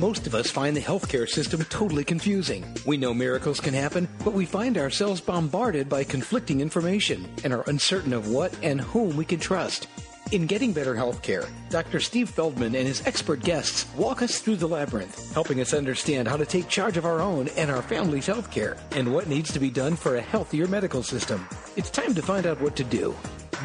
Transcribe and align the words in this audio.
most 0.00 0.26
of 0.26 0.34
us 0.34 0.50
find 0.50 0.74
the 0.74 0.80
healthcare 0.80 1.28
system 1.28 1.62
totally 1.64 2.04
confusing. 2.04 2.64
We 2.86 2.96
know 2.96 3.12
miracles 3.12 3.60
can 3.60 3.74
happen, 3.74 4.08
but 4.24 4.32
we 4.32 4.46
find 4.46 4.78
ourselves 4.78 5.20
bombarded 5.20 5.90
by 5.90 6.04
conflicting 6.04 6.62
information 6.62 7.28
and 7.44 7.52
are 7.52 7.68
uncertain 7.68 8.14
of 8.14 8.30
what 8.30 8.56
and 8.62 8.80
whom 8.80 9.14
we 9.14 9.26
can 9.26 9.38
trust. 9.38 9.88
In 10.32 10.46
Getting 10.46 10.72
Better 10.72 10.94
Healthcare, 10.94 11.46
Dr. 11.68 12.00
Steve 12.00 12.30
Feldman 12.30 12.74
and 12.74 12.86
his 12.86 13.06
expert 13.06 13.40
guests 13.40 13.86
walk 13.94 14.22
us 14.22 14.38
through 14.38 14.56
the 14.56 14.68
labyrinth, 14.68 15.34
helping 15.34 15.60
us 15.60 15.74
understand 15.74 16.28
how 16.28 16.36
to 16.38 16.46
take 16.46 16.68
charge 16.68 16.96
of 16.96 17.04
our 17.04 17.20
own 17.20 17.48
and 17.56 17.70
our 17.70 17.82
family's 17.82 18.28
healthcare 18.28 18.78
and 18.92 19.12
what 19.12 19.28
needs 19.28 19.52
to 19.52 19.60
be 19.60 19.70
done 19.70 19.96
for 19.96 20.16
a 20.16 20.20
healthier 20.22 20.66
medical 20.66 21.02
system. 21.02 21.46
It's 21.76 21.90
time 21.90 22.14
to 22.14 22.22
find 22.22 22.46
out 22.46 22.60
what 22.60 22.74
to 22.76 22.84
do. 22.84 23.14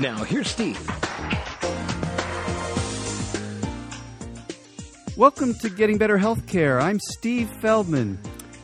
Now, 0.02 0.18
here's 0.24 0.50
Steve. 0.50 0.80
Welcome 5.18 5.54
to 5.60 5.70
Getting 5.70 5.98
Better 5.98 6.18
Healthcare. 6.18 6.82
I'm 6.82 7.00
Steve 7.00 7.50
Feldman. 7.62 8.18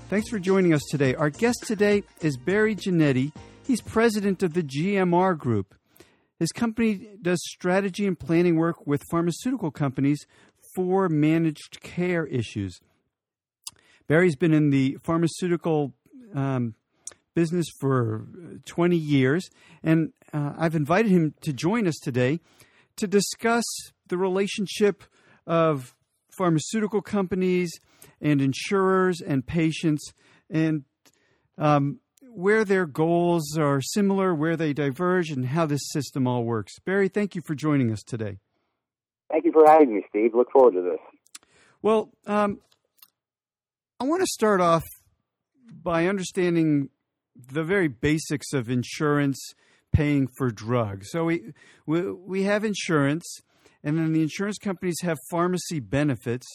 Thanks 0.10 0.28
for 0.28 0.38
joining 0.38 0.74
us 0.74 0.82
today. 0.92 1.16
Our 1.16 1.30
guest 1.30 1.64
today 1.66 2.04
is 2.20 2.36
Barry 2.36 2.76
Ginnetti. 2.76 3.32
He's 3.66 3.80
president 3.80 4.44
of 4.44 4.54
the 4.54 4.62
GMR 4.62 5.38
Group. 5.38 5.74
His 6.40 6.52
company 6.52 7.08
does 7.22 7.42
strategy 7.42 8.06
and 8.06 8.20
planning 8.20 8.58
work 8.58 8.86
with 8.86 9.02
pharmaceutical 9.10 9.72
companies 9.72 10.26
for 10.76 11.08
managed 11.08 11.80
care 11.80 12.26
issues. 12.26 12.82
Barry's 14.08 14.36
been 14.36 14.54
in 14.54 14.72
the 14.72 14.98
pharmaceutical 15.04 15.94
um, 16.36 16.76
business 17.34 17.68
for 17.80 18.28
20 18.66 18.98
years, 18.98 19.50
and 19.82 20.12
uh, 20.34 20.52
I've 20.58 20.76
invited 20.76 21.12
him 21.12 21.34
to 21.44 21.54
join 21.54 21.88
us 21.88 21.96
today 22.04 22.42
to 22.98 23.08
discuss 23.08 23.64
the 24.10 24.18
relationship 24.18 25.06
of 25.48 25.96
pharmaceutical 26.38 27.02
companies 27.02 27.72
and 28.20 28.42
insurers 28.42 29.22
and 29.22 29.46
patients 29.46 30.14
and 30.50 30.84
um, 31.58 32.00
where 32.34 32.64
their 32.64 32.86
goals 32.86 33.58
are 33.58 33.82
similar, 33.82 34.34
where 34.34 34.56
they 34.56 34.74
diverge, 34.74 35.30
and 35.32 35.48
how 35.48 35.66
this 35.66 35.82
system 35.92 36.28
all 36.28 36.44
works. 36.44 36.80
Barry, 36.80 37.10
thank 37.10 37.36
you 37.36 37.42
for 37.42 37.56
joining 37.56 37.92
us 37.92 38.04
today. 38.04 38.38
Thank 39.30 39.46
you 39.46 39.52
for 39.52 39.66
having 39.68 39.96
me, 39.96 40.04
Steve. 40.10 40.34
Look 40.34 40.52
forward 40.52 40.74
to 40.74 40.82
this. 40.82 41.00
Well, 41.82 42.12
um, 42.26 42.60
I 44.00 44.04
want 44.06 44.22
to 44.22 44.28
start 44.28 44.62
off 44.62 44.84
by 45.72 46.08
understanding 46.08 46.90
the 47.36 47.64
very 47.64 47.88
basics 47.88 48.54
of 48.54 48.70
insurance 48.70 49.54
paying 49.92 50.28
for 50.38 50.52
drugs. 50.52 51.10
So 51.12 51.26
we 51.26 51.54
we, 51.86 52.12
we 52.12 52.44
have 52.44 52.64
insurance, 52.64 53.42
and 53.84 53.98
then 53.98 54.14
the 54.14 54.22
insurance 54.22 54.58
companies 54.58 54.98
have 55.02 55.18
pharmacy 55.30 55.80
benefits. 55.80 56.48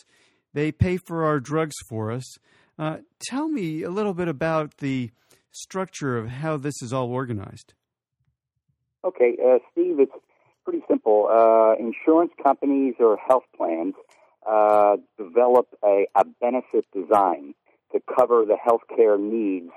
They 0.53 0.73
pay 0.73 0.97
for 0.97 1.25
our 1.25 1.41
drugs 1.41 1.75
for 1.89 2.11
us. 2.11 2.25
Uh, 2.79 2.99
tell 3.21 3.49
me 3.49 3.83
a 3.83 3.91
little 3.91 4.15
bit 4.15 4.29
about 4.29 4.79
the 4.79 5.11
structure 5.51 6.17
of 6.19 6.29
how 6.29 6.57
this 6.57 6.83
is 6.83 6.93
all 6.93 7.11
organized? 7.11 7.75
Okay, 9.05 9.37
uh, 9.45 9.59
Steve, 9.73 10.01
it's 10.01 10.13
pretty 10.65 10.83
simple. 10.89 11.29
Uh, 11.31 11.75
insurance 11.79 12.33
companies 12.43 12.95
or 12.99 13.17
health 13.17 13.45
plans 13.57 13.95
uh, 14.49 14.97
develop 15.17 15.69
a, 15.85 16.07
a 16.15 16.25
benefit 16.41 16.85
design 16.93 17.55
to 17.93 18.01
cover 18.19 18.45
the 18.47 18.57
health 18.57 18.83
care 18.95 19.19
needs 19.19 19.71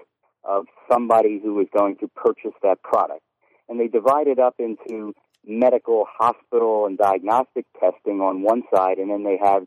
of 0.43 0.65
somebody 0.91 1.39
who 1.41 1.59
is 1.59 1.67
going 1.75 1.95
to 1.97 2.07
purchase 2.07 2.53
that 2.63 2.81
product. 2.81 3.21
And 3.67 3.79
they 3.79 3.87
divide 3.87 4.27
it 4.27 4.39
up 4.39 4.55
into 4.57 5.13
medical, 5.45 6.05
hospital, 6.17 6.85
and 6.85 6.97
diagnostic 6.97 7.65
testing 7.79 8.21
on 8.21 8.41
one 8.41 8.63
side, 8.73 8.97
and 8.97 9.09
then 9.09 9.23
they 9.23 9.37
have 9.43 9.65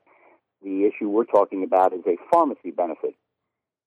the 0.62 0.84
issue 0.84 1.08
we're 1.08 1.24
talking 1.24 1.64
about 1.64 1.92
is 1.92 2.06
a 2.06 2.16
pharmacy 2.30 2.70
benefit. 2.70 3.14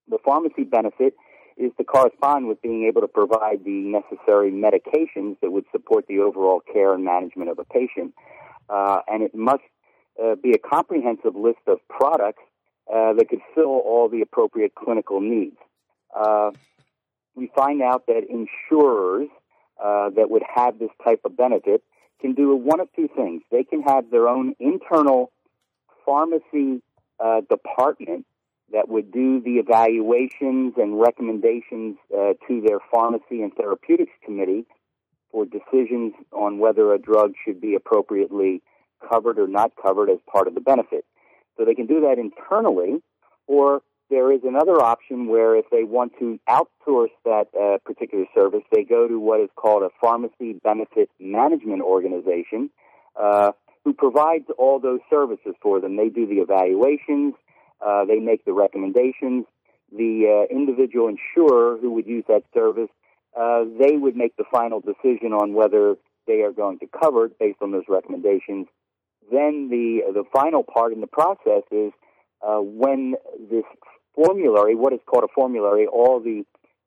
The 0.09 0.17
pharmacy 0.23 0.63
benefit 0.63 1.15
is 1.57 1.71
to 1.77 1.83
correspond 1.83 2.47
with 2.47 2.61
being 2.61 2.85
able 2.85 3.01
to 3.01 3.07
provide 3.07 3.63
the 3.63 3.71
necessary 3.71 4.51
medications 4.51 5.39
that 5.41 5.51
would 5.51 5.65
support 5.71 6.05
the 6.07 6.19
overall 6.19 6.61
care 6.73 6.93
and 6.93 7.05
management 7.05 7.49
of 7.49 7.59
a 7.59 7.63
patient. 7.63 8.13
Uh, 8.69 8.99
and 9.07 9.23
it 9.23 9.33
must 9.33 9.63
uh, 10.21 10.35
be 10.35 10.51
a 10.51 10.57
comprehensive 10.57 11.35
list 11.35 11.59
of 11.67 11.77
products 11.87 12.43
uh, 12.93 13.13
that 13.13 13.29
could 13.29 13.39
fill 13.53 13.79
all 13.85 14.09
the 14.09 14.21
appropriate 14.21 14.73
clinical 14.75 15.21
needs. 15.21 15.57
Uh, 16.15 16.51
we 17.35 17.49
find 17.55 17.81
out 17.81 18.05
that 18.07 18.23
insurers 18.29 19.29
uh, 19.83 20.09
that 20.11 20.29
would 20.29 20.43
have 20.53 20.79
this 20.79 20.89
type 21.03 21.21
of 21.25 21.35
benefit 21.35 21.83
can 22.21 22.33
do 22.33 22.55
one 22.55 22.79
of 22.79 22.87
two 22.95 23.09
things. 23.15 23.41
They 23.51 23.63
can 23.63 23.81
have 23.81 24.09
their 24.09 24.27
own 24.27 24.55
internal 24.59 25.31
pharmacy 26.05 26.81
uh, 27.19 27.41
department 27.49 28.25
that 28.71 28.89
would 28.89 29.11
do 29.11 29.41
the 29.41 29.57
evaluations 29.57 30.73
and 30.77 30.99
recommendations 30.99 31.97
uh, 32.13 32.33
to 32.47 32.61
their 32.61 32.79
pharmacy 32.91 33.41
and 33.41 33.53
therapeutics 33.53 34.11
committee 34.23 34.65
for 35.31 35.45
decisions 35.45 36.13
on 36.31 36.59
whether 36.59 36.93
a 36.93 36.97
drug 36.97 37.33
should 37.43 37.61
be 37.61 37.75
appropriately 37.75 38.61
covered 39.07 39.37
or 39.37 39.47
not 39.47 39.71
covered 39.81 40.09
as 40.09 40.17
part 40.31 40.47
of 40.47 40.55
the 40.55 40.61
benefit. 40.61 41.05
So 41.57 41.65
they 41.65 41.75
can 41.75 41.85
do 41.85 42.01
that 42.01 42.17
internally, 42.17 43.01
or 43.47 43.81
there 44.09 44.31
is 44.31 44.41
another 44.43 44.81
option 44.81 45.27
where 45.27 45.55
if 45.55 45.65
they 45.71 45.83
want 45.83 46.13
to 46.19 46.39
outsource 46.47 47.09
that 47.23 47.47
uh, 47.59 47.77
particular 47.85 48.25
service, 48.35 48.61
they 48.71 48.83
go 48.83 49.07
to 49.07 49.19
what 49.19 49.41
is 49.41 49.49
called 49.55 49.83
a 49.83 49.89
pharmacy 49.99 50.53
benefit 50.63 51.09
management 51.19 51.81
organization, 51.81 52.69
uh, 53.19 53.51
who 53.83 53.93
provides 53.93 54.45
all 54.57 54.79
those 54.79 54.99
services 55.09 55.53
for 55.61 55.79
them. 55.79 55.95
They 55.95 56.09
do 56.09 56.27
the 56.27 56.41
evaluations, 56.41 57.33
uh, 57.85 58.05
they 58.05 58.19
make 58.19 58.45
the 58.45 58.53
recommendations. 58.53 59.45
The 59.95 60.47
uh, 60.49 60.53
individual 60.53 61.07
insurer 61.07 61.77
who 61.77 61.91
would 61.93 62.07
use 62.07 62.25
that 62.27 62.43
service, 62.53 62.89
uh, 63.39 63.65
they 63.79 63.95
would 63.97 64.15
make 64.15 64.35
the 64.35 64.43
final 64.51 64.81
decision 64.81 65.31
on 65.31 65.53
whether 65.53 65.95
they 66.25 66.41
are 66.41 66.51
going 66.51 66.79
to 66.79 66.87
cover 66.87 67.25
it 67.25 67.37
based 67.39 67.59
on 67.61 67.71
those 67.71 67.83
recommendations. 67.87 68.67
Then 69.31 69.69
the 69.69 70.11
the 70.11 70.23
final 70.33 70.63
part 70.63 70.91
in 70.93 71.01
the 71.01 71.07
process 71.07 71.63
is 71.71 71.91
uh, 72.41 72.57
when 72.57 73.15
this 73.49 73.63
formulary, 74.15 74.75
what 74.75 74.93
is 74.93 74.99
called 75.05 75.23
a 75.23 75.33
formulary, 75.33 75.87
all 75.87 76.19
the 76.19 76.45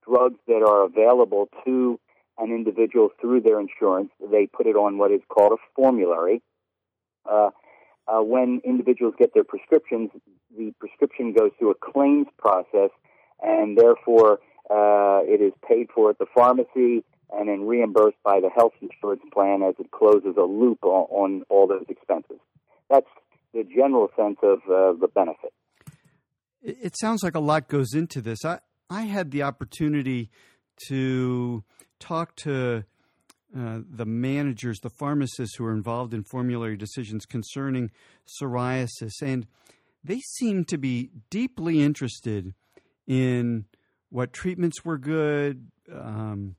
drugs 0.08 0.38
that 0.46 0.64
are 0.66 0.84
available 0.84 1.48
to 1.64 2.00
an 2.38 2.50
individual 2.50 3.10
through 3.20 3.40
their 3.40 3.60
insurance, 3.60 4.10
they 4.30 4.46
put 4.46 4.66
it 4.66 4.76
on 4.76 4.98
what 4.98 5.10
is 5.10 5.20
called 5.28 5.52
a 5.52 5.56
formulary. 5.74 6.40
Uh, 7.30 7.50
uh, 8.06 8.22
when 8.22 8.60
individuals 8.64 9.14
get 9.18 9.34
their 9.34 9.44
prescriptions, 9.44 10.10
the 10.56 10.72
prescription 10.78 11.32
goes 11.32 11.50
through 11.58 11.70
a 11.70 11.74
claims 11.74 12.26
process, 12.38 12.90
and 13.42 13.76
therefore 13.76 14.38
uh, 14.70 15.20
it 15.24 15.40
is 15.42 15.52
paid 15.66 15.88
for 15.94 16.10
at 16.10 16.18
the 16.18 16.26
pharmacy 16.34 17.04
and 17.30 17.48
then 17.48 17.66
reimbursed 17.66 18.16
by 18.24 18.40
the 18.40 18.48
health 18.48 18.72
insurance 18.80 19.22
plan 19.32 19.62
as 19.62 19.74
it 19.78 19.90
closes 19.90 20.36
a 20.38 20.42
loop 20.42 20.78
on, 20.82 21.06
on 21.10 21.42
all 21.50 21.66
those 21.66 21.84
expenses. 21.88 22.38
That's 22.88 23.06
the 23.52 23.64
general 23.64 24.10
sense 24.16 24.38
of 24.42 24.60
uh, 24.64 24.98
the 24.98 25.08
benefit. 25.14 25.52
It 26.62 26.94
sounds 26.98 27.22
like 27.22 27.34
a 27.34 27.40
lot 27.40 27.68
goes 27.68 27.94
into 27.94 28.20
this. 28.20 28.44
I, 28.44 28.58
I 28.90 29.02
had 29.02 29.30
the 29.30 29.42
opportunity 29.42 30.30
to 30.88 31.64
talk 32.00 32.36
to 32.36 32.84
uh, 33.56 33.80
the 33.88 34.04
managers, 34.04 34.78
the 34.80 34.90
pharmacists 34.90 35.56
who 35.56 35.64
are 35.64 35.72
involved 35.72 36.12
in 36.12 36.22
formulary 36.22 36.76
decisions 36.76 37.24
concerning 37.24 37.90
psoriasis, 38.26 39.22
and 39.22 39.46
they 40.04 40.20
seem 40.20 40.64
to 40.66 40.78
be 40.78 41.10
deeply 41.30 41.82
interested 41.82 42.54
in 43.06 43.64
what 44.10 44.32
treatments 44.32 44.84
were 44.84 44.98
good, 44.98 45.70
um, 45.92 46.56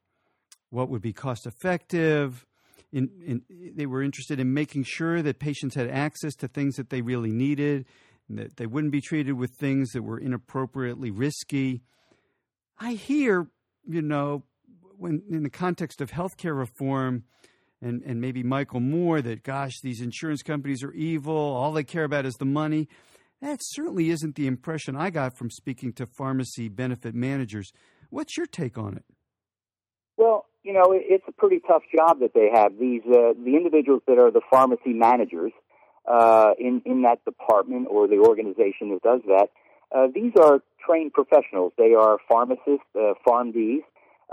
what 0.69 0.89
would 0.89 1.01
be 1.01 1.13
cost 1.13 1.45
effective. 1.45 2.45
In, 2.91 3.09
in, 3.23 3.41
they 3.75 3.85
were 3.85 4.01
interested 4.01 4.39
in 4.39 4.53
making 4.53 4.83
sure 4.83 5.21
that 5.21 5.39
patients 5.39 5.75
had 5.75 5.89
access 5.89 6.33
to 6.37 6.47
things 6.47 6.75
that 6.75 6.89
they 6.89 7.01
really 7.01 7.31
needed, 7.31 7.85
that 8.37 8.57
they 8.57 8.65
wouldn't 8.65 8.91
be 8.91 9.01
treated 9.01 9.33
with 9.33 9.51
things 9.51 9.91
that 9.91 10.03
were 10.03 10.19
inappropriately 10.19 11.11
risky. 11.11 11.81
I 12.79 12.93
hear, 12.93 13.47
you 13.87 14.01
know, 14.01 14.43
when 14.97 15.23
in 15.29 15.43
the 15.43 15.49
context 15.49 16.01
of 16.01 16.11
healthcare 16.11 16.57
reform, 16.57 17.23
and, 17.81 18.01
and 18.03 18.19
maybe 18.19 18.43
Michael 18.43 18.81
Moore, 18.81 19.21
that 19.21 19.43
gosh, 19.43 19.79
these 19.81 20.01
insurance 20.01 20.43
companies 20.43 20.83
are 20.83 20.91
evil. 20.91 21.35
All 21.35 21.71
they 21.71 21.83
care 21.83 22.03
about 22.03 22.25
is 22.25 22.35
the 22.35 22.45
money. 22.45 22.87
That 23.41 23.59
certainly 23.61 24.09
isn't 24.09 24.35
the 24.35 24.47
impression 24.47 24.95
I 24.97 25.09
got 25.09 25.37
from 25.37 25.49
speaking 25.49 25.93
to 25.93 26.05
pharmacy 26.05 26.67
benefit 26.67 27.15
managers. 27.15 27.71
What's 28.09 28.35
your 28.35 28.45
take 28.45 28.77
on 28.77 28.97
it? 28.97 29.05
Well, 30.17 30.45
you 30.63 30.73
know, 30.73 30.87
it's 30.91 31.23
a 31.27 31.31
pretty 31.31 31.61
tough 31.65 31.83
job 31.95 32.19
that 32.19 32.33
they 32.33 32.49
have. 32.53 32.77
These 32.77 33.03
uh, 33.07 33.33
the 33.43 33.55
individuals 33.55 34.01
that 34.07 34.19
are 34.19 34.29
the 34.29 34.41
pharmacy 34.51 34.91
managers 34.91 35.53
uh, 36.09 36.51
in 36.59 36.81
in 36.85 37.03
that 37.03 37.23
department 37.23 37.87
or 37.89 38.07
the 38.07 38.17
organization 38.17 38.89
that 38.89 39.01
does 39.03 39.21
that. 39.27 39.49
Uh, 39.95 40.07
these 40.13 40.33
are 40.39 40.61
trained 40.85 41.13
professionals. 41.13 41.73
They 41.77 41.93
are 41.93 42.17
pharmacists, 42.27 42.85
uh, 42.95 43.13
PharmDs 43.27 43.81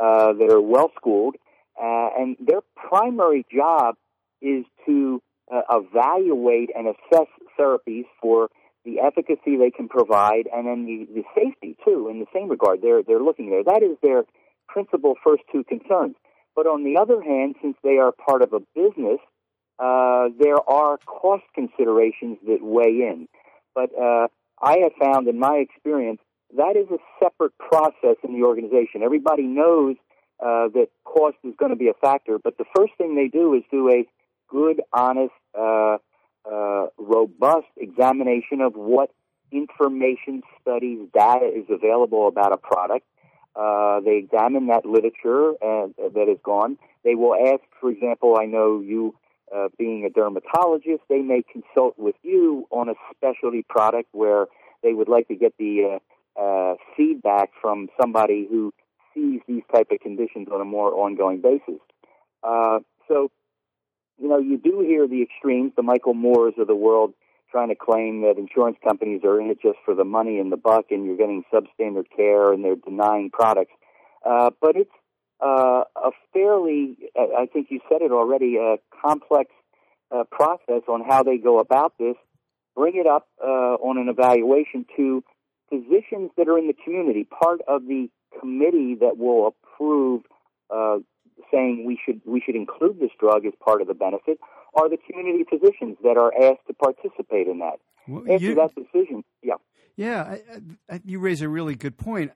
uh, 0.01 0.33
that 0.35 0.49
are 0.51 0.61
well 0.61 0.91
schooled, 0.97 1.37
uh, 1.81 2.09
and 2.19 2.37
their 2.41 2.61
primary 2.75 3.47
job 3.55 3.97
is 4.43 4.65
to 4.87 5.23
uh, 5.53 5.63
evaluate 5.71 6.71
and 6.77 6.89
assess 6.89 7.29
therapies 7.59 8.05
for 8.21 8.49
the 8.85 9.01
efficacy 9.01 9.57
they 9.57 9.71
can 9.71 9.89
provide, 9.89 10.49
and 10.53 10.67
then 10.67 10.87
the, 10.87 11.07
the 11.13 11.25
safety 11.35 11.77
too. 11.85 12.09
In 12.09 12.21
the 12.21 12.27
same 12.33 12.49
regard, 12.49 12.81
they're 12.83 13.03
they're 13.03 13.23
looking 13.23 13.51
there. 13.51 13.65
That 13.65 13.83
is 13.83 13.97
their 14.03 14.25
principal 14.69 15.15
first 15.23 15.43
two 15.53 15.65
concerns. 15.65 16.17
But 16.55 16.67
on 16.67 16.85
the 16.85 16.99
other 16.99 17.21
hand, 17.21 17.57
since 17.61 17.77
they 17.83 17.99
are 17.99 18.13
part 18.13 18.43
of 18.43 18.53
a 18.53 18.61
business, 18.75 19.21
there 20.39 20.59
are 20.69 20.99
cost 21.07 21.45
considerations 21.55 22.39
that 22.47 22.59
weigh 22.63 23.09
in. 23.11 23.29
But 23.75 23.91
uh, 23.99 24.29
I 24.61 24.79
have 24.83 24.93
found, 25.01 25.29
in 25.29 25.39
my 25.39 25.57
experience, 25.57 26.21
that 26.57 26.77
is 26.77 26.87
a 26.91 26.99
separate 27.23 27.57
process 27.59 28.17
in 28.23 28.33
the 28.33 28.47
organization. 28.47 29.03
Everybody 29.03 29.43
knows 29.43 29.97
uh, 30.41 30.69
that 30.75 30.89
cost 31.05 31.37
is 31.45 31.55
going 31.59 31.71
to 31.71 31.77
be 31.77 31.89
a 31.89 31.95
factor, 31.95 32.39
but 32.43 32.57
the 32.59 32.65
first 32.77 32.93
thing 32.99 33.17
they 33.17 33.29
do 33.29 33.55
is 33.55 33.63
do 33.71 33.89
a 33.91 34.05
good, 34.49 34.81
honest, 34.93 35.33
uh, 35.59 35.99
uh, 36.51 36.87
robust 36.99 37.67
examination 37.77 38.61
of 38.61 38.75
what 38.75 39.11
information, 39.51 40.43
studies, 40.61 41.01
data 41.13 41.47
is 41.47 41.65
available 41.71 42.29
about 42.29 42.53
a 42.53 42.57
product. 42.57 43.07
Uh, 43.55 44.01
they 44.01 44.17
examine 44.17 44.67
that 44.67 44.85
literature 44.85 45.53
uh, 45.63 45.89
that 46.15 46.27
is 46.29 46.39
gone. 46.45 46.77
They 47.05 47.15
will 47.15 47.35
ask, 47.35 47.63
for 47.81 47.91
example, 47.91 48.37
I 48.39 48.45
know 48.45 48.81
you 48.81 49.15
uh, 49.55 49.69
being 49.79 50.05
a 50.05 50.11
dermatologist, 50.11 51.03
they 51.09 51.21
may 51.21 51.43
consult 51.51 51.99
with 51.99 52.17
you 52.23 52.67
on 52.71 52.89
a 52.89 52.95
specialty 53.15 53.65
product 53.69 54.09
where 54.13 54.47
they 54.83 54.93
would 54.93 55.09
like 55.09 55.29
to 55.29 55.35
get 55.35 55.55
the 55.59 55.99
uh, 56.37 56.41
uh, 56.41 56.75
feedback 56.97 57.51
from 57.61 57.89
somebody 58.01 58.47
who 58.49 58.73
sees 59.15 59.41
these 59.49 59.63
type 59.73 59.89
of 59.91 60.01
conditions 60.01 60.49
on 60.53 60.61
a 60.61 60.65
more 60.65 60.93
ongoing 60.93 61.41
basis. 61.41 61.81
Uh, 62.43 62.81
so 63.09 63.31
you 64.19 64.29
know, 64.29 64.39
you 64.39 64.57
do 64.59 64.81
hear 64.81 65.07
the 65.07 65.23
extremes, 65.23 65.73
the 65.77 65.83
Michael 65.83 66.15
Moores 66.15 66.55
of 66.59 66.67
the 66.67 66.75
world 66.75 67.13
trying 67.51 67.69
to 67.69 67.75
claim 67.75 68.23
that 68.23 68.39
insurance 68.39 68.77
companies 68.83 69.21
are 69.25 69.41
in 69.41 69.51
it 69.51 69.59
just 69.63 69.79
for 69.85 69.95
the 69.95 70.05
money 70.05 70.39
and 70.39 70.51
the 70.51 70.57
buck 70.57 70.87
and 70.91 71.05
you're 71.05 71.17
getting 71.17 71.45
substandard 71.53 72.07
care 72.15 72.53
and 72.53 72.65
they're 72.65 72.77
denying 72.77 73.31
products. 73.31 73.73
Uh, 74.25 74.51
but 74.61 74.77
it's 74.77 74.91
uh, 75.41 75.85
a 75.97 76.11
fairly, 76.33 76.97
I 77.17 77.47
think 77.53 77.69
you 77.71 77.81
said 77.89 78.03
it 78.03 78.13
already, 78.13 78.57
a 78.57 78.77
complex 79.03 79.51
uh, 80.11 80.25
process 80.31 80.83
on 80.89 81.03
how 81.07 81.23
they 81.23 81.39
go 81.39 81.59
about 81.59 81.95
this. 81.99 82.17
Bring 82.75 82.97
it 82.97 83.07
up 83.07 83.29
uh, 83.43 83.77
on 83.81 83.99
an 83.99 84.09
evaluation 84.09 84.87
to 84.97 85.25
physicians 85.69 86.31
that 86.37 86.49
are 86.49 86.59
in 86.59 86.67
the 86.67 86.77
community, 86.85 87.25
part 87.25 87.61
of 87.67 87.87
the 87.87 88.09
committee 88.39 88.97
that 89.01 89.17
will 89.19 89.49
approve 89.49 90.23
uh, 90.71 90.99
saying 91.51 91.85
we 91.87 91.99
should 92.05 92.21
we 92.25 92.41
should 92.45 92.57
include 92.57 92.99
this 93.01 93.11
drug 93.19 93.47
as 93.47 93.53
part 93.65 93.81
of 93.81 93.89
the 93.89 93.95
benefit 93.95 94.39
are 94.75 94.89
the 94.91 94.99
community 94.99 95.45
physicians 95.49 95.97
that 96.03 96.17
are 96.17 96.33
asked 96.35 96.67
to 96.67 96.75
participate 96.75 97.47
in 97.47 97.59
that. 97.61 97.79
Well, 98.07 98.23
After 98.31 98.45
you, 98.45 98.55
that 98.57 98.75
decision, 98.75 99.25
yeah, 99.43 99.55
yeah, 99.97 100.37
I, 100.89 100.95
I, 100.95 101.01
you 101.05 101.19
raise 101.19 101.41
a 101.41 101.49
really 101.49 101.75
good 101.75 101.97
point. 101.97 102.33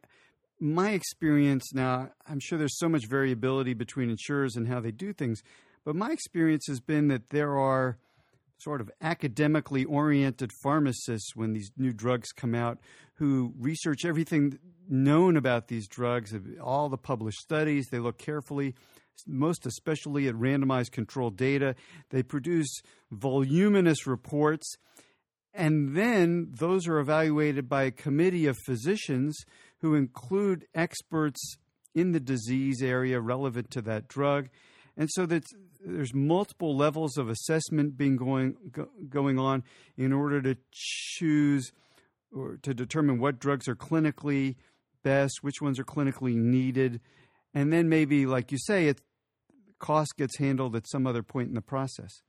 My 0.63 0.91
experience 0.91 1.73
now, 1.73 2.11
I'm 2.29 2.39
sure 2.39 2.59
there's 2.59 2.79
so 2.79 2.89
much 2.89 3.07
variability 3.07 3.73
between 3.73 4.11
insurers 4.11 4.57
and 4.57 4.69
how 4.69 4.81
they 4.81 4.91
do 4.91 5.15
things, 5.15 5.43
but 5.85 5.97
my 5.97 6.11
experience 6.13 6.67
has 6.69 6.81
been 6.81 7.09
that 7.09 7.31
there 7.31 7.59
are 7.59 7.97
sort 8.59 8.83
of 8.83 8.91
academically 9.01 9.87
oriented 9.87 10.51
pharmacists 10.63 11.35
when 11.35 11.55
these 11.55 11.71
new 11.79 11.95
drugs 11.95 12.31
come 12.33 12.55
out 12.55 12.79
who 13.15 13.55
research 13.59 14.05
everything 14.05 14.59
known 14.87 15.39
about 15.39 15.69
these 15.69 15.89
drugs, 15.89 16.35
all 16.63 16.91
the 16.91 16.99
published 16.99 17.39
studies. 17.39 17.89
They 17.89 17.99
look 17.99 18.19
carefully, 18.19 18.75
most 19.27 19.65
especially 19.65 20.29
at 20.29 20.35
randomized 20.35 20.91
controlled 20.91 21.39
data. 21.39 21.75
They 22.11 22.23
produce 22.23 22.83
voluminous 23.11 24.07
reports. 24.07 24.75
And 25.53 25.97
then 25.97 26.49
those 26.53 26.87
are 26.87 26.99
evaluated 26.99 27.69
by 27.69 27.85
a 27.85 27.91
committee 27.91 28.47
of 28.47 28.59
physicians 28.59 29.37
who 29.81 29.95
include 29.95 30.67
experts 30.75 31.57
in 31.95 32.13
the 32.13 32.21
disease 32.21 32.83
area 32.83 33.21
relevant 33.21 33.71
to 33.73 33.83
that 33.83 34.09
drug. 34.09 34.49
And 34.97 35.09
so 35.11 35.27
that 35.27 35.45
there's 35.85 36.15
multiple 36.15 36.77
levels 36.77 37.17
of 37.17 37.29
assessment 37.29 37.97
being 37.97 38.17
going 38.17 38.57
go, 38.71 38.89
going 39.09 39.39
on 39.39 39.65
in 39.97 40.13
order 40.13 40.43
to 40.43 40.57
choose 40.73 41.73
or 42.33 42.59
to 42.63 42.75
determine 42.75 43.19
what 43.19 43.39
drugs 43.39 43.67
are 43.67 43.75
clinically 43.75 44.57
best, 45.03 45.39
which 45.43 45.61
ones 45.61 45.79
are 45.79 45.85
clinically 45.85 46.35
needed, 46.35 47.01
and 47.55 47.73
then 47.73 47.89
maybe, 47.89 48.27
like 48.27 48.53
you 48.53 48.59
say, 48.59 48.87
it 48.87 49.01
cost 49.79 50.17
gets 50.17 50.39
handled 50.39 50.77
at 50.77 50.89
some 50.89 51.07
other 51.07 51.23
point 51.23 51.49
in 51.49 51.55
the 51.55 51.63
process. 51.63 52.23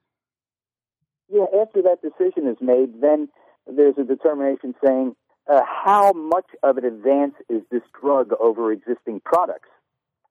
Yeah, 1.30 1.46
after 1.62 1.82
that 1.84 1.98
decision 2.02 2.48
is 2.48 2.58
made, 2.62 3.02
then 3.02 3.30
there's 3.68 3.96
a 3.98 4.04
determination 4.04 4.74
saying 4.84 5.16
uh, 5.50 5.62
how 5.66 6.14
much 6.14 6.46
of 6.64 6.78
an 6.78 6.86
advance 6.86 7.36
is 7.50 7.62
this 7.72 7.82
drug 8.00 8.32
over 8.40 8.72
existing 8.72 9.22
products. 9.24 9.70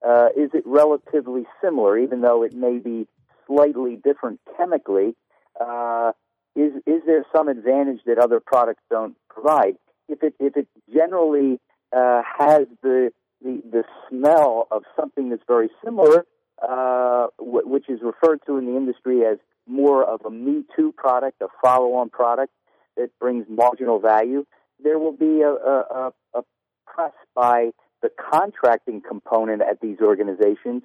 Uh, 0.05 0.27
is 0.35 0.49
it 0.53 0.63
relatively 0.65 1.45
similar, 1.63 1.97
even 1.97 2.21
though 2.21 2.43
it 2.43 2.53
may 2.53 2.79
be 2.79 3.07
slightly 3.45 3.95
different 3.95 4.39
chemically? 4.57 5.15
Uh, 5.59 6.11
is 6.55 6.73
is 6.85 7.01
there 7.05 7.25
some 7.35 7.47
advantage 7.47 8.01
that 8.05 8.17
other 8.17 8.39
products 8.39 8.81
don't 8.89 9.15
provide? 9.29 9.75
If 10.09 10.23
it 10.23 10.33
if 10.39 10.57
it 10.57 10.67
generally 10.91 11.59
uh, 11.95 12.21
has 12.39 12.67
the, 12.81 13.11
the 13.43 13.61
the 13.71 13.83
smell 14.09 14.67
of 14.71 14.83
something 14.99 15.29
that's 15.29 15.43
very 15.47 15.69
similar, 15.83 16.25
uh, 16.61 17.27
w- 17.37 17.67
which 17.67 17.89
is 17.89 17.99
referred 18.01 18.39
to 18.47 18.57
in 18.57 18.65
the 18.65 18.75
industry 18.75 19.23
as 19.23 19.37
more 19.67 20.03
of 20.03 20.25
a 20.25 20.31
Me 20.31 20.63
Too 20.75 20.93
product, 20.97 21.41
a 21.41 21.47
follow-on 21.61 22.09
product 22.09 22.51
that 22.97 23.17
brings 23.19 23.45
marginal 23.49 23.99
value, 23.99 24.45
there 24.83 24.99
will 24.99 25.15
be 25.15 25.41
a, 25.41 25.51
a, 25.51 26.11
a 26.33 26.41
press 26.85 27.13
by 27.35 27.71
the 28.01 28.09
contracting 28.09 29.01
component 29.07 29.61
at 29.61 29.79
these 29.81 29.97
organizations 30.01 30.83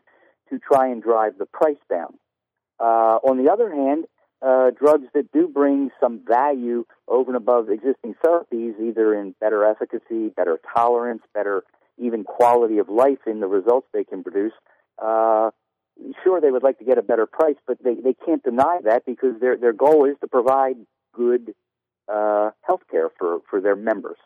to 0.51 0.59
try 0.59 0.89
and 0.89 1.03
drive 1.03 1.39
the 1.39 1.47
price 1.47 1.77
down. 1.91 2.15
Uh, 2.79 3.19
on 3.25 3.43
the 3.43 3.51
other 3.51 3.75
hand, 3.75 4.05
uh, 4.43 4.71
drugs 4.71 5.07
that 5.15 5.33
do 5.33 5.49
bring 5.49 5.91
some 6.01 6.21
value 6.27 6.85
over 7.09 7.31
and 7.31 7.37
above 7.37 7.71
existing 7.71 8.15
therapies, 8.25 8.75
either 8.81 9.15
in 9.15 9.35
better 9.41 9.65
efficacy, 9.65 10.29
better 10.29 10.61
tolerance, 10.75 11.23
better 11.33 11.65
even 11.99 12.25
quality 12.25 12.79
of 12.79 12.89
life 12.89 13.19
in 13.27 13.41
the 13.41 13.47
results 13.47 13.89
they 13.93 14.05
can 14.05 14.23
produce. 14.23 14.53
Uh, 15.03 15.51
sure, 16.23 16.41
they 16.41 16.51
would 16.51 16.63
like 16.63 16.79
to 16.79 16.85
get 16.85 16.99
a 16.99 17.03
better 17.03 17.27
price, 17.27 17.57
but 17.67 17.79
they, 17.83 17.95
they 17.95 18.15
can't 18.27 18.43
deny 18.43 18.79
that 18.85 19.07
because 19.07 19.41
their 19.41 19.57
their 19.57 19.73
goal 19.73 20.05
is 20.05 20.17
to 20.21 20.27
provide 20.27 20.77
good 21.15 21.55
uh, 22.13 22.51
health 22.63 22.83
care 22.91 23.11
for, 23.19 23.41
for 23.49 23.61
their 23.61 23.77
members. 23.77 24.19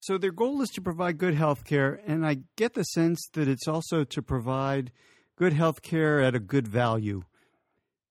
So 0.00 0.16
their 0.16 0.32
goal 0.32 0.62
is 0.62 0.70
to 0.70 0.80
provide 0.80 1.18
good 1.18 1.34
health 1.34 1.64
care, 1.64 2.00
and 2.06 2.26
I 2.26 2.38
get 2.56 2.72
the 2.74 2.84
sense 2.84 3.28
that 3.34 3.48
it's 3.48 3.68
also 3.68 4.04
to 4.04 4.22
provide 4.22 4.92
good 5.36 5.52
health 5.52 5.82
care 5.82 6.20
at 6.20 6.34
a 6.34 6.40
good 6.40 6.66
value. 6.66 7.22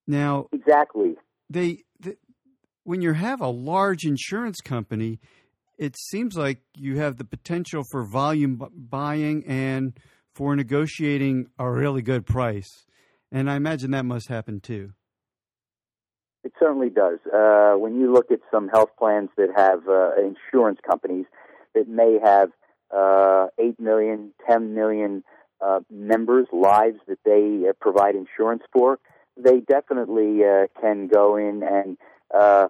Now, 0.07 0.47
exactly. 0.51 1.15
They, 1.49 1.83
they 1.99 2.15
when 2.83 3.01
you 3.01 3.13
have 3.13 3.41
a 3.41 3.47
large 3.47 4.03
insurance 4.03 4.61
company, 4.61 5.19
it 5.77 5.95
seems 5.97 6.35
like 6.35 6.61
you 6.75 6.97
have 6.97 7.17
the 7.17 7.23
potential 7.23 7.83
for 7.91 8.03
volume 8.03 8.61
buying 8.75 9.45
and 9.47 9.97
for 10.33 10.55
negotiating 10.55 11.47
a 11.57 11.69
really 11.69 12.01
good 12.01 12.25
price. 12.25 12.85
And 13.31 13.49
I 13.49 13.55
imagine 13.55 13.91
that 13.91 14.05
must 14.05 14.27
happen 14.27 14.59
too. 14.59 14.93
It 16.43 16.53
certainly 16.59 16.89
does. 16.89 17.19
Uh, 17.25 17.73
when 17.73 17.99
you 17.99 18.13
look 18.13 18.31
at 18.31 18.39
some 18.51 18.69
health 18.69 18.91
plans 18.97 19.29
that 19.37 19.49
have 19.55 19.87
uh, 19.89 20.11
insurance 20.21 20.79
companies 20.87 21.25
that 21.75 21.87
may 21.87 22.17
have 22.23 22.49
uh, 22.95 23.47
8 23.57 23.79
million, 23.79 24.31
10 24.49 24.73
million 24.73 25.23
uh, 25.61 25.81
members, 25.91 26.47
lives 26.53 26.99
that 27.07 27.19
they 27.25 27.67
uh, 27.67 27.73
provide 27.79 28.15
insurance 28.15 28.63
for, 28.71 28.99
they 29.37 29.59
definitely 29.59 30.43
uh, 30.43 30.67
can 30.81 31.07
go 31.07 31.35
in 31.35 31.61
and 31.63 31.97
uh, 32.33 32.67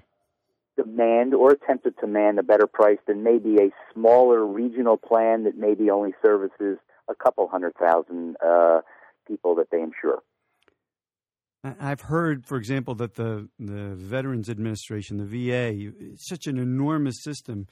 demand 0.75 1.33
or 1.33 1.51
attempt 1.51 1.83
to 1.83 1.91
demand 1.91 2.39
a 2.39 2.43
better 2.43 2.67
price 2.67 2.99
than 3.07 3.23
maybe 3.23 3.57
a 3.57 3.69
smaller 3.93 4.45
regional 4.45 4.97
plan 4.97 5.43
that 5.43 5.57
maybe 5.57 5.89
only 5.89 6.13
services 6.23 6.77
a 7.09 7.15
couple 7.15 7.47
hundred 7.47 7.73
thousand 7.75 8.35
uh, 8.45 8.81
people 9.27 9.55
that 9.55 9.69
they 9.71 9.81
insure. 9.81 10.21
I've 11.63 12.01
heard, 12.01 12.45
for 12.45 12.57
example, 12.57 12.95
that 12.95 13.15
the 13.15 13.49
the 13.59 13.95
Veterans 13.95 14.49
Administration, 14.49 15.17
the 15.17 15.25
VA, 15.25 15.91
it's 15.99 16.27
such 16.27 16.47
an 16.47 16.57
enormous 16.57 17.21
system. 17.21 17.67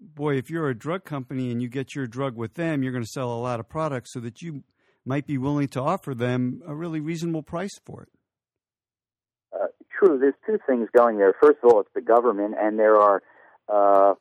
Boy, 0.00 0.36
if 0.36 0.48
you're 0.48 0.68
a 0.68 0.78
drug 0.78 1.04
company 1.04 1.50
and 1.50 1.60
you 1.60 1.68
get 1.68 1.94
your 1.94 2.06
drug 2.06 2.36
with 2.36 2.54
them, 2.54 2.82
you're 2.82 2.92
going 2.92 3.04
to 3.04 3.10
sell 3.10 3.32
a 3.32 3.40
lot 3.40 3.60
of 3.60 3.68
products, 3.68 4.12
so 4.12 4.20
that 4.20 4.40
you 4.40 4.62
might 5.04 5.26
be 5.26 5.38
willing 5.38 5.68
to 5.68 5.80
offer 5.80 6.14
them 6.14 6.62
a 6.66 6.74
really 6.74 7.00
reasonable 7.00 7.42
price 7.42 7.78
for 7.84 8.02
it 8.02 8.08
true. 9.98 10.18
There's 10.18 10.34
two 10.46 10.58
things 10.66 10.88
going 10.96 11.18
there. 11.18 11.34
First 11.40 11.58
of 11.62 11.72
all, 11.72 11.80
it's 11.80 11.90
the 11.94 12.00
government, 12.00 12.54
and 12.58 12.78
there 12.78 12.96
are 12.96 13.22
uh, 13.68 14.14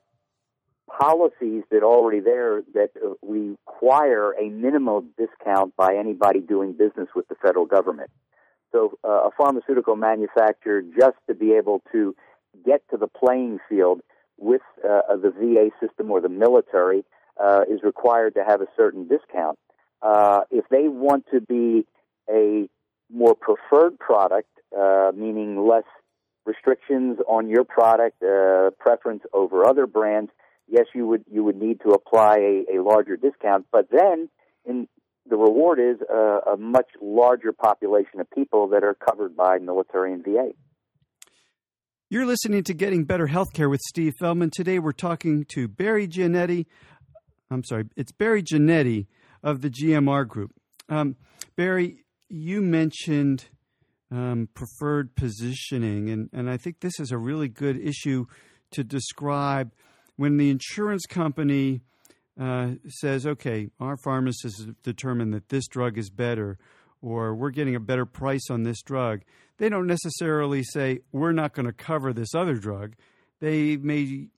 policies 1.00 1.64
that 1.72 1.78
are 1.78 1.86
already 1.86 2.20
there 2.20 2.62
that 2.74 2.90
require 3.22 4.34
a 4.34 4.50
minimal 4.50 5.04
discount 5.18 5.76
by 5.76 5.96
anybody 5.96 6.40
doing 6.40 6.74
business 6.74 7.08
with 7.16 7.28
the 7.28 7.36
federal 7.36 7.66
government. 7.66 8.10
So, 8.72 8.98
uh, 9.04 9.28
a 9.28 9.32
pharmaceutical 9.38 9.96
manufacturer, 9.96 10.82
just 10.82 11.18
to 11.28 11.34
be 11.34 11.54
able 11.54 11.82
to 11.92 12.16
get 12.66 12.82
to 12.90 12.98
the 12.98 13.08
playing 13.08 13.60
field, 13.70 14.02
with 14.38 14.62
uh, 14.84 15.16
the 15.16 15.32
VA 15.32 15.70
system 15.86 16.12
or 16.12 16.22
the 16.22 16.30
military 16.30 17.04
uh, 17.44 17.62
is 17.70 17.82
required 17.84 18.36
to 18.36 18.44
have 18.44 18.62
a 18.62 18.68
certain 18.76 19.08
discount. 19.08 19.58
Uh, 20.02 20.42
if 20.52 20.66
they 20.70 20.88
want 20.88 21.26
to 21.32 21.42
be 21.42 21.86
a 22.30 22.70
more 23.12 23.36
preferred 23.36 23.98
product, 23.98 24.50
uh, 24.78 25.12
meaning 25.16 25.68
less 25.68 25.86
restrictions 26.46 27.18
on 27.28 27.50
your 27.50 27.64
product, 27.64 28.22
uh, 28.22 28.70
preference 28.80 29.24
over 29.34 29.66
other 29.66 29.88
brands, 29.88 30.32
yes, 30.68 30.86
you 30.94 31.08
would 31.08 31.24
you 31.32 31.44
would 31.44 31.60
need 31.60 31.80
to 31.82 31.90
apply 31.90 32.36
a, 32.38 32.78
a 32.78 32.84
larger 32.84 33.18
discount. 33.18 33.66
But 33.72 33.88
then, 33.92 34.30
in 34.66 34.88
the 35.30 35.38
reward 35.38 35.80
is 35.80 35.98
a, 36.10 36.54
a 36.54 36.58
much 36.58 36.88
larger 37.02 37.52
population 37.52 38.20
of 38.20 38.30
people 38.32 38.70
that 38.70 38.84
are 38.84 38.94
covered 38.96 39.36
by 39.36 39.58
military 39.58 40.14
and 40.14 40.24
VA. 40.24 40.52
You're 42.10 42.26
listening 42.26 42.64
to 42.64 42.74
Getting 42.74 43.04
Better 43.04 43.28
Healthcare 43.28 43.70
with 43.70 43.82
Steve 43.82 44.14
Feldman. 44.20 44.50
Today 44.50 44.80
we're 44.80 44.94
talking 44.94 45.46
to 45.50 45.68
Barry 45.68 46.08
Giannetti. 46.08 46.66
I'm 47.52 47.64
sorry, 47.64 47.86
it's 47.96 48.12
Barry 48.12 48.44
Ginnetti 48.44 49.08
of 49.44 49.62
the 49.62 49.70
GMR 49.70 50.28
Group. 50.28 50.52
Um, 50.90 51.18
Barry, 51.56 52.06
you 52.30 52.62
mentioned 52.62 53.46
um, 54.12 54.48
preferred 54.54 55.16
positioning, 55.16 56.10
and, 56.10 56.30
and 56.32 56.50
I 56.50 56.58
think 56.58 56.80
this 56.80 57.00
is 57.00 57.12
a 57.12 57.18
really 57.18 57.50
good 57.50 57.78
issue 57.78 58.26
to 58.72 58.84
describe 58.84 59.74
when 60.16 60.38
the 60.38 60.50
insurance 60.50 61.06
company 61.06 61.82
uh, 62.40 62.72
says, 62.88 63.26
okay, 63.26 63.70
our 63.80 63.98
pharmacist 63.98 64.58
has 64.58 64.68
determined 64.84 65.34
that 65.34 65.50
this 65.50 65.68
drug 65.68 65.98
is 65.98 66.10
better, 66.10 66.58
or 67.02 67.36
we're 67.36 67.52
getting 67.52 67.76
a 67.76 67.80
better 67.80 68.06
price 68.06 68.50
on 68.50 68.64
this 68.64 68.82
drug 68.82 69.22
they 69.58 69.70
don't 69.70 69.88
necessarily 69.88 70.64
say, 70.64 71.00
we're 71.12 71.32
not 71.32 71.54
going 71.54 71.66
to 71.66 71.74
cover 71.74 72.14
this 72.14 72.34
other 72.36 72.56
drug. 72.56 72.96
They 73.40 73.78
may 73.78 74.30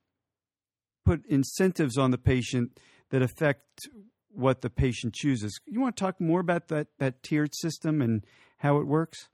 put 1.05 1.25
incentives 1.25 1.97
on 1.97 2.11
the 2.11 2.17
patient 2.17 2.79
that 3.09 3.21
affect 3.21 3.89
what 4.31 4.61
the 4.61 4.69
patient 4.69 5.13
chooses. 5.13 5.59
You 5.65 5.81
want 5.81 5.97
to 5.97 6.03
talk 6.03 6.21
more 6.21 6.39
about 6.39 6.67
that, 6.69 6.87
that 6.99 7.23
tiered 7.23 7.53
system 7.55 8.01
and 8.01 8.23
how 8.57 8.77
it 8.77 8.87
works? 8.87 9.27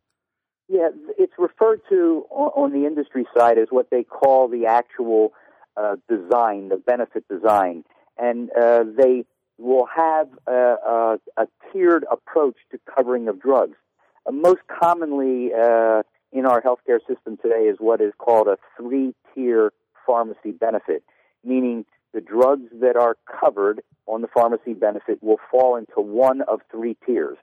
Yeah, 0.68 0.90
it's 1.18 1.34
referred 1.38 1.82
to 1.90 2.26
on 2.32 2.72
the 2.72 2.88
industry 2.88 3.26
side 3.38 3.60
as 3.60 3.68
what 3.70 3.90
they 3.92 4.04
call 4.04 4.48
the 4.48 4.66
actual 4.66 5.34
uh, 5.78 5.98
design, 6.10 6.70
the 6.70 6.78
benefit 6.78 7.26
design. 7.28 7.84
And 8.18 8.50
uh, 8.52 8.84
they 8.98 9.26
will 9.58 9.88
have 9.94 10.28
a, 10.48 10.52
a, 10.52 11.20
a 11.38 11.48
tiered 11.72 12.06
approach 12.12 12.58
to 12.72 12.80
covering 12.94 13.28
of 13.28 13.42
drugs. 13.42 13.78
Uh, 14.26 14.32
most 14.32 14.62
commonly 14.68 15.52
uh, 15.54 16.04
in 16.32 16.46
our 16.46 16.62
healthcare 16.62 17.00
system 17.08 17.38
today 17.42 17.64
is 17.64 17.78
what 17.80 18.02
is 18.02 18.14
called 18.18 18.48
a 18.48 18.58
three-tier 18.78 19.72
pharmacy 20.06 20.52
benefit, 20.52 21.04
meaning 21.44 21.86
the 22.14 22.22
drugs 22.22 22.70
that 22.82 22.96
are 22.96 23.18
covered 23.40 23.82
on 24.08 24.22
the 24.22 24.28
pharmacy 24.28 24.74
benefit 24.74 25.22
will 25.22 25.40
fall 25.52 25.76
into 25.76 26.00
one 26.00 26.42
of 26.42 26.62
three 26.72 26.96
tiers: 27.06 27.38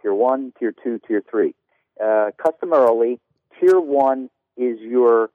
tier 0.00 0.14
one, 0.14 0.52
tier 0.58 0.72
two, 0.82 1.00
tier 1.06 1.22
three. 1.30 1.54
Uh, 2.02 2.30
customarily, 2.42 3.20
tier 3.58 3.80
one 3.80 4.30
is 4.56 4.78
your 4.80 5.30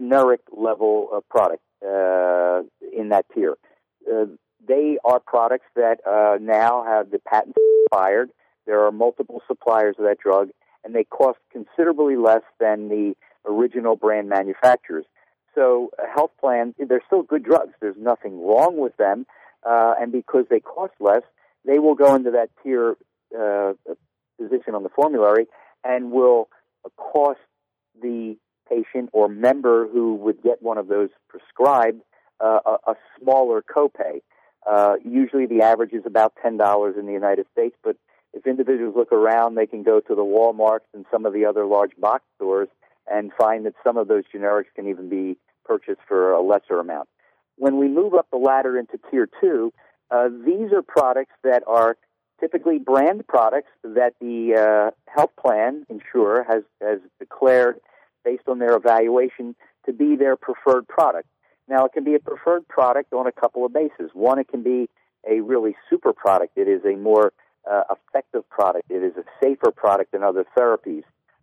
generic 0.00 0.40
level 0.56 1.08
of 1.12 1.28
product 1.28 1.62
uh, 1.82 2.62
in 2.96 3.08
that 3.10 3.26
tier. 3.34 3.56
Uh, 4.10 4.26
they 4.66 4.98
are 5.04 5.20
products 5.20 5.66
that 5.76 5.98
uh, 6.06 6.38
now 6.40 6.84
have 6.84 7.10
the 7.10 7.18
patent 7.18 7.56
expired 7.84 8.30
there 8.68 8.84
are 8.84 8.92
multiple 8.92 9.42
suppliers 9.48 9.96
of 9.98 10.04
that 10.04 10.18
drug, 10.18 10.50
and 10.84 10.94
they 10.94 11.02
cost 11.02 11.38
considerably 11.50 12.16
less 12.16 12.42
than 12.60 12.90
the 12.90 13.14
original 13.46 13.96
brand 13.96 14.28
manufacturers. 14.28 15.06
So, 15.54 15.90
uh, 15.98 16.02
health 16.14 16.32
plans, 16.38 16.74
they're 16.78 17.02
still 17.06 17.22
good 17.22 17.42
drugs. 17.42 17.72
There's 17.80 17.96
nothing 17.98 18.46
wrong 18.46 18.76
with 18.76 18.94
them. 18.98 19.26
Uh, 19.66 19.94
and 19.98 20.12
because 20.12 20.44
they 20.50 20.60
cost 20.60 20.92
less, 21.00 21.22
they 21.64 21.78
will 21.78 21.94
go 21.94 22.14
into 22.14 22.30
that 22.32 22.50
tier 22.62 22.96
uh, 23.36 23.72
position 24.38 24.74
on 24.74 24.82
the 24.82 24.90
formulary 24.90 25.46
and 25.82 26.12
will 26.12 26.48
cost 26.96 27.40
the 28.00 28.36
patient 28.68 29.08
or 29.14 29.28
member 29.28 29.88
who 29.88 30.14
would 30.14 30.42
get 30.42 30.62
one 30.62 30.76
of 30.76 30.88
those 30.88 31.08
prescribed 31.28 32.02
uh, 32.40 32.76
a, 32.86 32.94
smaller 33.20 33.62
copay. 33.62 34.20
Uh, 34.68 34.96
usually 35.04 35.46
the 35.46 35.62
average 35.62 35.92
is 35.92 36.04
about 36.04 36.34
$10 36.44 36.98
in 36.98 37.06
the 37.06 37.12
United 37.12 37.46
States, 37.52 37.76
but 37.82 37.96
if 38.32 38.46
individuals 38.46 38.94
look 38.96 39.12
around, 39.12 39.54
they 39.54 39.66
can 39.66 39.82
go 39.82 40.00
to 40.00 40.14
the 40.14 40.22
Walmarts 40.22 40.86
and 40.92 41.06
some 41.10 41.24
of 41.24 41.32
the 41.32 41.44
other 41.44 41.64
large 41.64 41.92
box 41.98 42.24
stores 42.36 42.68
and 43.10 43.32
find 43.38 43.64
that 43.66 43.74
some 43.82 43.96
of 43.96 44.08
those 44.08 44.24
generics 44.34 44.66
can 44.74 44.88
even 44.88 45.08
be 45.08 45.38
purchased 45.64 46.00
for 46.06 46.32
a 46.32 46.42
lesser 46.42 46.78
amount. 46.78 47.08
When 47.56 47.78
we 47.78 47.88
move 47.88 48.14
up 48.14 48.28
the 48.30 48.38
ladder 48.38 48.78
into 48.78 48.98
tier 49.10 49.28
two, 49.40 49.72
uh, 50.10 50.28
these 50.28 50.72
are 50.72 50.82
products 50.82 51.34
that 51.42 51.62
are 51.66 51.96
typically 52.40 52.78
brand 52.78 53.26
products 53.26 53.70
that 53.82 54.14
the 54.20 54.54
uh, 54.54 54.90
health 55.10 55.32
plan 55.40 55.84
insurer 55.88 56.44
has, 56.48 56.62
has 56.80 57.00
declared 57.18 57.80
based 58.24 58.46
on 58.46 58.58
their 58.58 58.76
evaluation 58.76 59.54
to 59.86 59.92
be 59.92 60.16
their 60.16 60.36
preferred 60.36 60.86
product. 60.86 61.28
Now, 61.68 61.84
it 61.84 61.92
can 61.92 62.04
be 62.04 62.14
a 62.14 62.18
preferred 62.18 62.66
product 62.68 63.12
on 63.12 63.26
a 63.26 63.32
couple 63.32 63.64
of 63.66 63.72
bases. 63.72 64.10
One, 64.14 64.38
it 64.38 64.48
can 64.48 64.62
be 64.62 64.88
a 65.28 65.40
really 65.40 65.76
super 65.90 66.12
product. 66.12 66.56
It 66.56 66.68
is 66.68 66.82
a 66.84 66.96
more 66.96 67.32
uh, 67.70 67.82
effective 67.90 68.48
product. 68.48 68.90
It 68.90 69.02
is 69.02 69.12
a 69.16 69.24
safer 69.42 69.70
product 69.70 70.12
than 70.12 70.22
other 70.22 70.44
therapies. 70.56 71.02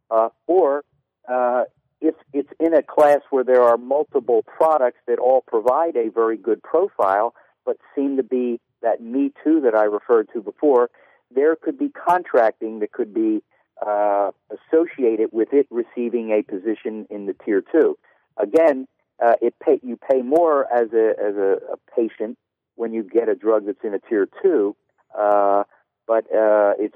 Uh, 0.09 0.29
or 0.47 0.83
uh, 1.27 1.65
if 2.01 2.15
it's 2.33 2.49
in 2.59 2.73
a 2.73 2.81
class 2.81 3.19
where 3.29 3.43
there 3.43 3.61
are 3.61 3.77
multiple 3.77 4.43
products 4.43 4.99
that 5.07 5.19
all 5.19 5.41
provide 5.41 5.95
a 5.95 6.09
very 6.09 6.37
good 6.37 6.61
profile, 6.63 7.33
but 7.65 7.77
seem 7.95 8.17
to 8.17 8.23
be 8.23 8.59
that 8.81 9.01
me 9.01 9.31
too 9.43 9.61
that 9.61 9.75
I 9.75 9.83
referred 9.83 10.29
to 10.33 10.41
before, 10.41 10.89
there 11.33 11.55
could 11.55 11.77
be 11.77 11.89
contracting 11.89 12.79
that 12.79 12.91
could 12.91 13.13
be 13.13 13.43
uh, 13.85 14.31
associated 14.49 15.29
with 15.31 15.49
it 15.51 15.67
receiving 15.69 16.31
a 16.31 16.43
position 16.43 17.07
in 17.09 17.25
the 17.25 17.33
tier 17.33 17.63
two. 17.71 17.97
Again, 18.37 18.87
uh, 19.23 19.33
it 19.41 19.53
pay, 19.63 19.79
you 19.83 19.97
pay 19.97 20.21
more 20.21 20.65
as 20.71 20.91
a 20.93 21.09
as 21.19 21.35
a, 21.35 21.57
a, 21.73 21.77
patient 21.95 22.37
when 22.75 22.93
you 22.93 23.03
get 23.03 23.29
a 23.29 23.35
drug 23.35 23.65
that's 23.65 23.83
in 23.83 23.93
a 23.93 23.99
tier 23.99 24.27
two, 24.41 24.75
uh, 25.17 25.63
but 26.07 26.25
uh, 26.25 26.73
it's 26.77 26.95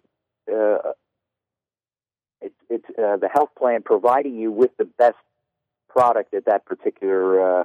uh, 0.51 0.91
it's 2.41 2.55
it's 2.69 2.85
uh, 2.97 3.17
the 3.17 3.29
health 3.33 3.49
plan 3.57 3.81
providing 3.83 4.35
you 4.35 4.51
with 4.51 4.71
the 4.77 4.85
best 4.85 5.15
product 5.87 6.33
at 6.33 6.45
that 6.45 6.65
particular 6.65 7.61
uh, 7.61 7.63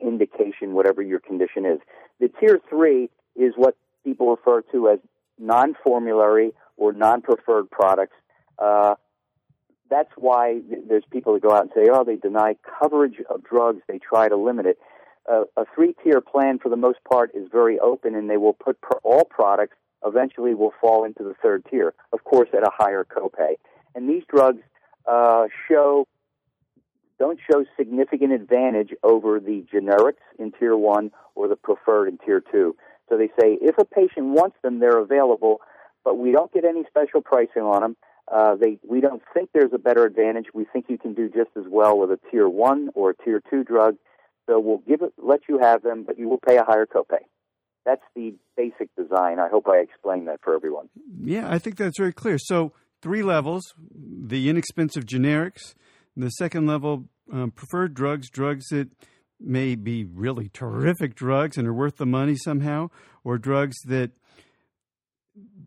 indication, 0.00 0.72
whatever 0.72 1.02
your 1.02 1.20
condition 1.20 1.66
is. 1.66 1.80
The 2.20 2.28
tier 2.40 2.60
three 2.70 3.10
is 3.34 3.54
what 3.56 3.76
people 4.04 4.30
refer 4.30 4.62
to 4.72 4.88
as 4.88 4.98
non-formulary 5.38 6.52
or 6.76 6.92
non-preferred 6.92 7.70
products. 7.70 8.14
That's 9.88 10.10
why 10.16 10.60
there's 10.88 11.04
people 11.10 11.34
that 11.34 11.42
go 11.42 11.52
out 11.52 11.62
and 11.62 11.70
say, 11.74 11.88
"Oh, 11.90 12.04
they 12.04 12.16
deny 12.16 12.56
coverage 12.80 13.20
of 13.30 13.44
drugs. 13.44 13.82
They 13.86 13.98
try 13.98 14.28
to 14.28 14.36
limit 14.36 14.66
it." 14.66 14.78
Uh, 15.28 15.44
a 15.56 15.64
three-tier 15.74 16.20
plan, 16.20 16.58
for 16.58 16.68
the 16.68 16.76
most 16.76 16.98
part, 17.04 17.34
is 17.34 17.48
very 17.50 17.78
open, 17.80 18.14
and 18.14 18.30
they 18.30 18.36
will 18.36 18.52
put 18.52 18.78
all 19.02 19.24
products 19.24 19.76
eventually 20.04 20.54
will 20.54 20.72
fall 20.80 21.04
into 21.04 21.22
the 21.22 21.34
third 21.42 21.64
tier, 21.70 21.94
of 22.12 22.24
course, 22.24 22.48
at 22.52 22.62
a 22.62 22.70
higher 22.72 23.04
copay. 23.04 23.56
And 23.94 24.08
these 24.08 24.22
drugs 24.28 24.62
uh, 25.06 25.46
show 25.68 26.06
don't 27.18 27.38
show 27.50 27.64
significant 27.78 28.32
advantage 28.32 28.92
over 29.02 29.40
the 29.40 29.64
generics 29.72 30.22
in 30.38 30.52
tier 30.52 30.76
one 30.76 31.10
or 31.34 31.48
the 31.48 31.56
preferred 31.56 32.08
in 32.08 32.18
tier 32.18 32.42
two. 32.52 32.76
So 33.08 33.16
they 33.16 33.28
say 33.40 33.58
if 33.60 33.78
a 33.78 33.84
patient 33.84 34.26
wants 34.26 34.56
them, 34.62 34.80
they're 34.80 34.98
available, 34.98 35.60
but 36.04 36.18
we 36.18 36.30
don't 36.30 36.52
get 36.52 36.64
any 36.64 36.84
special 36.88 37.22
pricing 37.22 37.62
on 37.62 37.80
them. 37.80 37.96
Uh, 38.32 38.56
they, 38.56 38.78
we 38.88 39.00
don't 39.00 39.22
think 39.32 39.50
there's 39.52 39.72
a 39.72 39.78
better 39.78 40.04
advantage. 40.04 40.46
We 40.52 40.64
think 40.64 40.86
you 40.88 40.98
can 40.98 41.14
do 41.14 41.28
just 41.28 41.50
as 41.56 41.64
well 41.68 41.98
with 41.98 42.10
a 42.10 42.18
tier 42.30 42.48
one 42.48 42.90
or 42.94 43.10
a 43.10 43.16
tier 43.16 43.40
two 43.50 43.62
drug. 43.62 43.96
So 44.46 44.58
we'll 44.60 44.82
give 44.86 45.02
it, 45.02 45.12
let 45.18 45.40
you 45.48 45.58
have 45.58 45.82
them, 45.82 46.04
but 46.04 46.18
you 46.18 46.28
will 46.28 46.38
pay 46.38 46.56
a 46.56 46.64
higher 46.64 46.86
copay. 46.86 47.24
That's 47.84 48.02
the 48.14 48.34
basic 48.56 48.94
design. 48.96 49.38
I 49.38 49.48
hope 49.48 49.68
I 49.68 49.78
explained 49.78 50.26
that 50.28 50.40
for 50.42 50.54
everyone. 50.54 50.88
Yeah, 51.22 51.48
I 51.48 51.58
think 51.58 51.76
that's 51.76 51.98
very 51.98 52.12
clear. 52.12 52.36
So, 52.38 52.72
three 53.00 53.22
levels 53.22 53.74
the 53.94 54.48
inexpensive 54.48 55.04
generics, 55.04 55.74
the 56.16 56.30
second 56.30 56.66
level, 56.66 57.04
um, 57.32 57.52
preferred 57.52 57.94
drugs, 57.94 58.28
drugs 58.28 58.66
that 58.70 58.88
may 59.38 59.74
be 59.76 60.04
really 60.04 60.48
terrific 60.48 61.14
drugs 61.14 61.56
and 61.56 61.68
are 61.68 61.74
worth 61.74 61.96
the 61.96 62.06
money 62.06 62.36
somehow, 62.36 62.90
or 63.22 63.38
drugs 63.38 63.76
that 63.84 64.10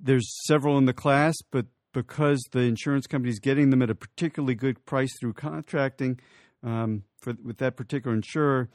there's 0.02 0.30
several 0.46 0.78
in 0.78 0.86
the 0.86 0.94
class, 0.94 1.36
but 1.52 1.68
because 1.94 2.42
the 2.52 2.62
insurance 2.62 3.08
company 3.08 3.32
is 3.32 3.40
getting 3.40 3.70
them 3.70 3.82
at 3.82 3.90
a 3.90 3.96
particularly 3.96 4.56
good 4.56 4.86
price 4.86 5.12
through 5.20 5.34
contracting 5.34 6.20
um, 6.64 7.04
for, 7.22 7.34
with 7.44 7.58
that 7.58 7.76
particular 7.76 8.16
insurer, 8.16 8.70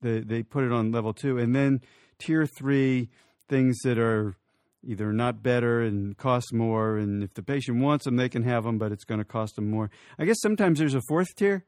they, 0.00 0.20
they 0.20 0.42
put 0.42 0.64
it 0.64 0.72
on 0.72 0.92
level 0.92 1.12
two. 1.12 1.38
And 1.38 1.54
then 1.54 1.80
tier 2.18 2.46
three 2.46 3.10
things 3.48 3.78
that 3.84 3.98
are 3.98 4.36
either 4.86 5.12
not 5.12 5.42
better 5.42 5.80
and 5.80 6.16
cost 6.16 6.52
more. 6.52 6.96
And 6.96 7.22
if 7.22 7.34
the 7.34 7.42
patient 7.42 7.80
wants 7.80 8.04
them, 8.04 8.16
they 8.16 8.28
can 8.28 8.42
have 8.44 8.64
them, 8.64 8.78
but 8.78 8.92
it's 8.92 9.04
going 9.04 9.18
to 9.18 9.24
cost 9.24 9.56
them 9.56 9.70
more. 9.70 9.90
I 10.18 10.24
guess 10.24 10.40
sometimes 10.40 10.78
there's 10.78 10.94
a 10.94 11.02
fourth 11.08 11.34
tier. 11.36 11.64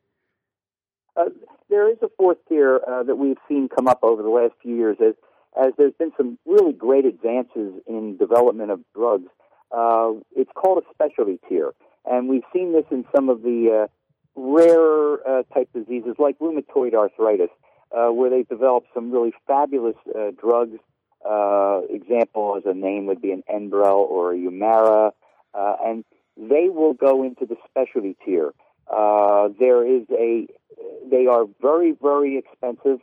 Uh, 1.16 1.30
there 1.70 1.90
is 1.90 1.96
a 2.02 2.08
fourth 2.16 2.38
tier 2.48 2.80
uh, 2.86 3.02
that 3.04 3.16
we've 3.16 3.38
seen 3.48 3.68
come 3.68 3.88
up 3.88 4.00
over 4.02 4.22
the 4.22 4.28
last 4.28 4.52
few 4.62 4.76
years 4.76 4.96
as 5.00 5.14
as 5.58 5.72
there's 5.78 5.94
been 5.98 6.12
some 6.18 6.38
really 6.44 6.74
great 6.74 7.06
advances 7.06 7.72
in 7.86 8.18
development 8.18 8.70
of 8.70 8.80
drugs. 8.94 9.30
Uh, 9.76 10.12
it's 10.34 10.50
called 10.54 10.82
a 10.82 10.86
specialty 10.94 11.38
tier, 11.48 11.72
and 12.06 12.28
we've 12.30 12.48
seen 12.54 12.72
this 12.72 12.86
in 12.90 13.04
some 13.14 13.28
of 13.28 13.42
the 13.42 13.60
uh, 13.84 13.86
rare 14.34 15.14
uh, 15.28 15.42
type 15.52 15.68
diseases 15.74 16.14
like 16.18 16.38
rheumatoid 16.38 16.94
arthritis, 16.94 17.50
uh, 17.92 18.08
where 18.16 18.30
they've 18.30 18.48
developed 18.48 18.88
some 18.94 19.12
really 19.12 19.32
fabulous 19.46 19.96
uh, 20.08 20.30
drugs. 20.40 20.78
Uh, 21.28 21.80
example 21.90 22.54
as 22.56 22.62
a 22.66 22.72
name 22.72 23.06
would 23.06 23.20
be 23.20 23.32
an 23.32 23.42
Enbrel 23.52 23.96
or 23.96 24.32
a 24.32 24.36
Humira, 24.36 25.10
uh, 25.54 25.76
and 25.84 26.04
they 26.36 26.68
will 26.68 26.92
go 26.94 27.24
into 27.24 27.44
the 27.46 27.56
specialty 27.68 28.14
tier. 28.24 28.52
There 29.58 29.84
is 29.84 30.04
a, 30.12 30.46
they 31.10 31.26
are 31.26 31.46
very, 31.60 31.96
very 32.00 32.38
expensive 32.38 33.00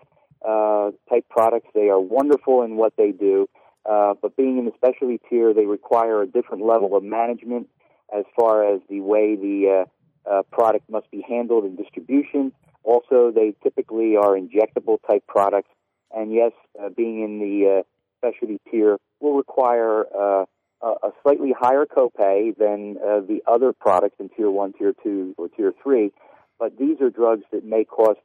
type 1.09 1.25
products. 1.29 1.67
They 1.73 1.89
are 1.89 1.99
wonderful 1.99 2.61
in 2.63 2.77
what 2.77 2.93
they 2.95 3.11
do, 3.11 3.49
uh, 3.89 4.13
but 4.21 4.35
being 4.35 4.57
in 4.57 4.65
the 4.65 4.71
specialty 4.75 5.19
tier, 5.29 5.53
they 5.53 5.65
require 5.65 6.21
a 6.21 6.27
different 6.27 6.65
level 6.65 6.95
of 6.95 7.03
management 7.03 7.67
as 8.15 8.25
far 8.37 8.73
as 8.73 8.81
the 8.89 9.01
way 9.01 9.35
the 9.35 9.85
uh, 10.27 10.29
uh, 10.29 10.43
product 10.51 10.89
must 10.89 11.09
be 11.11 11.23
handled 11.27 11.65
in 11.65 11.75
distribution. 11.75 12.51
Also, 12.83 13.31
they 13.33 13.53
typically 13.63 14.15
are 14.15 14.37
injectable 14.37 14.97
type 15.09 15.23
products, 15.27 15.69
and 16.15 16.33
yes, 16.33 16.51
uh, 16.81 16.89
being 16.89 17.21
in 17.23 17.39
the 17.39 17.79
uh, 17.79 17.83
specialty 18.19 18.59
tier 18.69 18.97
will 19.19 19.35
require 19.35 20.05
uh, 20.17 20.45
a 20.81 21.11
slightly 21.23 21.53
higher 21.57 21.85
copay 21.85 22.55
than 22.57 22.95
the 22.95 23.39
other 23.47 23.71
products 23.71 24.15
in 24.19 24.27
tier 24.35 24.51
one, 24.51 24.73
tier 24.73 24.93
two, 25.01 25.33
or 25.37 25.47
tier 25.47 25.73
three. 25.81 26.11
But 26.59 26.77
these 26.77 26.99
are 26.99 27.09
drugs 27.09 27.43
that 27.53 27.63
may 27.63 27.85
cost 27.85 28.19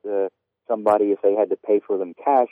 somebody, 0.69 1.07
if 1.07 1.21
they 1.23 1.35
had 1.35 1.51
to 1.51 1.57
pay 1.57 1.81
for 1.85 1.99
them 1.99 2.15
cash, 2.23 2.49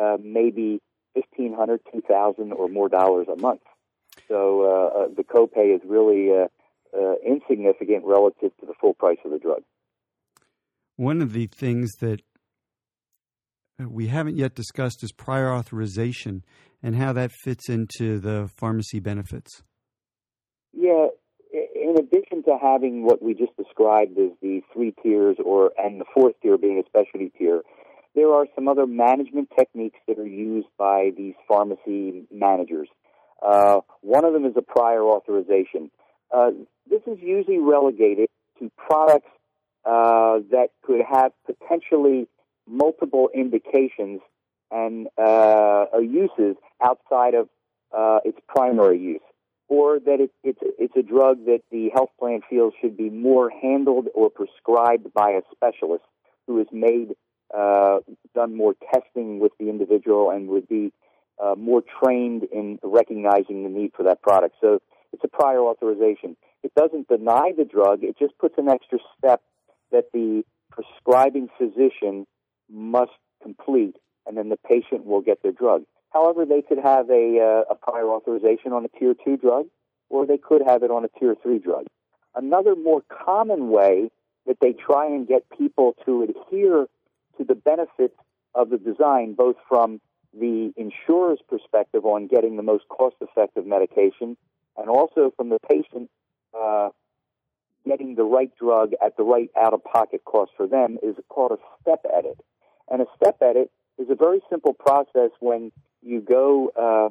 uh, 0.00 0.16
maybe 0.22 0.80
fifteen 1.18 1.52
hundred, 1.54 1.80
two 1.92 2.02
thousand, 2.12 2.52
or 2.52 2.68
more 2.68 2.88
dollars 2.88 3.26
a 3.36 3.40
month. 3.40 3.62
So 4.28 4.38
uh, 4.62 4.98
uh, 4.98 5.08
the 5.16 5.24
copay 5.24 5.74
is 5.76 5.80
really 5.86 6.30
uh, 6.30 6.48
uh, 6.98 7.14
insignificant 7.26 8.04
relative 8.04 8.52
to 8.60 8.66
the 8.66 8.74
full 8.80 8.94
price 8.94 9.18
of 9.24 9.30
the 9.30 9.38
drug. 9.38 9.62
One 10.96 11.22
of 11.22 11.32
the 11.32 11.46
things 11.46 11.88
that 12.00 12.20
we 13.78 14.08
haven't 14.08 14.36
yet 14.36 14.54
discussed 14.54 15.04
is 15.04 15.12
prior 15.12 15.52
authorization 15.52 16.44
and 16.82 16.96
how 16.96 17.12
that 17.12 17.30
fits 17.32 17.68
into 17.68 18.18
the 18.18 18.50
pharmacy 18.56 19.00
benefits. 19.00 19.62
Yeah, 20.72 21.06
in 21.52 21.94
addition 21.98 22.42
to 22.44 22.58
having 22.60 23.04
what 23.04 23.22
we 23.22 23.34
just 23.34 23.56
described 23.56 24.18
as 24.18 24.32
the 24.42 24.60
three 24.72 24.92
tiers, 25.02 25.36
or 25.44 25.72
and 25.78 26.00
the 26.00 26.04
fourth 26.14 26.34
tier 26.42 26.58
being 26.58 26.82
a 26.84 26.86
specialty 26.88 27.32
tier, 27.38 27.62
there 28.14 28.32
are 28.32 28.46
some 28.54 28.68
other 28.68 28.86
management 28.86 29.50
techniques 29.56 29.98
that 30.06 30.18
are 30.18 30.26
used 30.26 30.68
by 30.78 31.10
these 31.16 31.34
pharmacy 31.46 32.24
managers. 32.32 32.88
Uh, 33.42 33.80
one 34.00 34.24
of 34.24 34.32
them 34.32 34.44
is 34.44 34.54
a 34.56 34.62
prior 34.62 35.02
authorization. 35.02 35.90
Uh, 36.34 36.50
this 36.90 37.02
is 37.06 37.18
usually 37.20 37.58
relegated 37.58 38.28
to 38.58 38.70
products 38.76 39.30
uh, 39.84 40.38
that 40.50 40.68
could 40.82 41.00
have 41.08 41.32
potentially 41.46 42.26
multiple 42.66 43.30
indications 43.34 44.20
and 44.70 45.08
uh, 45.16 45.86
uses 46.00 46.56
outside 46.82 47.34
of 47.34 47.48
uh, 47.96 48.18
its 48.24 48.38
primary 48.46 48.98
use, 48.98 49.22
or 49.68 49.98
that 49.98 50.20
it, 50.20 50.30
it's 50.44 50.58
it's 50.78 50.96
a 50.96 51.02
drug 51.02 51.46
that 51.46 51.60
the 51.70 51.88
health 51.94 52.10
plan 52.18 52.40
feels 52.50 52.74
should 52.80 52.96
be 52.96 53.08
more 53.08 53.50
handled 53.50 54.08
or 54.14 54.28
prescribed 54.28 55.12
by 55.14 55.30
a 55.30 55.40
specialist 55.52 56.04
who 56.46 56.58
has 56.58 56.66
made 56.70 57.14
uh, 57.56 57.98
done 58.34 58.56
more 58.56 58.74
testing 58.92 59.40
with 59.40 59.52
the 59.58 59.68
individual 59.68 60.30
and 60.30 60.48
would 60.48 60.68
be 60.68 60.92
uh, 61.42 61.54
more 61.56 61.82
trained 62.02 62.44
in 62.52 62.78
recognizing 62.82 63.62
the 63.62 63.70
need 63.70 63.92
for 63.96 64.02
that 64.04 64.22
product. 64.22 64.56
So 64.60 64.80
it's 65.12 65.24
a 65.24 65.28
prior 65.28 65.60
authorization. 65.60 66.36
It 66.62 66.72
doesn't 66.74 67.08
deny 67.08 67.52
the 67.56 67.64
drug; 67.64 68.02
it 68.02 68.18
just 68.18 68.36
puts 68.38 68.54
an 68.58 68.68
extra 68.68 68.98
step 69.16 69.42
that 69.92 70.12
the 70.12 70.42
prescribing 70.70 71.48
physician 71.56 72.26
must 72.70 73.12
complete, 73.42 73.96
and 74.26 74.36
then 74.36 74.48
the 74.48 74.56
patient 74.56 75.06
will 75.06 75.20
get 75.20 75.42
their 75.42 75.52
drug. 75.52 75.84
However, 76.10 76.44
they 76.44 76.62
could 76.62 76.78
have 76.78 77.08
a, 77.10 77.64
uh, 77.68 77.72
a 77.72 77.74
prior 77.74 78.08
authorization 78.08 78.72
on 78.72 78.84
a 78.84 78.88
tier 78.98 79.14
two 79.24 79.36
drug, 79.36 79.66
or 80.10 80.26
they 80.26 80.38
could 80.38 80.62
have 80.66 80.82
it 80.82 80.90
on 80.90 81.04
a 81.04 81.08
tier 81.18 81.36
three 81.42 81.58
drug. 81.58 81.86
Another 82.34 82.74
more 82.74 83.02
common 83.08 83.70
way 83.70 84.10
that 84.46 84.58
they 84.60 84.72
try 84.72 85.06
and 85.06 85.26
get 85.26 85.44
people 85.56 85.94
to 86.04 86.22
adhere 86.22 86.86
to 87.38 87.44
the 87.44 87.54
benefit 87.54 88.14
of 88.54 88.70
the 88.70 88.78
design, 88.78 89.34
both 89.34 89.56
from 89.68 90.00
the 90.38 90.72
insurer's 90.76 91.40
perspective 91.48 92.04
on 92.04 92.26
getting 92.26 92.56
the 92.56 92.62
most 92.62 92.86
cost 92.88 93.16
effective 93.20 93.66
medication, 93.66 94.36
and 94.76 94.88
also 94.88 95.32
from 95.36 95.48
the 95.48 95.58
patient 95.68 96.10
uh, 96.58 96.90
getting 97.86 98.14
the 98.14 98.24
right 98.24 98.50
drug 98.60 98.92
at 99.04 99.16
the 99.16 99.22
right 99.22 99.50
out 99.60 99.72
of 99.72 99.82
pocket 99.82 100.22
cost 100.24 100.50
for 100.56 100.66
them, 100.66 100.98
is 101.02 101.16
called 101.28 101.52
a 101.52 101.58
step 101.80 102.04
edit. 102.14 102.38
And 102.90 103.00
a 103.00 103.06
step 103.16 103.38
edit 103.42 103.70
is 103.98 104.08
a 104.10 104.14
very 104.14 104.40
simple 104.50 104.74
process 104.74 105.30
when 105.40 105.72
you 106.02 106.20
go 106.20 106.70
uh, 106.76 107.08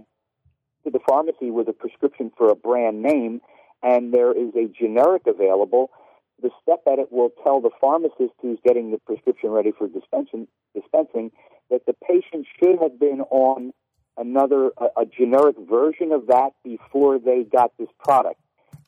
to 0.84 0.92
the 0.92 1.00
pharmacy 1.08 1.52
with 1.52 1.68
a 1.68 1.74
prescription 1.74 2.32
for 2.38 2.50
a 2.50 2.56
brand 2.56 3.02
name 3.02 3.42
and 3.84 4.14
there 4.14 4.32
is 4.32 4.54
a 4.56 4.68
generic 4.68 5.24
available. 5.28 5.92
The 6.42 6.50
step 6.62 6.82
edit 6.88 7.12
will 7.12 7.32
tell 7.44 7.62
the 7.62 7.72
pharmacist 7.82 8.34
who's 8.42 8.60
getting 8.66 8.92
the 8.92 9.00
prescription 9.00 9.50
ready 9.50 9.72
for 9.72 9.88
dispensing, 9.88 10.48
dispensing 10.76 11.32
that 11.70 11.86
the 11.86 11.94
patient 11.94 12.46
should 12.60 12.80
have 12.82 13.00
been 13.00 13.22
on 13.30 13.74
another 14.18 14.72
a, 14.78 15.02
a 15.02 15.06
generic 15.06 15.56
version 15.70 16.12
of 16.12 16.28
that 16.28 16.52
before 16.64 17.20
they 17.20 17.44
got 17.44 17.72
this 17.78 17.90
product 18.04 18.40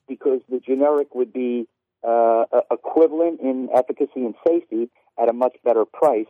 because 0.07 0.41
the 0.49 0.59
generic 0.59 1.13
would 1.13 1.33
be 1.33 1.67
uh, 2.07 2.45
equivalent 2.71 3.39
in 3.41 3.69
efficacy 3.75 4.25
and 4.25 4.33
safety 4.47 4.89
at 5.21 5.29
a 5.29 5.33
much 5.33 5.55
better 5.63 5.85
price 5.85 6.25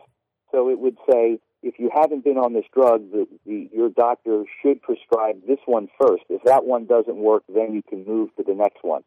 so 0.52 0.68
it 0.68 0.78
would 0.78 0.96
say, 1.08 1.38
if 1.62 1.78
you 1.78 1.90
haven't 1.94 2.24
been 2.24 2.38
on 2.38 2.54
this 2.54 2.64
drug, 2.74 3.10
the, 3.12 3.26
the, 3.46 3.68
your 3.72 3.90
doctor 3.90 4.44
should 4.62 4.82
prescribe 4.82 5.42
this 5.46 5.58
one 5.66 5.88
first. 6.00 6.24
If 6.28 6.42
that 6.44 6.64
one 6.64 6.86
doesn't 6.86 7.16
work, 7.16 7.44
then 7.52 7.74
you 7.74 7.82
can 7.82 8.04
move 8.04 8.34
to 8.36 8.42
the 8.42 8.54
next 8.54 8.82
one. 8.82 9.02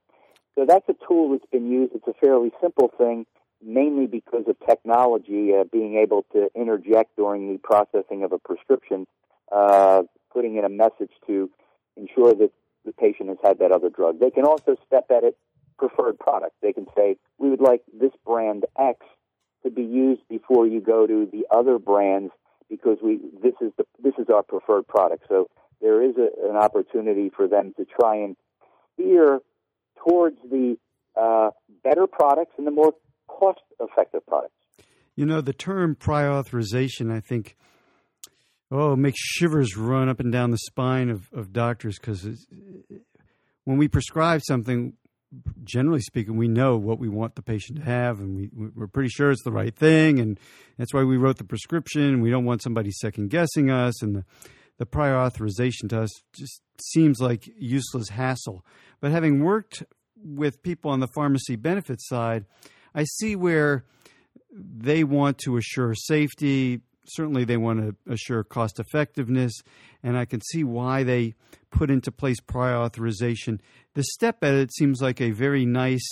So 0.56 0.66
that's 0.68 0.88
a 0.88 0.96
tool 1.08 1.32
that's 1.32 1.50
been 1.52 1.72
used. 1.72 1.94
It's 1.96 2.08
a 2.08 2.14
fairly 2.14 2.52
simple 2.62 2.92
thing, 2.98 3.26
mainly 3.62 4.08
because 4.08 4.46
of 4.48 4.56
technology 4.68 5.52
uh, 5.54 5.64
being 5.72 5.98
able 5.98 6.26
to 6.34 6.50
interject 6.56 7.16
during 7.16 7.52
the 7.52 7.60
processing 7.60 8.24
of 8.24 8.32
a 8.32 8.38
prescription, 8.38 9.08
uh, 9.52 10.04
putting 10.32 10.58
in 10.58 10.66
a 10.66 10.70
message 10.70 11.12
to 11.28 11.50
ensure 11.98 12.34
that 12.34 12.52
the 12.86 12.92
patient 12.92 13.30
has 13.30 13.38
had 13.44 13.60
that 13.60 13.72
other 13.72 13.90
drug. 13.90 14.20
They 14.20 14.30
can 14.30 14.46
also 14.46 14.76
step 14.86 15.06
edit 15.10 15.38
preferred 15.78 16.20
product. 16.20 16.56
They 16.62 16.74
can 16.74 16.86
say, 16.96 17.18
we 17.38 17.50
would 17.50 17.62
like 17.62 17.82
this 18.00 18.12
brand 18.26 18.66
X 18.80 19.00
to 19.64 19.72
be 19.72 19.84
used 19.84 20.22
before 20.30 20.68
you 20.68 20.82
go 20.82 21.08
to 21.08 21.28
the 21.32 21.46
other 21.50 21.80
brands 21.80 22.32
because 22.70 22.98
we 23.02 23.20
this 23.42 23.54
is 23.62 23.72
the 23.78 23.86
this 24.02 24.14
is 24.18 24.28
our 24.34 24.44
preferred 24.44 24.88
product. 24.88 25.26
So 25.30 25.50
there 25.82 26.02
is 26.02 26.16
a, 26.18 26.50
an 26.50 26.56
opportunity 26.56 27.32
for 27.36 27.48
them 27.48 27.74
to 27.78 27.86
try 27.86 28.18
and 28.18 28.36
steer 28.94 29.40
towards 29.98 30.38
the 30.50 30.78
uh, 31.20 31.50
better 31.84 32.08
products 32.08 32.54
and 32.58 32.66
the 32.66 32.72
more 32.72 32.94
cost 33.28 33.60
effective 33.80 34.26
products. 34.26 34.54
You 35.16 35.26
know, 35.26 35.42
the 35.42 35.54
term 35.54 35.96
prior 35.96 36.32
authorization, 36.32 37.12
I 37.12 37.20
think, 37.20 37.56
oh, 38.72 38.96
makes 38.96 39.20
shivers 39.20 39.78
run 39.78 40.10
up 40.10 40.20
and 40.20 40.32
down 40.32 40.52
the 40.52 40.58
spine 40.58 41.10
of, 41.10 41.30
of 41.32 41.54
doctors 41.54 42.00
because 42.00 42.48
when 43.64 43.78
we 43.78 43.88
prescribe 43.88 44.42
something, 44.44 44.94
generally 45.64 46.02
speaking, 46.02 46.36
we 46.36 46.48
know 46.48 46.78
what 46.78 47.00
we 47.00 47.10
want 47.10 47.36
the 47.36 47.42
patient 47.42 47.80
to 47.80 47.86
have, 47.86 48.20
and 48.20 48.36
we, 48.36 48.50
we're 48.76 48.88
pretty 48.88 49.10
sure 49.10 49.32
it's 49.32 49.44
the 49.44 49.52
right 49.52 49.76
thing, 49.76 50.20
and 50.20 50.40
that's 50.78 50.94
why 50.94 51.04
we 51.04 51.18
wrote 51.18 51.38
the 51.38 51.44
prescription. 51.44 52.22
We 52.22 52.30
don't 52.30 52.46
want 52.46 52.62
somebody 52.62 52.92
second 52.92 53.30
guessing 53.30 53.70
us, 53.70 54.02
and 54.02 54.18
the, 54.18 54.26
the 54.78 54.86
prior 54.86 55.16
authorization 55.16 55.88
to 55.90 56.02
us 56.02 56.12
just 56.34 56.62
seems 56.82 57.20
like 57.20 57.50
useless 57.58 58.10
hassle. 58.10 58.66
But 59.00 59.12
having 59.12 59.44
worked 59.44 59.84
with 60.24 60.64
people 60.64 60.92
on 60.92 61.00
the 61.00 61.08
pharmacy 61.08 61.56
benefit 61.56 62.02
side, 62.02 62.46
I 62.96 63.04
see 63.04 63.36
where 63.36 63.86
they 64.52 65.04
want 65.04 65.38
to 65.40 65.58
assure 65.58 65.94
safety, 65.96 66.82
certainly 67.06 67.44
they 67.44 67.58
want 67.58 67.80
to 67.82 68.12
assure 68.12 68.44
cost 68.44 68.80
effectiveness, 68.80 69.54
and 70.02 70.18
I 70.18 70.26
can 70.26 70.42
see 70.42 70.64
why 70.64 71.04
they 71.04 71.36
put 71.72 71.90
into 71.90 72.12
place 72.12 72.40
prior 72.40 72.76
authorization. 72.76 73.62
The 73.96 74.04
step 74.04 74.44
edit 74.44 74.74
seems 74.74 75.02
like 75.02 75.22
a 75.22 75.32
very 75.32 75.66
nice 75.66 76.08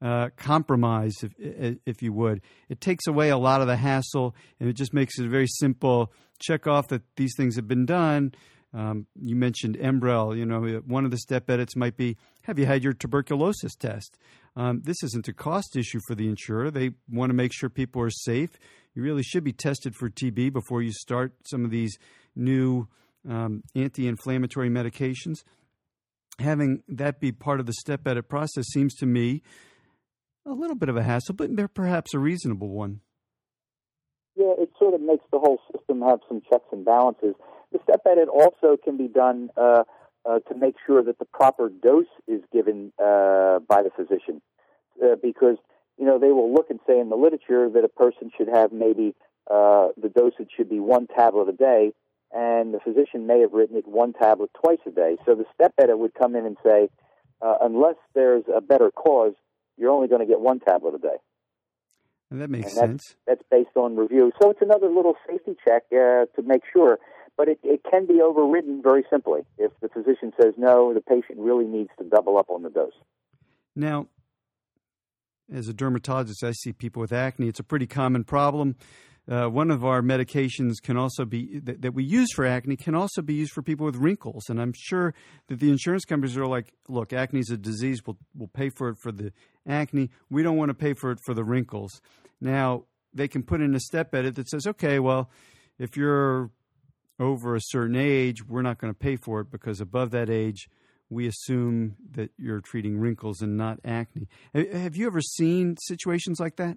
uh, 0.00 0.28
compromise, 0.36 1.14
if, 1.22 1.76
if 1.84 2.02
you 2.02 2.12
would. 2.12 2.40
It 2.68 2.80
takes 2.80 3.06
away 3.06 3.30
a 3.30 3.38
lot 3.38 3.60
of 3.60 3.66
the 3.66 3.76
hassle, 3.76 4.34
and 4.60 4.68
it 4.68 4.74
just 4.74 4.94
makes 4.94 5.18
it 5.18 5.28
very 5.28 5.46
simple 5.48 6.12
check 6.40 6.66
off 6.66 6.88
that 6.88 7.02
these 7.16 7.34
things 7.36 7.56
have 7.56 7.66
been 7.66 7.86
done. 7.86 8.32
Um, 8.72 9.06
you 9.20 9.34
mentioned 9.34 9.76
Enbrel. 9.78 10.36
You 10.36 10.44
know, 10.44 10.82
one 10.86 11.04
of 11.04 11.10
the 11.10 11.18
step 11.18 11.48
edits 11.50 11.74
might 11.74 11.96
be: 11.96 12.16
Have 12.42 12.58
you 12.58 12.66
had 12.66 12.84
your 12.84 12.92
tuberculosis 12.92 13.74
test? 13.74 14.18
Um, 14.56 14.82
this 14.84 15.02
isn't 15.02 15.28
a 15.28 15.32
cost 15.32 15.76
issue 15.76 16.00
for 16.06 16.14
the 16.14 16.28
insurer. 16.28 16.70
They 16.70 16.90
want 17.08 17.30
to 17.30 17.34
make 17.34 17.52
sure 17.52 17.68
people 17.68 18.02
are 18.02 18.10
safe. 18.10 18.50
you 18.94 19.02
really 19.02 19.22
should 19.22 19.44
be 19.44 19.52
tested 19.52 19.94
for 19.94 20.10
TB 20.10 20.52
before 20.52 20.82
you 20.82 20.92
start 20.92 21.32
some 21.46 21.64
of 21.64 21.70
these 21.70 21.96
new 22.34 22.88
um, 23.28 23.62
anti-inflammatory 23.74 24.68
medications. 24.68 25.44
Having 26.40 26.82
that 26.88 27.20
be 27.20 27.32
part 27.32 27.60
of 27.60 27.66
the 27.66 27.72
step 27.72 28.06
edit 28.06 28.28
process 28.28 28.66
seems 28.66 28.94
to 28.96 29.06
me 29.06 29.42
a 30.50 30.54
little 30.54 30.76
bit 30.76 30.88
of 30.88 30.96
a 30.96 31.02
hassle, 31.02 31.34
but 31.34 31.50
perhaps 31.74 32.14
a 32.14 32.18
reasonable 32.18 32.68
one. 32.68 33.00
Yeah, 34.36 34.54
it 34.56 34.70
sort 34.78 34.94
of 34.94 35.00
makes 35.00 35.24
the 35.32 35.38
whole 35.38 35.58
system 35.72 36.00
have 36.02 36.20
some 36.28 36.40
checks 36.48 36.68
and 36.70 36.84
balances. 36.84 37.34
The 37.72 37.80
step 37.82 38.02
edit 38.06 38.28
also 38.28 38.76
can 38.82 38.96
be 38.96 39.08
done 39.08 39.50
uh, 39.56 39.82
uh, 40.24 40.38
to 40.48 40.54
make 40.54 40.76
sure 40.86 41.02
that 41.02 41.18
the 41.18 41.24
proper 41.24 41.68
dose 41.68 42.06
is 42.26 42.40
given 42.52 42.92
uh, 42.98 43.58
by 43.68 43.82
the 43.82 43.90
physician, 43.94 44.40
uh, 45.02 45.16
because 45.22 45.56
you 45.98 46.06
know 46.06 46.18
they 46.18 46.30
will 46.30 46.52
look 46.52 46.70
and 46.70 46.80
say 46.86 46.98
in 46.98 47.08
the 47.08 47.16
literature 47.16 47.68
that 47.68 47.84
a 47.84 47.88
person 47.88 48.30
should 48.36 48.48
have 48.48 48.72
maybe 48.72 49.14
uh, 49.50 49.88
the 50.00 50.08
dosage 50.08 50.50
should 50.56 50.68
be 50.68 50.80
one 50.80 51.06
tablet 51.08 51.48
a 51.48 51.52
day, 51.52 51.92
and 52.32 52.72
the 52.72 52.80
physician 52.80 53.26
may 53.26 53.40
have 53.40 53.52
written 53.52 53.76
it 53.76 53.86
one 53.86 54.12
tablet 54.12 54.50
twice 54.62 54.78
a 54.86 54.90
day. 54.90 55.16
So 55.26 55.34
the 55.34 55.46
step 55.54 55.74
edit 55.78 55.98
would 55.98 56.14
come 56.14 56.36
in 56.36 56.46
and 56.46 56.56
say, 56.62 56.88
uh, 57.42 57.56
unless 57.60 57.96
there's 58.14 58.44
a 58.54 58.60
better 58.60 58.90
cause, 58.90 59.34
you're 59.78 59.90
only 59.90 60.08
going 60.08 60.20
to 60.20 60.26
get 60.26 60.40
one 60.40 60.60
tablet 60.60 60.94
a 60.94 60.98
day. 60.98 61.16
And 62.30 62.40
that 62.40 62.50
makes 62.50 62.76
and 62.76 62.76
that's, 62.76 63.06
sense. 63.06 63.16
That's 63.26 63.42
based 63.50 63.76
on 63.76 63.96
review. 63.96 64.32
So 64.40 64.50
it's 64.50 64.60
another 64.60 64.88
little 64.88 65.14
safety 65.26 65.56
check 65.64 65.84
uh, 65.92 66.26
to 66.36 66.42
make 66.44 66.62
sure. 66.72 66.98
But 67.36 67.48
it, 67.48 67.60
it 67.62 67.82
can 67.88 68.06
be 68.06 68.20
overridden 68.20 68.82
very 68.82 69.04
simply. 69.08 69.42
If 69.56 69.70
the 69.80 69.88
physician 69.88 70.32
says 70.40 70.54
no, 70.56 70.92
the 70.92 71.00
patient 71.00 71.38
really 71.38 71.66
needs 71.66 71.90
to 71.98 72.04
double 72.04 72.36
up 72.36 72.50
on 72.50 72.62
the 72.64 72.70
dose. 72.70 72.92
Now, 73.76 74.08
as 75.52 75.68
a 75.68 75.72
dermatologist, 75.72 76.42
I 76.42 76.50
see 76.50 76.72
people 76.72 77.00
with 77.00 77.12
acne. 77.12 77.48
It's 77.48 77.60
a 77.60 77.64
pretty 77.64 77.86
common 77.86 78.24
problem. 78.24 78.76
Uh, 79.28 79.46
one 79.46 79.70
of 79.70 79.84
our 79.84 80.00
medications 80.00 80.80
can 80.82 80.96
also 80.96 81.26
be 81.26 81.58
that, 81.58 81.82
that, 81.82 81.92
we 81.92 82.02
use 82.02 82.32
for 82.32 82.46
acne 82.46 82.76
can 82.76 82.94
also 82.94 83.20
be 83.20 83.34
used 83.34 83.52
for 83.52 83.60
people 83.60 83.84
with 83.84 83.96
wrinkles, 83.96 84.48
and 84.48 84.58
I'm 84.58 84.72
sure 84.74 85.12
that 85.48 85.60
the 85.60 85.70
insurance 85.70 86.06
companies 86.06 86.36
are 86.38 86.46
like, 86.46 86.72
"Look, 86.88 87.12
acne 87.12 87.40
is 87.40 87.50
a 87.50 87.58
disease. 87.58 88.00
We'll 88.06 88.16
we'll 88.34 88.48
pay 88.48 88.70
for 88.70 88.88
it 88.88 88.96
for 88.96 89.12
the 89.12 89.32
acne. 89.66 90.08
We 90.30 90.42
don't 90.42 90.56
want 90.56 90.70
to 90.70 90.74
pay 90.74 90.94
for 90.94 91.10
it 91.10 91.18
for 91.26 91.34
the 91.34 91.44
wrinkles." 91.44 92.00
Now 92.40 92.84
they 93.12 93.28
can 93.28 93.42
put 93.42 93.60
in 93.60 93.74
a 93.74 93.80
step 93.80 94.14
edit 94.14 94.34
that 94.36 94.48
says, 94.48 94.66
"Okay, 94.66 94.98
well, 94.98 95.30
if 95.78 95.94
you're 95.94 96.50
over 97.20 97.54
a 97.54 97.60
certain 97.60 97.96
age, 97.96 98.46
we're 98.46 98.62
not 98.62 98.78
going 98.78 98.94
to 98.94 98.98
pay 98.98 99.16
for 99.16 99.40
it 99.40 99.50
because 99.50 99.80
above 99.80 100.10
that 100.12 100.30
age." 100.30 100.70
We 101.10 101.26
assume 101.26 101.96
that 102.12 102.32
you're 102.36 102.60
treating 102.60 102.98
wrinkles 102.98 103.40
and 103.40 103.56
not 103.56 103.80
acne. 103.82 104.28
Have 104.52 104.94
you 104.94 105.06
ever 105.06 105.22
seen 105.22 105.76
situations 105.80 106.38
like 106.38 106.56
that? 106.56 106.76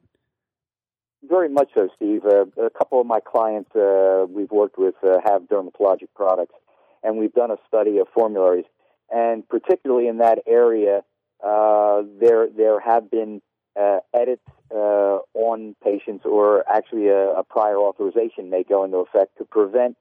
Very 1.23 1.49
much 1.49 1.69
so, 1.75 1.87
Steve. 1.95 2.25
Uh, 2.25 2.45
a 2.61 2.69
couple 2.71 2.99
of 2.99 3.05
my 3.05 3.19
clients 3.19 3.69
uh, 3.75 4.25
we've 4.27 4.49
worked 4.49 4.77
with 4.77 4.95
uh, 5.03 5.19
have 5.23 5.43
dermatologic 5.43 6.07
products, 6.15 6.55
and 7.03 7.17
we've 7.17 7.33
done 7.33 7.51
a 7.51 7.57
study 7.67 7.99
of 7.99 8.07
formularies. 8.13 8.65
And 9.11 9.47
particularly 9.47 10.07
in 10.07 10.17
that 10.17 10.39
area, 10.47 11.01
uh, 11.45 12.01
there 12.19 12.47
there 12.49 12.79
have 12.79 13.11
been 13.11 13.41
uh, 13.79 13.99
edits 14.15 14.41
uh, 14.73 15.19
on 15.35 15.75
patients, 15.83 16.25
or 16.25 16.63
actually 16.67 17.09
a, 17.09 17.33
a 17.33 17.43
prior 17.43 17.77
authorization 17.77 18.49
may 18.49 18.63
go 18.63 18.83
into 18.83 18.97
effect 18.97 19.37
to 19.37 19.45
prevent 19.45 19.97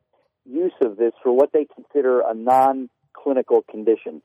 use 0.46 0.72
of 0.80 0.96
this 0.96 1.12
for 1.22 1.36
what 1.36 1.52
they 1.52 1.66
consider 1.74 2.20
a 2.20 2.32
non-clinical 2.32 3.62
condition. 3.70 4.22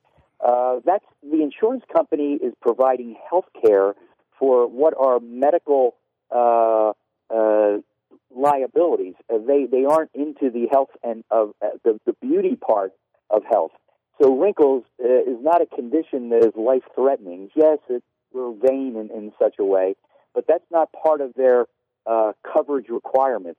that's 0.86 1.06
the 1.22 1.42
insurance 1.42 1.84
company 1.94 2.40
is 2.42 2.54
providing 2.62 3.18
health 3.30 3.46
care 3.66 3.96
for 4.40 4.68
what 4.68 4.94
are 4.98 5.20
medical 5.20 5.96
uh, 6.32 6.92
uh, 7.34 7.78
liabilities. 8.36 9.16
Uh, 9.32 9.38
they 9.46 9.66
they 9.66 9.86
aren't 9.86 10.12
into 10.14 10.50
the 10.50 10.68
health 10.72 10.90
and 11.04 11.24
of 11.32 11.52
uh, 11.62 11.70
the 11.84 12.00
the 12.06 12.14
beauty 12.22 12.56
part 12.56 12.92
of 13.30 13.44
health. 13.50 13.72
So 14.22 14.38
wrinkles 14.38 14.84
is 15.00 15.38
not 15.42 15.62
a 15.62 15.66
condition 15.66 16.30
that 16.30 16.46
is 16.46 16.54
life 16.56 16.84
threatening. 16.96 17.50
Yes, 17.54 17.80
it, 17.90 18.02
we're 18.32 18.54
vain 18.54 18.96
in, 18.96 19.10
in 19.16 19.34
such 19.42 19.56
a 19.60 19.66
way, 19.66 19.96
but 20.34 20.46
that's 20.48 20.64
not 20.72 20.90
part 20.94 21.20
of 21.20 21.34
their 21.36 21.66
coverage 22.54 22.88
requirement. 22.88 23.58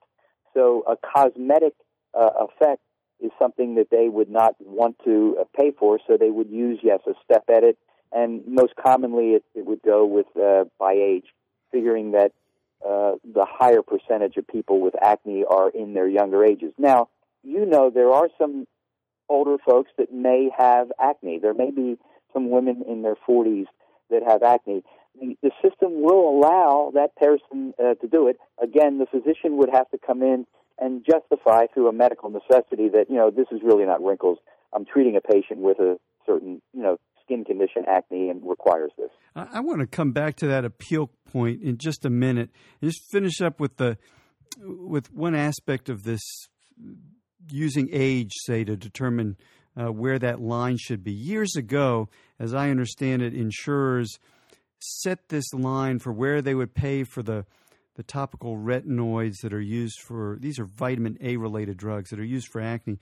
So 0.55 0.83
a 0.87 0.97
cosmetic 0.97 1.75
effect 2.15 2.81
is 3.21 3.33
something 3.39 3.75
that 3.75 3.89
they 3.91 4.09
would 4.09 4.31
not 4.31 4.55
want 4.61 4.97
to 5.05 5.45
pay 5.55 5.73
for. 5.79 5.99
So 6.07 6.17
they 6.17 6.31
would 6.31 6.49
use 6.49 6.79
yes 6.83 7.01
a 7.07 7.13
step 7.23 7.45
edit, 7.51 7.77
and 8.11 8.43
most 8.47 8.73
commonly 8.83 9.33
it, 9.33 9.45
it 9.55 9.67
would 9.67 9.83
go 9.83 10.07
with 10.07 10.27
by 10.79 10.93
age, 10.93 11.27
figuring 11.71 12.13
that 12.13 12.33
uh, 12.85 13.13
the 13.25 13.47
higher 13.49 13.83
percentage 13.83 14.37
of 14.37 14.47
people 14.47 14.81
with 14.81 14.95
acne 15.03 15.45
are 15.49 15.71
in 15.71 15.95
their 15.95 16.09
younger 16.09 16.45
ages. 16.45 16.73
Now, 16.79 17.09
you 17.43 17.65
know 17.65 17.91
there 17.91 18.11
are 18.11 18.29
some 18.39 18.67
older 19.29 19.57
folks 19.65 19.91
that 19.99 20.13
may 20.13 20.51
have 20.57 20.93
acne. 21.01 21.39
There 21.39 21.55
may 21.55 21.71
be 21.71 21.97
some 22.33 22.51
women 22.51 22.85
in 22.89 23.03
their 23.03 23.17
40s 23.29 23.67
that 24.11 24.23
have 24.27 24.43
acne. 24.43 24.83
The, 25.21 25.37
the 25.43 25.51
system 25.63 26.03
will 26.03 26.29
allow 26.29 26.93
that 26.95 27.17
person 27.17 27.75
uh, 27.79 27.95
to 27.95 28.09
do 28.09 28.29
it. 28.29 28.37
Again, 28.63 28.99
the 28.99 29.07
physician 29.07 29.57
would 29.57 29.71
have 29.73 29.91
to 29.91 29.99
come 29.99 30.23
in 30.23 30.47
and 30.79 31.05
justify 31.05 31.67
through 31.73 31.89
a 31.89 31.93
medical 31.93 32.29
necessity 32.29 32.89
that, 32.91 33.07
you 33.09 33.17
know, 33.17 33.31
this 33.31 33.47
is 33.51 33.61
really 33.65 33.87
not 33.87 34.05
wrinkles. 34.05 34.39
I'm 34.75 34.85
treating 34.85 35.17
a 35.17 35.21
patient 35.21 35.61
with 35.61 35.79
a 35.79 35.99
certain, 36.27 36.61
you 36.75 36.83
know, 36.83 36.99
skin 37.27 37.45
condition, 37.45 37.85
acne, 37.89 38.31
and 38.31 38.41
requires 38.45 38.93
this. 38.97 39.11
I, 39.35 39.49
I 39.55 39.61
want 39.61 39.81
to 39.81 39.87
come 39.87 40.13
back 40.13 40.37
to 40.37 40.47
that 40.49 40.65
appeal 40.65 41.11
point 41.31 41.63
in 41.63 41.79
just 41.79 42.05
a 42.05 42.11
minute. 42.11 42.51
And 42.81 42.91
just 42.91 43.11
finish 43.11 43.41
up 43.41 43.61
with 43.61 43.77
the 43.77 43.99
with 44.59 45.13
one 45.13 45.35
aspect 45.35 45.89
of 45.89 46.05
this 46.05 46.23
using 47.51 47.89
age, 47.93 48.33
say, 48.45 48.65
to 48.65 48.77
determine 48.77 49.37
uh, 49.77 49.93
where 49.93 50.19
that 50.19 50.41
line 50.41 50.79
should 50.79 51.05
be. 51.05 51.13
Years 51.13 51.55
ago, 51.57 52.09
as 52.39 52.55
I 52.55 52.71
understand 52.71 53.23
it, 53.23 53.35
insurers 53.35 54.19
set 54.79 55.29
this 55.29 55.53
line 55.53 55.99
for 55.99 56.13
where 56.13 56.41
they 56.41 56.55
would 56.55 56.75
pay 56.75 57.05
for 57.05 57.23
the 57.23 57.45
the 57.97 58.03
topical 58.03 58.59
retinoids 58.59 59.37
that 59.43 59.55
are 59.55 59.61
used 59.61 59.99
for 60.01 60.37
these 60.39 60.59
are 60.59 60.67
vitamin 60.67 61.17
A 61.23 61.39
related 61.39 61.79
drugs 61.79 62.11
that 62.11 62.21
are 62.21 62.25
used 62.25 62.49
for 62.49 62.61
acne 62.61 62.99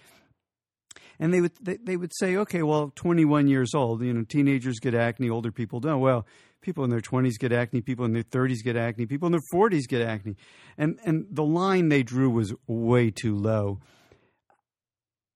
and 1.19 1.33
they 1.33 1.41
would 1.41 1.53
they, 1.61 1.79
they 1.83 1.97
would 1.97 2.13
say, 2.15 2.37
okay, 2.37 2.63
well, 2.63 2.93
21 2.95 3.49
years 3.49 3.75
old, 3.75 4.03
you 4.03 4.13
know, 4.13 4.25
teenagers 4.25 4.81
get 4.81 4.95
acne, 4.95 5.31
older 5.31 5.53
people 5.53 5.81
don't. 5.81 6.01
Well, 6.01 6.27
people 6.61 6.85
in 6.85 6.91
their 6.91 7.01
20s 7.01 7.39
get 7.39 7.53
acne, 7.53 7.81
people 7.81 8.05
in 8.05 8.13
their 8.13 8.23
30s 8.23 8.63
get 8.65 8.77
acne, 8.77 9.07
people 9.07 9.27
in 9.27 9.33
their 9.33 9.41
40s 9.53 9.87
get 9.89 10.03
acne, 10.03 10.37
and 10.79 10.99
and 11.05 11.27
the 11.31 11.45
line 11.45 11.89
they 11.89 12.03
drew 12.03 12.31
was 12.31 12.55
way 12.67 13.11
too 13.11 13.37
low. 13.37 13.81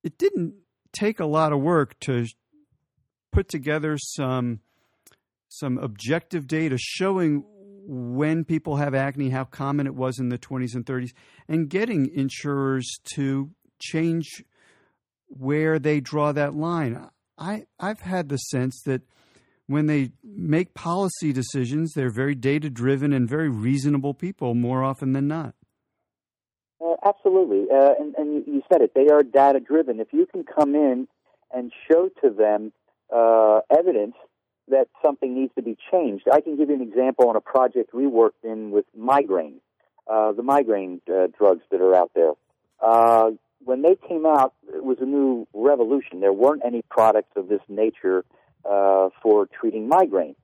It 0.02 0.18
didn't 0.18 0.54
take 0.92 1.20
a 1.20 1.26
lot 1.26 1.52
of 1.52 1.60
work 1.60 1.98
to 2.00 2.26
put 3.32 3.48
together 3.48 3.96
some 3.98 4.60
some 5.48 5.78
objective 5.78 6.46
data 6.46 6.76
showing 6.78 7.44
when 7.90 8.44
people 8.44 8.76
have 8.76 8.94
acne, 8.94 9.30
how 9.30 9.44
common 9.44 9.86
it 9.86 9.94
was 9.94 10.18
in 10.18 10.28
the 10.28 10.38
20s 10.38 10.74
and 10.74 10.84
30s, 10.84 11.12
and 11.48 11.70
getting 11.70 12.10
insurers 12.14 12.98
to 13.14 13.50
change 13.80 14.44
where 15.28 15.78
they 15.78 16.00
draw 16.00 16.32
that 16.32 16.54
line. 16.54 17.08
I, 17.36 17.66
I've 17.78 18.00
had 18.00 18.28
the 18.28 18.36
sense 18.36 18.82
that 18.82 19.02
when 19.66 19.86
they 19.86 20.12
make 20.24 20.74
policy 20.74 21.32
decisions, 21.32 21.92
they're 21.92 22.10
very 22.10 22.34
data 22.34 22.70
driven 22.70 23.12
and 23.12 23.28
very 23.28 23.48
reasonable 23.48 24.14
people 24.14 24.54
more 24.54 24.82
often 24.82 25.12
than 25.12 25.28
not. 25.28 25.54
Uh, 26.80 26.94
absolutely. 27.04 27.66
Uh, 27.70 27.90
and, 27.98 28.14
and 28.16 28.46
you 28.46 28.62
said 28.72 28.80
it, 28.80 28.92
they 28.94 29.08
are 29.08 29.22
data 29.22 29.60
driven. 29.60 30.00
If 30.00 30.08
you 30.12 30.26
can 30.26 30.44
come 30.44 30.74
in 30.74 31.06
and 31.52 31.72
show 31.90 32.08
to 32.22 32.30
them 32.30 32.72
uh, 33.14 33.60
evidence 33.70 34.14
that 34.68 34.88
something 35.04 35.34
needs 35.34 35.52
to 35.56 35.62
be 35.62 35.76
changed, 35.92 36.26
I 36.32 36.40
can 36.40 36.56
give 36.56 36.70
you 36.70 36.76
an 36.76 36.82
example 36.82 37.28
on 37.28 37.36
a 37.36 37.40
project 37.40 37.94
we 37.94 38.06
worked 38.06 38.44
in 38.44 38.70
with 38.70 38.86
migraine, 38.96 39.60
uh, 40.10 40.32
the 40.32 40.42
migraine 40.42 41.00
uh, 41.08 41.26
drugs 41.38 41.62
that 41.70 41.80
are 41.80 41.94
out 41.94 42.10
there. 42.14 42.32
When 43.64 43.82
they 43.82 43.96
came 44.08 44.24
out, 44.24 44.54
it 44.68 44.84
was 44.84 44.98
a 45.00 45.04
new 45.04 45.46
revolution. 45.52 46.20
There 46.20 46.32
weren't 46.32 46.62
any 46.64 46.82
products 46.88 47.32
of 47.36 47.48
this 47.48 47.60
nature 47.68 48.24
uh, 48.64 49.08
for 49.22 49.46
treating 49.46 49.88
migraine. 49.88 50.36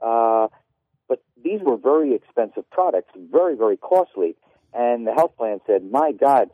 Uh, 0.00 0.48
but 1.08 1.22
these 1.42 1.60
were 1.62 1.76
very 1.76 2.14
expensive 2.14 2.68
products, 2.70 3.10
very, 3.16 3.56
very 3.56 3.76
costly. 3.76 4.36
And 4.72 5.06
the 5.06 5.12
health 5.12 5.36
plan 5.36 5.60
said, 5.66 5.90
my 5.90 6.12
God, 6.12 6.50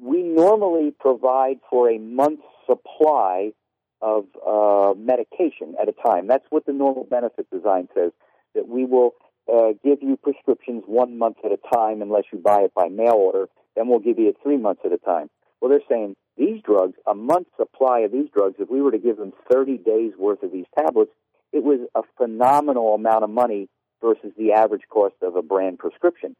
we 0.00 0.22
normally 0.22 0.94
provide 0.98 1.58
for 1.68 1.90
a 1.90 1.98
month's 1.98 2.42
supply 2.66 3.52
of 4.00 4.26
uh, 4.46 4.94
medication 4.96 5.74
at 5.80 5.88
a 5.88 5.92
time. 5.92 6.28
That's 6.28 6.44
what 6.50 6.66
the 6.66 6.72
normal 6.72 7.04
benefit 7.04 7.50
design 7.50 7.88
says, 7.94 8.12
that 8.54 8.68
we 8.68 8.84
will 8.84 9.14
uh, 9.52 9.72
give 9.82 10.02
you 10.02 10.16
prescriptions 10.16 10.84
one 10.86 11.18
month 11.18 11.38
at 11.44 11.50
a 11.50 11.58
time 11.74 12.00
unless 12.00 12.24
you 12.32 12.38
buy 12.38 12.60
it 12.62 12.72
by 12.74 12.88
mail 12.88 13.14
order. 13.14 13.48
Then 13.74 13.88
we'll 13.88 13.98
give 13.98 14.18
you 14.18 14.28
it 14.28 14.36
three 14.42 14.56
months 14.56 14.82
at 14.84 14.92
a 14.92 14.98
time. 14.98 15.30
Well, 15.60 15.70
they're 15.70 15.80
saying 15.88 16.14
these 16.36 16.62
drugs, 16.62 16.94
a 17.06 17.14
month's 17.14 17.50
supply 17.56 18.00
of 18.00 18.12
these 18.12 18.28
drugs, 18.34 18.56
if 18.58 18.70
we 18.70 18.80
were 18.80 18.92
to 18.92 18.98
give 18.98 19.16
them 19.16 19.32
30 19.50 19.78
days 19.78 20.12
worth 20.16 20.42
of 20.42 20.52
these 20.52 20.66
tablets, 20.78 21.10
it 21.52 21.64
was 21.64 21.80
a 21.94 22.02
phenomenal 22.16 22.94
amount 22.94 23.24
of 23.24 23.30
money 23.30 23.68
versus 24.00 24.32
the 24.36 24.52
average 24.52 24.84
cost 24.88 25.14
of 25.22 25.36
a 25.36 25.42
brand 25.42 25.78
prescription. 25.78 26.36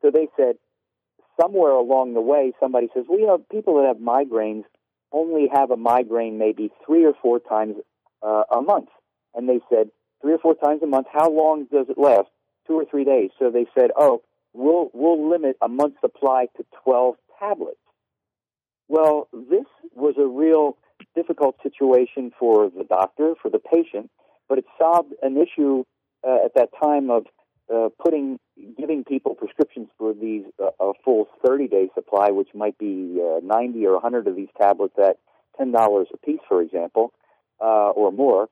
So 0.00 0.10
they 0.10 0.28
said, 0.36 0.56
somewhere 1.40 1.72
along 1.72 2.14
the 2.14 2.20
way, 2.20 2.52
somebody 2.60 2.88
says, 2.94 3.04
well, 3.08 3.18
you 3.18 3.26
know, 3.26 3.38
people 3.50 3.76
that 3.76 3.86
have 3.86 3.98
migraines 3.98 4.64
only 5.12 5.48
have 5.52 5.70
a 5.70 5.76
migraine 5.76 6.38
maybe 6.38 6.70
three 6.86 7.04
or 7.04 7.12
four 7.20 7.38
times 7.38 7.76
uh, 8.22 8.44
a 8.50 8.62
month. 8.62 8.88
And 9.34 9.48
they 9.48 9.60
said, 9.68 9.90
three 10.20 10.32
or 10.32 10.38
four 10.38 10.54
times 10.54 10.82
a 10.82 10.86
month, 10.86 11.06
how 11.12 11.30
long 11.30 11.66
does 11.70 11.86
it 11.88 11.98
last? 11.98 12.28
Two 12.66 12.74
or 12.74 12.84
three 12.84 13.04
days. 13.04 13.30
So 13.38 13.50
they 13.50 13.66
said, 13.78 13.90
oh, 13.96 14.22
we'll, 14.54 14.90
we'll 14.94 15.30
limit 15.30 15.56
a 15.60 15.68
month's 15.68 16.00
supply 16.00 16.46
to 16.56 16.64
12 16.84 17.16
tablets. 17.38 17.76
Well, 18.92 19.26
this 19.32 19.64
was 19.94 20.16
a 20.18 20.26
real 20.26 20.76
difficult 21.14 21.56
situation 21.62 22.30
for 22.38 22.68
the 22.68 22.84
doctor, 22.84 23.32
for 23.40 23.50
the 23.50 23.58
patient, 23.58 24.10
but 24.50 24.58
it 24.58 24.66
solved 24.78 25.14
an 25.22 25.38
issue 25.38 25.84
uh, 26.22 26.44
at 26.44 26.54
that 26.56 26.68
time 26.78 27.08
of 27.08 27.24
uh, 27.74 27.88
putting 27.98 28.38
giving 28.78 29.02
people 29.02 29.34
prescriptions 29.34 29.88
for 29.96 30.12
these 30.12 30.44
uh, 30.62 30.72
a 30.78 30.92
full 31.02 31.26
30 31.42 31.68
day 31.68 31.88
supply, 31.94 32.28
which 32.32 32.50
might 32.54 32.76
be 32.76 33.18
uh, 33.18 33.40
90 33.42 33.86
or 33.86 33.94
100 33.94 34.26
of 34.26 34.36
these 34.36 34.50
tablets 34.60 34.92
at 35.02 35.16
ten 35.56 35.72
dollars 35.72 36.08
a 36.12 36.18
piece, 36.18 36.40
for 36.46 36.60
example, 36.60 37.14
uh, 37.62 37.92
or 37.96 38.12
more, 38.12 38.50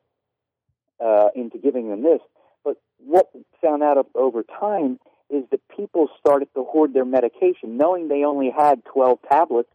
uh, 1.05 1.29
into 1.37 1.59
giving 1.59 1.90
them 1.90 2.03
this. 2.03 2.20
But 2.64 2.79
what 2.96 3.26
found 3.62 3.83
out 3.83 3.98
over 4.14 4.42
time 4.42 4.98
is 5.29 5.44
that 5.50 5.61
people 5.76 6.09
started 6.18 6.48
to 6.55 6.64
hoard 6.64 6.94
their 6.94 7.05
medication, 7.05 7.76
knowing 7.76 8.09
they 8.09 8.24
only 8.24 8.50
had 8.50 8.83
12 8.87 9.18
tablets. 9.31 9.68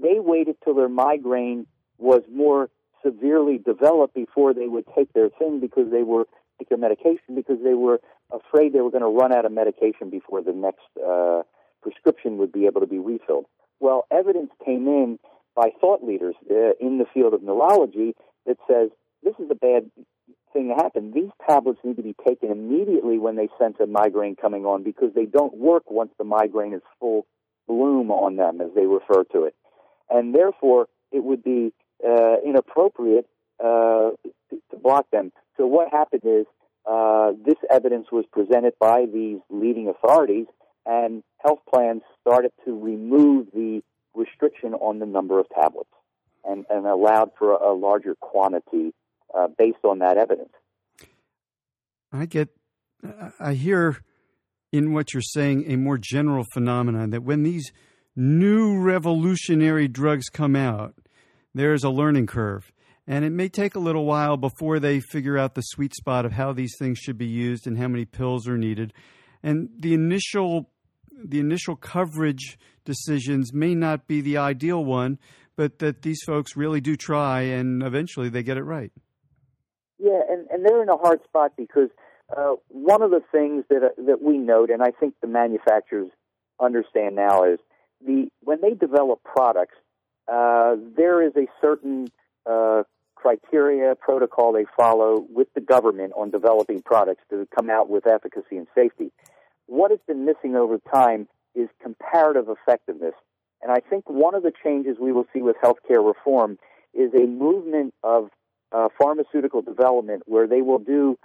They 0.00 0.18
waited 0.18 0.56
till 0.64 0.74
their 0.74 0.88
migraine 0.88 1.66
was 1.98 2.22
more 2.32 2.70
severely 3.04 3.58
developed 3.58 4.14
before 4.14 4.54
they 4.54 4.66
would 4.66 4.84
take 4.96 5.12
their 5.12 5.28
thing 5.28 5.60
because 5.60 5.90
they 5.90 6.02
were 6.02 6.24
take 6.58 6.68
their 6.68 6.78
medication 6.78 7.34
because 7.34 7.58
they 7.62 7.74
were 7.74 8.00
afraid 8.32 8.72
they 8.72 8.80
were 8.80 8.90
going 8.90 9.02
to 9.02 9.08
run 9.08 9.32
out 9.32 9.44
of 9.44 9.52
medication 9.52 10.10
before 10.10 10.42
the 10.42 10.52
next 10.52 10.86
uh, 10.98 11.42
prescription 11.82 12.38
would 12.38 12.52
be 12.52 12.66
able 12.66 12.80
to 12.80 12.86
be 12.86 12.98
refilled. 12.98 13.46
Well, 13.80 14.06
evidence 14.10 14.50
came 14.64 14.88
in 14.88 15.18
by 15.54 15.70
thought 15.80 16.02
leaders 16.02 16.34
uh, 16.50 16.74
in 16.80 16.98
the 16.98 17.06
field 17.14 17.34
of 17.34 17.42
neurology 17.42 18.14
that 18.46 18.56
says 18.68 18.90
this 19.22 19.34
is 19.38 19.50
a 19.50 19.54
bad 19.54 19.90
thing 20.52 20.68
to 20.68 20.74
happen. 20.74 21.12
These 21.12 21.30
tablets 21.48 21.80
need 21.84 21.96
to 21.96 22.02
be 22.02 22.14
taken 22.26 22.50
immediately 22.50 23.18
when 23.18 23.36
they 23.36 23.48
sense 23.58 23.76
a 23.80 23.86
migraine 23.86 24.36
coming 24.36 24.64
on 24.64 24.82
because 24.82 25.12
they 25.14 25.26
don't 25.26 25.56
work 25.56 25.90
once 25.90 26.10
the 26.18 26.24
migraine 26.24 26.74
is 26.74 26.82
full 26.98 27.26
bloom 27.66 28.10
on 28.10 28.36
them, 28.36 28.60
as 28.60 28.70
they 28.74 28.86
refer 28.86 29.24
to 29.32 29.44
it. 29.44 29.54
And 30.10 30.34
therefore, 30.34 30.88
it 31.12 31.22
would 31.22 31.42
be 31.42 31.72
uh, 32.06 32.36
inappropriate 32.44 33.26
uh, 33.62 34.10
to, 34.50 34.76
block 34.82 35.10
them. 35.10 35.32
So 35.56 35.66
what 35.66 35.90
happened 35.90 36.22
is 36.24 36.46
uh, 36.88 37.32
this 37.44 37.56
evidence 37.68 38.06
was 38.12 38.24
presented 38.30 38.74
by 38.78 39.06
these 39.12 39.38
leading 39.50 39.88
authorities, 39.88 40.46
and 40.86 41.22
health 41.38 41.58
plans 41.68 42.02
started 42.20 42.52
to 42.64 42.78
remove 42.78 43.48
the 43.52 43.82
restriction 44.14 44.74
on 44.74 45.00
the 45.00 45.06
number 45.06 45.38
of 45.38 45.46
tablets 45.54 45.90
and, 46.44 46.64
and 46.70 46.86
allowed 46.86 47.30
for 47.38 47.52
a, 47.52 47.72
a 47.72 47.74
larger 47.74 48.14
quantity 48.20 48.94
uh, 49.36 49.48
based 49.58 49.84
on 49.84 49.98
that 49.98 50.16
evidence. 50.16 50.52
I 52.12 52.26
get, 52.26 52.48
I 53.38 53.54
hear 53.54 53.98
in 54.72 54.92
what 54.92 55.12
you're 55.12 55.22
saying 55.22 55.70
a 55.70 55.76
more 55.76 55.98
general 55.98 56.44
phenomenon 56.52 57.10
that 57.10 57.22
when 57.22 57.42
these 57.42 57.72
new 58.18 58.80
revolutionary 58.80 59.86
drugs 59.86 60.28
come 60.28 60.56
out, 60.56 60.94
there's 61.54 61.84
a 61.84 61.90
learning 61.90 62.26
curve. 62.26 62.72
And 63.06 63.24
it 63.24 63.30
may 63.30 63.48
take 63.48 63.74
a 63.74 63.78
little 63.78 64.04
while 64.04 64.36
before 64.36 64.80
they 64.80 65.00
figure 65.00 65.38
out 65.38 65.54
the 65.54 65.62
sweet 65.62 65.94
spot 65.94 66.26
of 66.26 66.32
how 66.32 66.52
these 66.52 66.74
things 66.78 66.98
should 66.98 67.16
be 67.16 67.26
used 67.26 67.66
and 67.66 67.78
how 67.78 67.88
many 67.88 68.04
pills 68.04 68.46
are 68.48 68.58
needed. 68.58 68.92
And 69.42 69.70
the 69.78 69.94
initial 69.94 70.68
the 71.24 71.40
initial 71.40 71.74
coverage 71.74 72.58
decisions 72.84 73.52
may 73.52 73.74
not 73.74 74.06
be 74.06 74.20
the 74.20 74.36
ideal 74.36 74.84
one, 74.84 75.18
but 75.56 75.78
that 75.80 76.02
these 76.02 76.22
folks 76.24 76.56
really 76.56 76.80
do 76.80 76.94
try 76.96 77.40
and 77.40 77.82
eventually 77.82 78.28
they 78.28 78.42
get 78.42 78.56
it 78.56 78.62
right. 78.62 78.92
Yeah, 79.98 80.20
and, 80.28 80.46
and 80.50 80.64
they're 80.64 80.82
in 80.82 80.88
a 80.88 80.96
hard 80.96 81.20
spot 81.24 81.52
because 81.56 81.88
uh, 82.36 82.54
one 82.68 83.02
of 83.02 83.10
the 83.10 83.22
things 83.32 83.64
that 83.68 83.82
uh, 83.82 84.02
that 84.06 84.22
we 84.22 84.38
note, 84.38 84.70
and 84.70 84.82
I 84.82 84.90
think 84.90 85.14
the 85.20 85.26
manufacturers 85.26 86.10
understand 86.60 87.16
now, 87.16 87.44
is 87.44 87.58
the 88.04 88.28
when 88.40 88.60
they 88.60 88.74
develop 88.74 89.22
products, 89.22 89.74
uh, 90.30 90.76
there 90.96 91.22
is 91.22 91.32
a 91.36 91.46
certain 91.60 92.08
uh, 92.46 92.82
criteria, 93.14 93.94
protocol 93.96 94.52
they 94.52 94.66
follow 94.76 95.26
with 95.28 95.48
the 95.54 95.60
government 95.60 96.12
on 96.16 96.30
developing 96.30 96.82
products 96.82 97.22
to 97.30 97.46
come 97.54 97.68
out 97.68 97.88
with 97.88 98.06
efficacy 98.06 98.56
and 98.56 98.66
safety. 98.74 99.10
What 99.66 99.90
has 99.90 100.00
been 100.06 100.24
missing 100.24 100.56
over 100.56 100.78
time 100.92 101.28
is 101.54 101.68
comparative 101.82 102.46
effectiveness. 102.48 103.14
And 103.60 103.72
I 103.72 103.80
think 103.80 104.08
one 104.08 104.34
of 104.34 104.42
the 104.44 104.52
changes 104.62 104.96
we 105.00 105.12
will 105.12 105.26
see 105.32 105.42
with 105.42 105.56
healthcare 105.62 106.06
reform 106.06 106.58
is 106.94 107.12
a 107.12 107.26
movement 107.26 107.92
of 108.04 108.30
uh, 108.70 108.88
pharmaceutical 109.00 109.62
development 109.62 110.22
where 110.26 110.46
they 110.46 110.62
will 110.62 110.78
do 110.78 111.18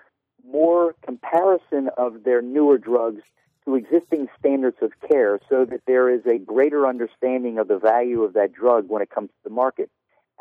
more 0.46 0.96
comparison 1.06 1.90
of 1.98 2.24
their 2.24 2.42
newer 2.42 2.78
drugs 2.78 3.22
to 3.66 3.76
existing 3.76 4.28
standards 4.40 4.78
of 4.82 4.92
care 5.10 5.40
so 5.50 5.66
that 5.66 5.82
there 5.88 6.10
is 6.14 6.22
a 6.26 6.38
greater 6.38 6.88
understanding 6.88 7.58
of 7.58 7.68
the 7.68 7.80
value 7.80 8.24
of 8.24 8.34
that 8.34 8.54
drug 8.54 8.90
when 8.90 9.02
it 9.02 9.10
comes 9.10 9.30
to 9.30 9.50
the 9.50 9.50
market. 9.50 9.90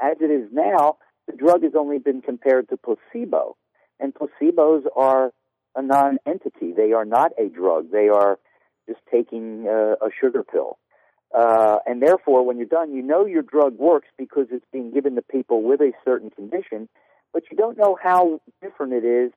As 0.02 0.16
it 0.20 0.30
is 0.30 0.48
now, 0.52 0.96
the 1.26 1.36
drug 1.36 1.62
has 1.62 1.72
only 1.78 1.98
been 1.98 2.20
compared 2.22 2.68
to 2.70 2.76
placebo, 2.76 3.56
and 4.00 4.12
placebos 4.14 4.82
are 4.96 5.32
a 5.76 5.82
non-entity. 5.82 6.72
They 6.76 6.92
are 6.92 7.04
not 7.04 7.32
a 7.38 7.48
drug. 7.48 7.90
They 7.90 8.08
are 8.08 8.38
just 8.88 9.00
taking 9.10 9.66
uh, 9.68 10.04
a 10.04 10.10
sugar 10.20 10.42
pill. 10.42 10.78
Uh, 11.36 11.78
and 11.86 12.02
therefore, 12.02 12.44
when 12.44 12.58
you're 12.58 12.66
done, 12.66 12.92
you 12.92 13.02
know 13.02 13.24
your 13.24 13.42
drug 13.42 13.78
works 13.78 14.08
because 14.18 14.48
it's 14.50 14.66
being 14.72 14.92
given 14.92 15.14
to 15.14 15.22
people 15.22 15.62
with 15.62 15.80
a 15.80 15.92
certain 16.04 16.30
condition, 16.30 16.88
but 17.32 17.44
you 17.50 17.56
don't 17.56 17.78
know 17.78 17.96
how 18.02 18.40
different 18.60 18.92
it 18.92 19.04
is 19.04 19.32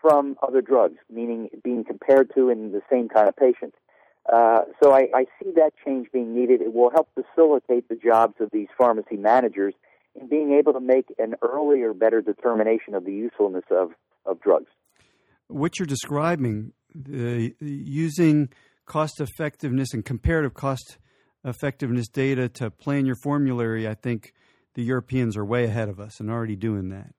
from 0.00 0.36
other 0.46 0.60
drugs, 0.60 0.98
meaning 1.10 1.48
being 1.62 1.84
compared 1.84 2.32
to 2.34 2.50
in 2.50 2.72
the 2.72 2.82
same 2.90 3.08
kind 3.08 3.28
of 3.28 3.36
patient. 3.36 3.74
Uh, 4.30 4.60
so 4.82 4.92
I, 4.92 5.08
I 5.14 5.24
see 5.42 5.52
that 5.56 5.72
change 5.84 6.08
being 6.12 6.34
needed. 6.34 6.60
It 6.60 6.74
will 6.74 6.90
help 6.90 7.08
facilitate 7.14 7.88
the 7.88 7.96
jobs 7.96 8.34
of 8.40 8.50
these 8.52 8.68
pharmacy 8.76 9.16
managers 9.16 9.74
in 10.14 10.28
being 10.28 10.52
able 10.52 10.72
to 10.74 10.80
make 10.80 11.06
an 11.18 11.34
earlier, 11.42 11.94
better 11.94 12.20
determination 12.20 12.94
of 12.94 13.04
the 13.04 13.12
usefulness 13.12 13.64
of, 13.70 13.90
of 14.26 14.40
drugs. 14.40 14.68
What 15.46 15.78
you're 15.78 15.86
describing, 15.86 16.72
uh, 16.94 17.54
using 17.60 18.50
cost 18.84 19.20
effectiveness 19.20 19.94
and 19.94 20.04
comparative 20.04 20.54
cost 20.54 20.98
effectiveness 21.44 22.08
data 22.08 22.48
to 22.48 22.70
plan 22.70 23.06
your 23.06 23.16
formulary, 23.22 23.88
I 23.88 23.94
think 23.94 24.34
the 24.74 24.82
Europeans 24.82 25.36
are 25.36 25.44
way 25.44 25.64
ahead 25.64 25.88
of 25.88 26.00
us 26.00 26.20
and 26.20 26.30
already 26.30 26.56
doing 26.56 26.90
that. 26.90 27.14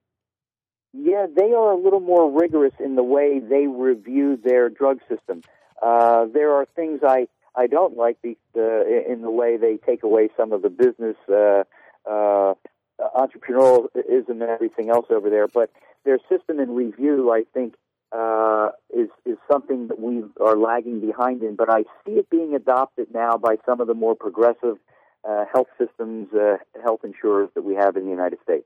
Yeah, 0.93 1.27
they 1.33 1.53
are 1.53 1.71
a 1.71 1.77
little 1.77 1.99
more 1.99 2.31
rigorous 2.31 2.73
in 2.79 2.95
the 2.95 3.03
way 3.03 3.39
they 3.39 3.67
review 3.67 4.39
their 4.43 4.69
drug 4.69 4.99
system. 5.07 5.41
Uh, 5.81 6.25
there 6.33 6.53
are 6.53 6.65
things 6.75 7.01
I, 7.07 7.27
I 7.55 7.67
don't 7.67 7.95
like 7.95 8.17
the, 8.23 8.35
uh, 8.55 9.11
in 9.11 9.21
the 9.21 9.29
way 9.29 9.57
they 9.57 9.77
take 9.77 10.03
away 10.03 10.29
some 10.35 10.51
of 10.51 10.61
the 10.61 10.69
business 10.69 11.15
uh, 11.29 11.63
uh, 12.09 12.53
entrepreneurialism 13.15 14.29
and 14.29 14.43
everything 14.43 14.89
else 14.89 15.05
over 15.09 15.29
there. 15.29 15.47
But 15.47 15.71
their 16.05 16.17
system 16.29 16.59
and 16.59 16.75
review, 16.75 17.31
I 17.31 17.43
think, 17.53 17.75
uh, 18.11 18.69
is 18.91 19.09
is 19.25 19.37
something 19.51 19.87
that 19.89 19.99
we 19.99 20.23
are 20.41 20.57
lagging 20.57 20.99
behind 20.99 21.43
in. 21.43 21.55
But 21.55 21.69
I 21.71 21.83
see 22.03 22.13
it 22.13 22.29
being 22.29 22.55
adopted 22.55 23.13
now 23.13 23.37
by 23.37 23.57
some 23.65 23.79
of 23.81 23.87
the 23.87 23.93
more 23.93 24.15
progressive 24.15 24.77
uh, 25.27 25.45
health 25.53 25.67
systems, 25.77 26.33
uh, 26.33 26.57
health 26.83 27.01
insurers 27.03 27.49
that 27.53 27.63
we 27.63 27.75
have 27.75 27.95
in 27.95 28.05
the 28.05 28.09
United 28.09 28.39
States. 28.41 28.65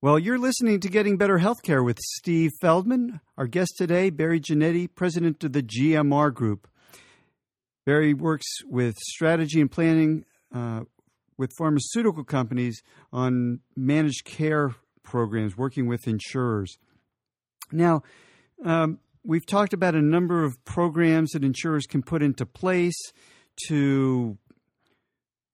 Well, 0.00 0.16
you're 0.16 0.38
listening 0.38 0.78
to 0.78 0.88
Getting 0.88 1.16
Better 1.16 1.40
Healthcare 1.40 1.84
with 1.84 1.98
Steve 1.98 2.52
Feldman. 2.60 3.18
Our 3.36 3.48
guest 3.48 3.72
today, 3.76 4.10
Barry 4.10 4.38
Ginnetti, 4.38 4.86
president 4.94 5.42
of 5.42 5.52
the 5.52 5.60
GMR 5.60 6.32
Group. 6.32 6.68
Barry 7.84 8.14
works 8.14 8.46
with 8.64 8.94
strategy 8.98 9.60
and 9.60 9.68
planning 9.68 10.24
uh, 10.54 10.82
with 11.36 11.50
pharmaceutical 11.58 12.22
companies 12.22 12.80
on 13.12 13.58
managed 13.74 14.24
care 14.24 14.76
programs, 15.02 15.56
working 15.56 15.88
with 15.88 16.06
insurers. 16.06 16.78
Now, 17.72 18.02
um, 18.64 19.00
we've 19.24 19.46
talked 19.46 19.72
about 19.72 19.96
a 19.96 20.00
number 20.00 20.44
of 20.44 20.64
programs 20.64 21.32
that 21.32 21.42
insurers 21.42 21.86
can 21.86 22.04
put 22.04 22.22
into 22.22 22.46
place 22.46 22.94
to 23.66 24.38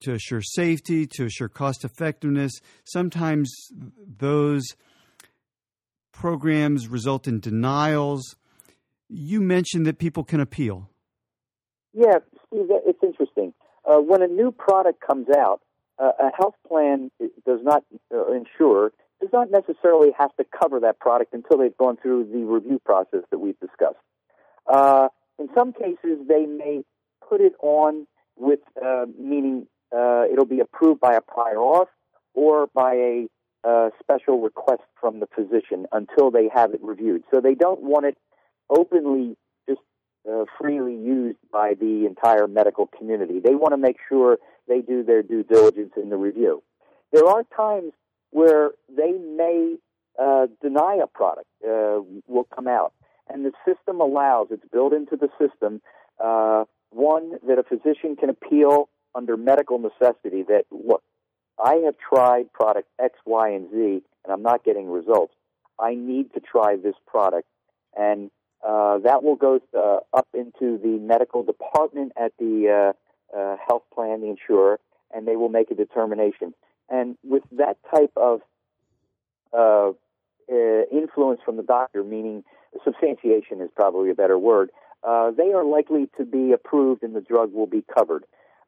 to 0.05 0.13
assure 0.13 0.41
safety, 0.41 1.05
to 1.05 1.25
assure 1.25 1.49
cost 1.49 1.83
effectiveness. 1.83 2.53
Sometimes 2.85 3.53
those 4.17 4.63
programs 6.11 6.87
result 6.87 7.27
in 7.27 7.39
denials. 7.39 8.35
You 9.09 9.41
mentioned 9.41 9.85
that 9.85 9.97
people 9.97 10.23
can 10.23 10.39
appeal. 10.39 10.89
Yeah, 11.93 12.19
Steve, 12.47 12.67
it's 12.85 13.03
interesting. 13.03 13.53
Uh, 13.83 13.97
when 13.97 14.21
a 14.21 14.27
new 14.27 14.51
product 14.51 15.01
comes 15.05 15.27
out, 15.35 15.61
uh, 15.99 16.11
a 16.19 16.29
health 16.35 16.55
plan 16.67 17.11
does 17.45 17.59
not 17.63 17.83
uh, 18.13 18.31
insure 18.31 18.91
does 19.21 19.29
not 19.31 19.49
necessarily 19.49 20.09
have 20.17 20.35
to 20.35 20.43
cover 20.43 20.81
that 20.81 20.99
product 20.99 21.33
until 21.33 21.57
they've 21.57 21.77
gone 21.77 21.97
through 22.01 22.25
the 22.25 22.43
review 22.43 22.79
process 22.83 23.21
that 23.31 23.39
we've 23.39 23.59
discussed. 23.59 23.95
Uh, 24.67 25.07
in 25.39 25.47
some 25.55 25.71
cases, 25.71 26.19
they 26.27 26.45
may 26.45 26.83
put 27.27 27.39
it 27.39 27.53
on 27.61 28.07
with 28.35 28.59
uh, 28.83 29.05
meaning 29.17 29.67
uh, 29.95 30.23
it'll 30.31 30.45
be 30.45 30.59
approved 30.59 30.99
by 30.99 31.15
a 31.15 31.21
prior 31.21 31.55
auth 31.55 31.87
or 32.33 32.67
by 32.73 32.93
a 32.93 33.27
uh, 33.63 33.89
special 33.99 34.41
request 34.41 34.83
from 34.99 35.19
the 35.19 35.27
physician 35.35 35.87
until 35.91 36.29
they 36.29 36.49
have 36.53 36.73
it 36.73 36.81
reviewed. 36.83 37.23
So 37.33 37.41
they 37.41 37.55
don't 37.55 37.81
want 37.81 38.05
it 38.05 38.17
openly 38.69 39.37
just 39.67 39.81
uh, 40.29 40.45
freely 40.59 40.95
used 40.95 41.39
by 41.51 41.73
the 41.73 42.05
entire 42.05 42.47
medical 42.47 42.87
community. 42.87 43.39
They 43.39 43.55
want 43.55 43.73
to 43.73 43.77
make 43.77 43.97
sure 44.07 44.37
they 44.67 44.81
do 44.81 45.03
their 45.03 45.23
due 45.23 45.43
diligence 45.43 45.93
in 46.01 46.09
the 46.09 46.17
review. 46.17 46.63
There 47.11 47.25
are 47.25 47.43
times 47.55 47.93
where 48.31 48.71
they 48.89 49.11
may 49.11 49.77
uh, 50.21 50.47
deny 50.61 50.99
a 51.01 51.07
product 51.07 51.47
uh, 51.63 52.01
will 52.27 52.47
come 52.55 52.67
out, 52.67 52.93
and 53.29 53.45
the 53.45 53.51
system 53.65 54.01
allows 54.01 54.47
it's 54.51 54.63
built 54.71 54.93
into 54.93 55.15
the 55.15 55.29
system 55.39 55.81
uh, 56.23 56.65
one 56.91 57.33
that 57.47 57.59
a 57.59 57.63
physician 57.63 58.15
can 58.15 58.29
appeal 58.29 58.89
under 59.15 59.37
medical 59.37 59.79
necessity. 59.79 60.43
That 60.43 60.65
look, 60.71 61.03
I 61.63 61.75
have 61.85 61.95
tried 61.97 62.51
product 62.53 62.89
X, 62.99 63.17
Y, 63.25 63.49
and 63.49 63.69
Z, 63.71 63.77
and 64.23 64.33
I'm 64.33 64.43
not 64.43 64.63
getting 64.63 64.89
results. 64.89 65.33
I 65.79 65.95
need 65.95 66.33
to 66.33 66.39
try 66.39 66.75
this 66.75 66.95
product, 67.07 67.47
and 67.97 68.29
uh, 68.65 68.97
that 68.99 69.23
will 69.23 69.35
go 69.35 69.59
uh, 69.77 69.99
up 70.17 70.27
into 70.33 70.77
the 70.77 70.97
medical 70.99 71.43
department 71.43 72.13
at 72.19 72.33
the 72.39 72.93
uh, 73.33 73.37
uh, 73.37 73.57
health 73.67 73.83
plan, 73.93 74.21
the 74.21 74.27
insurer, 74.27 74.79
and 75.13 75.27
they 75.27 75.35
will 75.35 75.49
make 75.49 75.69
a 75.69 75.75
determination. 75.75 76.53
And 76.89 77.17
with 77.23 77.43
that 77.51 77.77
type 77.93 78.11
of 78.15 78.41
uh, 79.53 79.91
uh, 80.51 80.81
influence 80.91 81.41
from 81.45 81.57
the 81.57 81.63
doctor, 81.63 82.03
meaning 82.03 82.43
substantiation 82.83 83.61
is 83.61 83.69
probably 83.75 84.09
a 84.09 84.15
better 84.15 84.37
word, 84.37 84.71
they 85.03 85.53
are 85.53 85.63
likely 85.63 86.09
to 86.17 86.25
be 86.25 86.51
approved 86.51 87.03
and 87.03 87.15
the 87.15 87.21
drug 87.21 87.53
will 87.53 87.67
be 87.67 87.83
covered. 87.95 88.25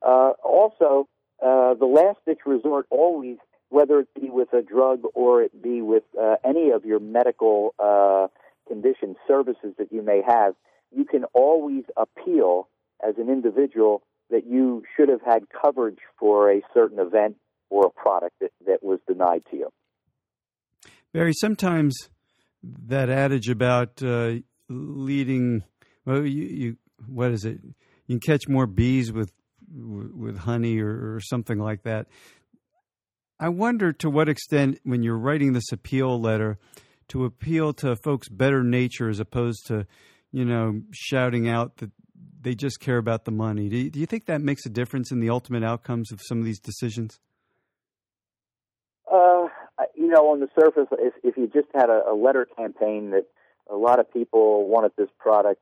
Uh, 0.08 0.32
also, 0.42 1.10
uh, 1.44 1.74
the 1.74 1.86
last 1.86 2.18
ditch 2.26 2.40
resort 2.46 2.88
always, 2.90 3.38
whether 3.70 4.00
it 4.00 4.08
be 4.16 4.30
with 4.30 4.54
a 4.54 4.62
drug 4.62 5.02
or 5.14 5.44
it 5.44 5.62
be 5.62 5.82
with 5.82 6.04
uh, 6.20 6.36
any 6.46 6.72
of 6.72 6.86
your 6.86 7.00
medical 7.00 7.76
uh, 7.78 8.28
condition 8.70 9.16
services 9.28 9.74
that 9.78 9.92
you 9.92 10.02
may 10.02 10.22
have, 10.26 10.56
you 10.96 11.04
can 11.04 11.26
always 11.34 11.84
appeal 11.98 12.70
as 13.06 13.16
an 13.18 13.30
individual 13.30 14.02
that 14.30 14.48
you 14.48 14.84
should 14.96 15.10
have 15.10 15.22
had 15.26 15.44
coverage 15.50 16.00
for 16.18 16.52
a 16.52 16.62
certain 16.74 17.00
event 17.00 17.36
or 17.70 17.88
a 17.88 17.90
product 17.90 18.36
that, 18.40 18.52
that 18.66 18.82
was 18.82 19.00
denied 19.08 19.44
to 19.52 19.58
you. 19.58 19.70
Barry, 21.14 21.34
sometimes 21.34 22.10
that 22.64 23.10
adage 23.10 23.50
about 23.50 24.02
uh, 24.02 24.36
leading, 24.70 25.64
well, 26.06 26.26
you, 26.26 26.44
you, 26.44 26.78
what 27.08 27.32
is 27.32 27.44
it? 27.44 27.60
You 28.06 28.18
can 28.18 28.20
catch 28.22 28.48
more 28.48 28.68
bees 28.68 29.12
with 29.12 29.32
with 29.74 30.38
honey 30.38 30.80
or, 30.80 31.16
or 31.16 31.20
something 31.22 31.60
like 31.60 31.84
that. 31.84 32.08
I 33.40 33.50
wonder 33.50 33.94
to 33.94 34.10
what 34.10 34.30
extent, 34.30 34.80
when 34.84 35.04
you're 35.04 35.18
writing 35.18 35.54
this 35.54 35.72
appeal 35.72 36.20
letter, 36.20 36.58
to 37.10 37.26
appeal 37.26 37.74
to 37.74 37.96
folks' 37.96 38.30
better 38.30 38.64
nature 38.64 39.10
as 39.10 39.20
opposed 39.20 39.68
to, 39.68 39.86
you 40.32 40.44
know, 40.44 40.82
shouting 40.92 41.48
out 41.48 41.78
that 41.78 41.92
they 42.42 42.56
just 42.56 42.80
care 42.80 42.98
about 42.98 43.26
the 43.26 43.32
money. 43.32 43.70
Do 43.70 43.78
you, 43.78 43.90
do 43.90 44.00
you 44.00 44.06
think 44.06 44.26
that 44.26 44.42
makes 44.42 44.66
a 44.66 44.70
difference 44.70 45.12
in 45.12 45.20
the 45.20 45.30
ultimate 45.30 45.64
outcomes 45.64 46.12
of 46.12 46.22
some 46.22 46.40
of 46.40 46.46
these 46.46 46.60
decisions? 46.60 47.20
Uh, 49.12 49.48
you 49.96 50.08
know, 50.08 50.30
on 50.32 50.40
the 50.40 50.50
surface, 50.60 50.88
if, 50.94 51.14
if 51.24 51.38
you 51.38 51.48
just 51.48 51.68
had 51.74 51.90
a, 51.90 52.10
a 52.10 52.16
letter 52.16 52.48
campaign 52.58 53.12
that 53.12 53.26
a 53.70 53.76
lot 53.76 54.00
of 54.00 54.12
people 54.12 54.68
wanted 54.68 54.92
this 54.98 55.10
product 55.20 55.62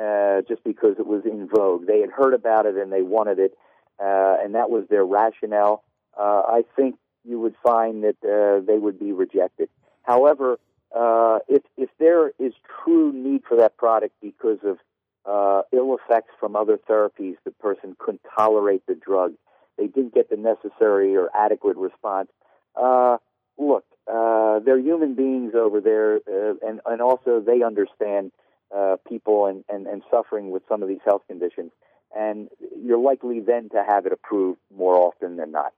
uh, 0.00 0.42
just 0.48 0.62
because 0.64 0.96
it 0.98 1.06
was 1.06 1.24
in 1.24 1.48
vogue, 1.48 1.86
they 1.86 2.00
had 2.00 2.10
heard 2.10 2.34
about 2.34 2.66
it 2.66 2.76
and 2.76 2.92
they 2.92 3.02
wanted 3.02 3.38
it, 3.38 3.56
uh, 3.98 4.36
and 4.42 4.54
that 4.54 4.70
was 4.70 4.84
their 4.88 5.04
rationale. 5.04 5.82
Uh, 6.18 6.42
I 6.46 6.64
think 6.74 6.96
you 7.24 7.40
would 7.40 7.54
find 7.62 8.04
that 8.04 8.16
uh, 8.22 8.64
they 8.64 8.78
would 8.78 8.98
be 8.98 9.12
rejected. 9.12 9.68
However, 10.02 10.58
uh, 10.94 11.40
if 11.48 11.62
if 11.76 11.90
there 11.98 12.28
is 12.38 12.52
true 12.84 13.12
need 13.12 13.42
for 13.48 13.56
that 13.56 13.76
product 13.76 14.14
because 14.22 14.58
of 14.64 14.78
uh, 15.24 15.62
ill 15.72 15.96
effects 15.96 16.32
from 16.38 16.54
other 16.54 16.78
therapies, 16.88 17.36
the 17.44 17.50
person 17.50 17.96
couldn't 17.98 18.22
tolerate 18.38 18.86
the 18.86 18.94
drug, 18.94 19.34
they 19.76 19.86
didn't 19.86 20.14
get 20.14 20.30
the 20.30 20.36
necessary 20.36 21.16
or 21.16 21.28
adequate 21.34 21.76
response. 21.76 22.28
Uh, 22.76 23.16
look, 23.58 23.84
uh, 24.10 24.60
they're 24.60 24.78
human 24.78 25.14
beings 25.14 25.54
over 25.54 25.80
there, 25.80 26.16
uh, 26.16 26.54
and 26.66 26.80
and 26.86 27.00
also 27.02 27.40
they 27.40 27.62
understand 27.62 28.30
uh, 28.74 28.96
people 29.08 29.46
and, 29.46 29.64
and 29.68 29.86
and 29.86 30.02
suffering 30.10 30.50
with 30.50 30.62
some 30.68 30.82
of 30.82 30.88
these 30.88 31.00
health 31.04 31.22
conditions, 31.28 31.72
and 32.16 32.48
you're 32.82 32.98
likely 32.98 33.40
then 33.40 33.68
to 33.70 33.84
have 33.86 34.06
it 34.06 34.12
approved 34.12 34.58
more 34.74 34.96
often 34.96 35.36
than 35.36 35.52
not. 35.52 35.72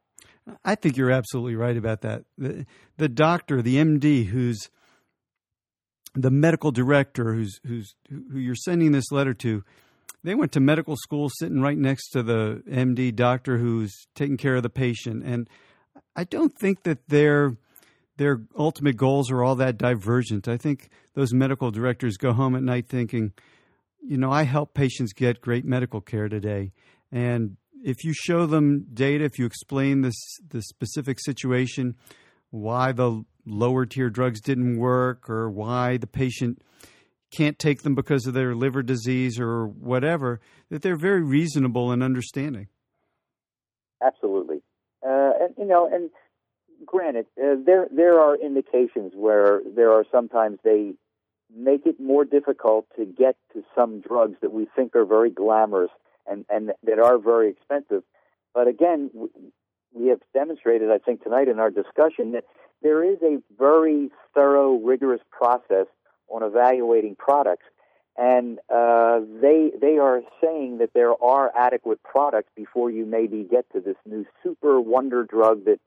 I 0.64 0.74
think 0.74 0.96
you're 0.96 1.10
absolutely 1.10 1.56
right 1.56 1.76
about 1.76 2.00
that. 2.02 2.24
The, 2.38 2.64
the 2.96 3.08
doctor, 3.08 3.60
the 3.60 3.76
MD, 3.76 4.26
who's 4.26 4.70
the 6.14 6.30
medical 6.30 6.70
director, 6.70 7.34
who's 7.34 7.60
who's 7.66 7.94
who 8.08 8.38
you're 8.38 8.54
sending 8.54 8.92
this 8.92 9.12
letter 9.12 9.34
to, 9.34 9.62
they 10.24 10.34
went 10.34 10.52
to 10.52 10.60
medical 10.60 10.96
school, 10.96 11.28
sitting 11.28 11.60
right 11.60 11.78
next 11.78 12.10
to 12.10 12.22
the 12.22 12.62
MD 12.68 13.14
doctor 13.14 13.58
who's 13.58 14.06
taking 14.14 14.36
care 14.36 14.56
of 14.56 14.62
the 14.62 14.70
patient, 14.70 15.24
and 15.24 15.48
I 16.16 16.24
don't 16.24 16.56
think 16.58 16.82
that 16.82 17.08
their 17.08 17.56
their 18.18 18.42
ultimate 18.56 18.96
goals 18.96 19.30
are 19.30 19.42
all 19.42 19.54
that 19.56 19.78
divergent. 19.78 20.46
I 20.46 20.56
think 20.56 20.90
those 21.14 21.32
medical 21.32 21.70
directors 21.70 22.16
go 22.16 22.32
home 22.32 22.54
at 22.54 22.62
night 22.62 22.88
thinking, 22.88 23.32
you 24.02 24.18
know, 24.18 24.30
I 24.30 24.42
help 24.42 24.74
patients 24.74 25.12
get 25.12 25.40
great 25.40 25.64
medical 25.64 26.00
care 26.00 26.28
today, 26.28 26.72
and 27.10 27.56
if 27.82 28.04
you 28.04 28.12
show 28.12 28.46
them 28.46 28.86
data, 28.92 29.24
if 29.24 29.38
you 29.38 29.46
explain 29.46 30.02
this 30.02 30.16
the 30.48 30.62
specific 30.62 31.18
situation, 31.20 31.94
why 32.50 32.92
the 32.92 33.24
lower 33.46 33.86
tier 33.86 34.10
drugs 34.10 34.40
didn't 34.40 34.78
work, 34.78 35.30
or 35.30 35.50
why 35.50 35.96
the 35.96 36.06
patient 36.06 36.60
can't 37.36 37.58
take 37.58 37.82
them 37.82 37.94
because 37.94 38.26
of 38.26 38.34
their 38.34 38.54
liver 38.54 38.82
disease 38.82 39.38
or 39.38 39.66
whatever, 39.66 40.40
that 40.70 40.82
they're 40.82 40.96
very 40.96 41.22
reasonable 41.22 41.92
and 41.92 42.02
understanding. 42.02 42.68
Absolutely, 44.04 44.62
uh, 45.06 45.32
and 45.40 45.54
you 45.56 45.66
know, 45.66 45.88
and 45.92 46.10
granted, 46.88 47.26
uh, 47.40 47.54
there 47.64 47.86
there 47.94 48.18
are 48.20 48.34
indications 48.36 49.12
where 49.14 49.60
there 49.64 49.92
are 49.92 50.04
sometimes 50.10 50.58
they 50.64 50.94
make 51.54 51.86
it 51.86 51.98
more 52.00 52.24
difficult 52.24 52.86
to 52.96 53.04
get 53.04 53.36
to 53.52 53.62
some 53.74 54.00
drugs 54.00 54.36
that 54.42 54.52
we 54.52 54.66
think 54.76 54.94
are 54.94 55.04
very 55.04 55.30
glamorous 55.30 55.90
and, 56.26 56.44
and 56.50 56.72
that 56.82 56.98
are 56.98 57.18
very 57.18 57.48
expensive. 57.50 58.02
But 58.54 58.68
again, 58.68 59.10
we 59.94 60.08
have 60.08 60.20
demonstrated, 60.34 60.90
I 60.90 60.98
think, 60.98 61.22
tonight 61.22 61.48
in 61.48 61.58
our 61.58 61.70
discussion 61.70 62.32
that 62.32 62.44
there 62.82 63.02
is 63.02 63.18
a 63.22 63.38
very 63.58 64.10
thorough, 64.34 64.74
rigorous 64.74 65.22
process 65.30 65.86
on 66.28 66.42
evaluating 66.42 67.16
products. 67.16 67.64
And 68.16 68.58
uh, 68.68 69.20
they 69.40 69.70
they 69.80 69.98
are 69.98 70.22
saying 70.42 70.78
that 70.78 70.90
there 70.92 71.14
are 71.22 71.52
adequate 71.56 72.02
products 72.02 72.50
before 72.56 72.90
you 72.90 73.06
maybe 73.06 73.46
get 73.48 73.70
to 73.72 73.80
this 73.80 73.96
new 74.04 74.26
super 74.42 74.80
wonder 74.80 75.22
drug 75.22 75.64
that 75.66 75.78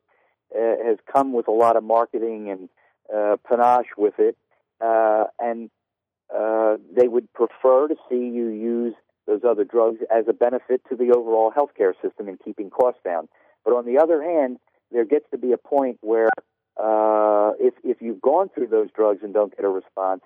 uh, 0.55 0.83
has 0.85 0.97
come 1.11 1.33
with 1.33 1.47
a 1.47 1.51
lot 1.51 1.75
of 1.75 1.83
marketing 1.83 2.49
and 2.49 2.69
uh, 3.13 3.37
panache 3.47 3.93
with 3.97 4.15
it. 4.19 4.37
Uh, 4.79 5.25
and 5.39 5.69
uh, 6.35 6.77
they 6.95 7.07
would 7.07 7.31
prefer 7.33 7.87
to 7.87 7.95
see 8.09 8.15
you 8.15 8.47
use 8.47 8.95
those 9.27 9.41
other 9.47 9.63
drugs 9.63 9.99
as 10.13 10.25
a 10.27 10.33
benefit 10.33 10.81
to 10.89 10.95
the 10.95 11.11
overall 11.15 11.51
healthcare 11.51 11.93
system 12.01 12.27
in 12.27 12.37
keeping 12.37 12.69
costs 12.69 13.01
down. 13.03 13.27
But 13.63 13.71
on 13.71 13.85
the 13.85 13.99
other 13.99 14.23
hand, 14.23 14.57
there 14.91 15.05
gets 15.05 15.25
to 15.31 15.37
be 15.37 15.51
a 15.51 15.57
point 15.57 15.97
where 16.01 16.29
uh, 16.77 17.51
if 17.59 17.73
if 17.83 18.01
you've 18.01 18.21
gone 18.21 18.49
through 18.49 18.67
those 18.67 18.89
drugs 18.95 19.19
and 19.23 19.33
don't 19.33 19.55
get 19.55 19.65
a 19.65 19.69
response, 19.69 20.21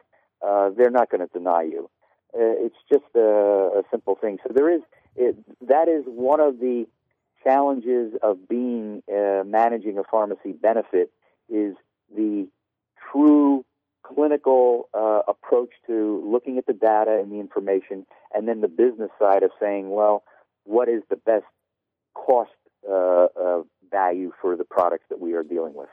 uh, 0.45 0.69
they're 0.77 0.91
not 0.91 1.09
going 1.09 1.21
to 1.21 1.31
deny 1.33 1.63
you. 1.63 1.89
Uh, 2.33 2.65
it's 2.65 2.75
just 2.91 3.05
a, 3.15 3.79
a 3.79 3.83
simple 3.91 4.15
thing. 4.15 4.37
So 4.45 4.53
there 4.53 4.73
is 4.73 4.81
it, 5.15 5.35
that 5.67 5.87
is 5.87 6.03
one 6.05 6.39
of 6.39 6.59
the 6.59 6.85
challenges 7.45 8.13
of 8.23 8.47
being 8.47 9.03
uh, 9.09 9.43
managing 9.45 9.97
a 9.97 10.03
pharmacy 10.03 10.51
benefit 10.51 11.11
is 11.49 11.75
the 12.15 12.47
true 13.11 13.63
clinical 14.03 14.89
uh, 14.93 15.21
approach 15.27 15.71
to 15.87 16.23
looking 16.25 16.57
at 16.57 16.65
the 16.65 16.73
data 16.73 17.19
and 17.21 17.31
the 17.31 17.39
information, 17.39 18.05
and 18.33 18.47
then 18.47 18.61
the 18.61 18.67
business 18.67 19.09
side 19.19 19.43
of 19.43 19.51
saying, 19.59 19.89
well, 19.89 20.23
what 20.63 20.89
is 20.89 21.01
the 21.09 21.15
best 21.15 21.45
cost 22.13 22.51
uh, 22.89 23.27
uh, 23.39 23.61
value 23.91 24.31
for 24.41 24.55
the 24.55 24.63
products 24.63 25.05
that 25.09 25.19
we 25.19 25.33
are 25.33 25.43
dealing 25.43 25.73
with? 25.73 25.89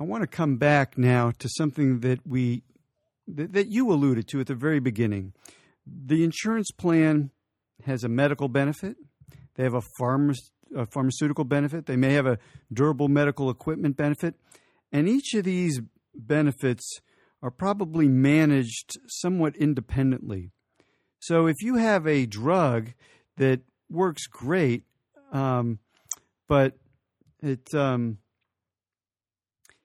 I 0.00 0.04
want 0.04 0.22
to 0.22 0.28
come 0.28 0.56
back 0.56 0.96
now 0.96 1.32
to 1.38 1.48
something 1.48 2.00
that 2.00 2.26
we 2.26 2.62
that, 3.26 3.52
that 3.52 3.68
you 3.68 3.90
alluded 3.92 4.28
to 4.28 4.40
at 4.40 4.46
the 4.46 4.54
very 4.54 4.80
beginning. 4.80 5.32
The 5.86 6.22
insurance 6.22 6.70
plan 6.70 7.30
has 7.84 8.04
a 8.04 8.08
medical 8.08 8.48
benefit. 8.48 8.96
They 9.54 9.64
have 9.64 9.74
a, 9.74 9.82
pharma, 10.00 10.36
a 10.76 10.86
pharmaceutical 10.86 11.44
benefit. 11.44 11.86
They 11.86 11.96
may 11.96 12.12
have 12.14 12.26
a 12.26 12.38
durable 12.72 13.08
medical 13.08 13.50
equipment 13.50 13.96
benefit. 13.96 14.34
And 14.92 15.08
each 15.08 15.34
of 15.34 15.44
these 15.44 15.80
benefits 16.14 17.00
are 17.42 17.50
probably 17.50 18.08
managed 18.08 18.98
somewhat 19.06 19.56
independently. 19.56 20.50
So 21.20 21.46
if 21.46 21.56
you 21.60 21.76
have 21.76 22.06
a 22.06 22.26
drug 22.26 22.92
that 23.36 23.60
works 23.90 24.26
great, 24.26 24.84
um, 25.32 25.78
but 26.48 26.78
it 27.42 27.74
um, 27.74 28.18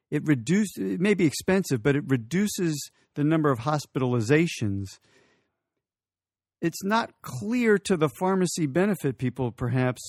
it 0.09 0.25
reduces 0.25 0.77
it 0.77 0.99
may 0.99 1.13
be 1.13 1.25
expensive, 1.25 1.83
but 1.83 1.95
it 1.95 2.03
reduces 2.07 2.91
the 3.15 3.23
number 3.23 3.51
of 3.51 3.59
hospitalizations. 3.59 4.99
It's 6.63 6.81
not 6.81 7.11
clear 7.21 7.77
to 7.79 7.97
the 7.97 8.07
pharmacy 8.07 8.67
benefit 8.67 9.17
people, 9.17 9.51
perhaps, 9.51 10.01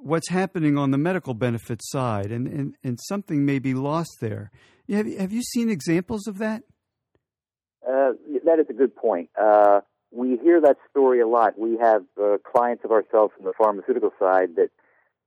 what's 0.00 0.28
happening 0.28 0.78
on 0.78 0.92
the 0.92 0.98
medical 0.98 1.34
benefit 1.34 1.80
side, 1.82 2.30
and, 2.30 2.46
and, 2.46 2.76
and 2.84 2.96
something 3.08 3.44
may 3.44 3.58
be 3.58 3.74
lost 3.74 4.18
there. 4.20 4.52
Have 4.88 5.08
you, 5.08 5.18
have 5.18 5.32
you 5.32 5.42
seen 5.42 5.68
examples 5.68 6.28
of 6.28 6.38
that? 6.38 6.62
Uh, 7.84 8.12
that 8.44 8.60
is 8.60 8.66
a 8.70 8.72
good 8.72 8.94
point. 8.94 9.30
Uh, 9.36 9.80
we 10.12 10.38
hear 10.40 10.60
that 10.60 10.76
story 10.90 11.20
a 11.20 11.26
lot. 11.26 11.58
We 11.58 11.76
have 11.78 12.04
uh, 12.16 12.36
clients 12.44 12.84
of 12.84 12.92
ourselves 12.92 13.32
from 13.36 13.44
the 13.44 13.52
pharmaceutical 13.58 14.12
side 14.16 14.50
that 14.54 14.70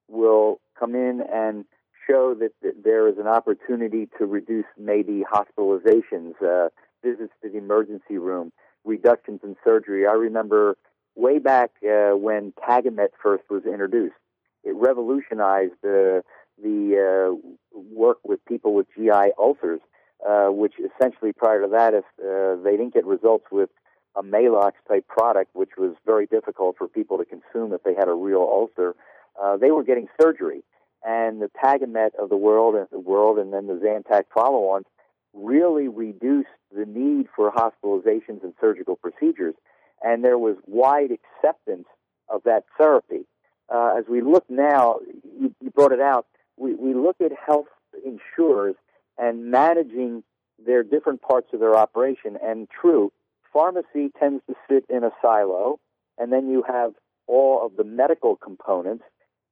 will 0.07 0.61
come 0.79 0.95
in 0.95 1.21
and 1.29 1.65
show 2.09 2.35
that, 2.39 2.51
that 2.61 2.85
there 2.85 3.09
is 3.09 3.17
an 3.17 3.27
opportunity 3.27 4.07
to 4.17 4.25
reduce 4.25 4.65
maybe 4.79 5.23
hospitalizations, 5.29 6.41
uh, 6.41 6.69
visits 7.03 7.33
to 7.43 7.49
the 7.49 7.57
emergency 7.57 8.17
room, 8.17 8.53
reductions 8.83 9.41
in 9.43 9.55
surgery. 9.63 10.07
I 10.07 10.13
remember 10.13 10.77
way 11.15 11.39
back 11.39 11.71
uh, 11.83 12.15
when 12.15 12.53
Tagamet 12.53 13.09
first 13.21 13.43
was 13.49 13.63
introduced, 13.65 14.15
it 14.63 14.75
revolutionized 14.75 15.73
uh, 15.83 16.21
the 16.61 17.35
uh, 17.35 17.77
work 17.93 18.17
with 18.23 18.43
people 18.45 18.73
with 18.73 18.87
GI 18.95 19.31
ulcers, 19.37 19.81
uh, 20.27 20.47
which 20.47 20.73
essentially 20.79 21.33
prior 21.33 21.61
to 21.61 21.67
that, 21.69 21.93
if 21.93 22.05
uh, 22.19 22.61
they 22.63 22.77
didn't 22.77 22.93
get 22.93 23.05
results 23.05 23.45
with 23.51 23.69
a 24.15 24.21
Maalox 24.21 24.73
type 24.87 25.07
product, 25.07 25.51
which 25.53 25.71
was 25.77 25.95
very 26.05 26.25
difficult 26.25 26.75
for 26.77 26.87
people 26.87 27.17
to 27.17 27.25
consume 27.25 27.73
if 27.73 27.83
they 27.83 27.95
had 27.95 28.07
a 28.07 28.13
real 28.13 28.41
ulcer, 28.41 28.95
uh, 29.41 29.57
they 29.57 29.71
were 29.71 29.83
getting 29.83 30.07
surgery. 30.21 30.63
And 31.03 31.41
the 31.41 31.49
Tagamet 31.63 32.11
of 32.21 32.29
the 32.29 32.37
world 32.37 32.75
and 32.75 32.87
the 32.91 32.99
world, 32.99 33.39
and 33.39 33.51
then 33.53 33.67
the 33.67 33.73
Zantac 33.73 34.23
follow-ons, 34.33 34.85
really 35.33 35.87
reduced 35.87 36.49
the 36.75 36.85
need 36.85 37.27
for 37.35 37.51
hospitalizations 37.51 38.43
and 38.43 38.53
surgical 38.59 38.95
procedures. 38.95 39.55
And 40.03 40.23
there 40.23 40.37
was 40.37 40.57
wide 40.65 41.11
acceptance 41.11 41.87
of 42.29 42.43
that 42.43 42.65
therapy. 42.77 43.25
Uh, 43.69 43.95
as 43.97 44.05
we 44.09 44.21
look 44.21 44.49
now, 44.49 44.99
you, 45.39 45.53
you 45.61 45.69
brought 45.69 45.91
it 45.91 46.01
out, 46.01 46.25
we, 46.57 46.73
we 46.73 46.93
look 46.93 47.17
at 47.21 47.31
health 47.45 47.67
insurers 48.05 48.75
and 49.17 49.51
managing 49.51 50.23
their 50.65 50.83
different 50.83 51.21
parts 51.21 51.47
of 51.53 51.59
their 51.59 51.75
operation. 51.75 52.37
And 52.41 52.67
true, 52.69 53.11
pharmacy 53.53 54.11
tends 54.19 54.43
to 54.47 54.55
sit 54.69 54.85
in 54.89 55.03
a 55.03 55.11
silo, 55.21 55.79
and 56.17 56.31
then 56.31 56.49
you 56.49 56.63
have 56.67 56.93
all 57.27 57.65
of 57.65 57.75
the 57.77 57.83
medical 57.83 58.35
components. 58.35 59.03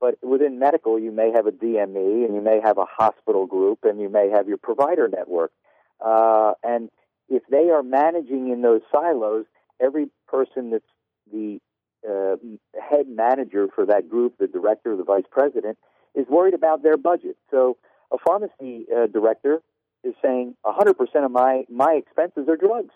But 0.02 0.16
within 0.24 0.60
medical, 0.60 0.98
you 0.98 1.12
may 1.12 1.32
have 1.32 1.46
a 1.46 1.52
DME, 1.52 2.26
and 2.26 2.34
you 2.34 2.42
may 2.42 2.62
have 2.64 2.78
a 2.78 2.86
hospital 2.86 3.46
group, 3.46 3.80
and 3.84 4.00
you 4.00 4.10
may 4.10 4.30
have 4.30 4.48
your 4.48 4.58
provider 4.58 5.08
network. 5.08 5.52
Uh, 6.04 6.54
and 6.64 6.90
if 7.30 7.44
they 7.50 7.70
are 7.70 7.84
managing 7.84 8.50
in 8.50 8.62
those 8.62 8.82
silos, 8.92 9.46
every 9.80 10.08
person 10.28 10.72
that's 10.72 10.84
the 11.32 11.60
uh, 12.08 12.36
head 12.80 13.08
manager 13.08 13.68
for 13.74 13.86
that 13.86 14.10
group, 14.10 14.38
the 14.38 14.48
director, 14.48 14.96
the 14.96 15.04
vice 15.04 15.26
president, 15.30 15.78
is 16.16 16.26
worried 16.28 16.54
about 16.54 16.82
their 16.82 16.98
budget. 16.98 17.38
So 17.52 17.78
a 18.12 18.18
pharmacy 18.18 18.86
uh, 18.96 19.08
director 19.08 19.62
is 20.04 20.14
saying 20.24 20.56
100% 20.66 20.96
of 21.26 21.32
my, 21.32 21.66
my 21.70 21.94
expenses 21.94 22.48
are 22.48 22.56
drugs. 22.58 22.94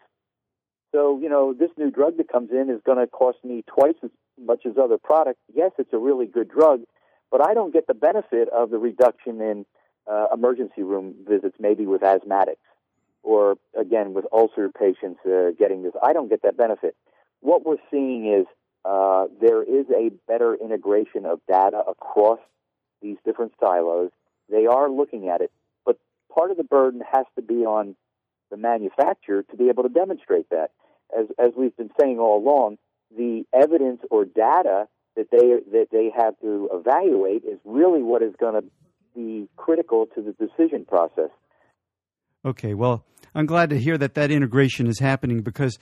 So, 0.94 1.20
you 1.22 1.28
know, 1.28 1.54
this 1.54 1.72
new 1.78 1.92
drug 1.92 2.18
that 2.18 2.32
comes 2.32 2.52
in 2.52 2.70
is 2.70 2.80
going 2.86 3.00
to 3.00 3.08
cost 3.08 3.40
me 3.44 3.64
twice 3.68 3.96
as 4.04 4.12
much 4.40 4.66
as 4.66 4.74
other 4.82 4.98
products. 4.98 5.40
Yes, 5.54 5.72
it's 5.78 5.92
a 5.92 5.98
really 5.98 6.28
good 6.28 6.50
drug, 6.50 6.82
but 7.32 7.46
I 7.46 7.54
don't 7.54 7.74
get 7.74 7.88
the 7.88 7.94
benefit 7.94 8.48
of 8.50 8.70
the 8.70 8.78
reduction 8.78 9.42
in 9.42 9.66
uh, 10.10 10.28
emergency 10.34 10.84
room 10.84 11.16
visits, 11.28 11.56
maybe 11.60 11.86
with 11.86 12.02
asthmatics 12.02 12.58
or, 13.24 13.56
again, 13.80 14.14
with 14.14 14.26
ulcer 14.32 14.70
patients 14.70 15.20
uh, 15.26 15.52
getting 15.58 15.84
this. 15.84 15.94
I 16.02 16.14
don't 16.14 16.30
get 16.30 16.44
that 16.44 16.58
benefit. 16.58 16.96
What 17.40 17.66
we're 17.66 17.78
seeing 17.90 18.32
is 18.32 18.46
uh, 18.86 19.26
there 19.42 19.64
is 19.64 19.86
a 19.90 20.12
better 20.28 20.56
integration 20.56 21.26
of 21.26 21.40
data 21.48 21.82
across 21.88 22.40
these 23.02 23.18
different 23.26 23.54
silos. 23.60 24.12
They 24.50 24.66
are 24.66 24.90
looking 24.90 25.30
at 25.30 25.42
it, 25.42 25.52
but 25.86 25.98
part 26.34 26.52
of 26.52 26.58
the 26.58 26.64
burden 26.64 27.02
has 27.12 27.26
to 27.36 27.42
be 27.42 27.66
on 27.66 27.96
the 28.52 28.58
manufacturer 28.58 29.44
to 29.44 29.58
be 29.58 29.70
able 29.70 29.84
to 29.84 29.90
demonstrate 29.90 30.50
that 30.50 30.72
as 31.18 31.28
as 31.40 31.52
we've 31.58 31.76
been 31.76 31.92
saying 32.00 32.20
all 32.20 32.38
along, 32.38 32.78
the 33.16 33.46
evidence 33.54 34.02
or 34.10 34.26
data 34.26 34.88
that 35.16 35.28
they 35.32 35.60
that 35.72 35.88
they 35.92 36.12
have 36.16 36.40
to 36.42 36.70
evaluate 36.74 37.44
is 37.44 37.60
really 37.66 38.04
what 38.04 38.22
is 38.22 38.34
going 38.40 38.62
to 38.62 38.64
be 39.16 39.48
critical 39.56 40.08
to 40.16 40.22
the 40.22 40.34
decision 40.34 40.86
process. 40.86 41.30
Okay, 42.46 42.74
well, 42.74 43.06
I'm 43.36 43.46
glad 43.46 43.70
to 43.72 43.80
hear 43.80 43.98
that 43.98 44.14
that 44.16 44.32
integration 44.32 44.88
is 44.88 45.00
happening 45.00 45.42
because 45.42 45.78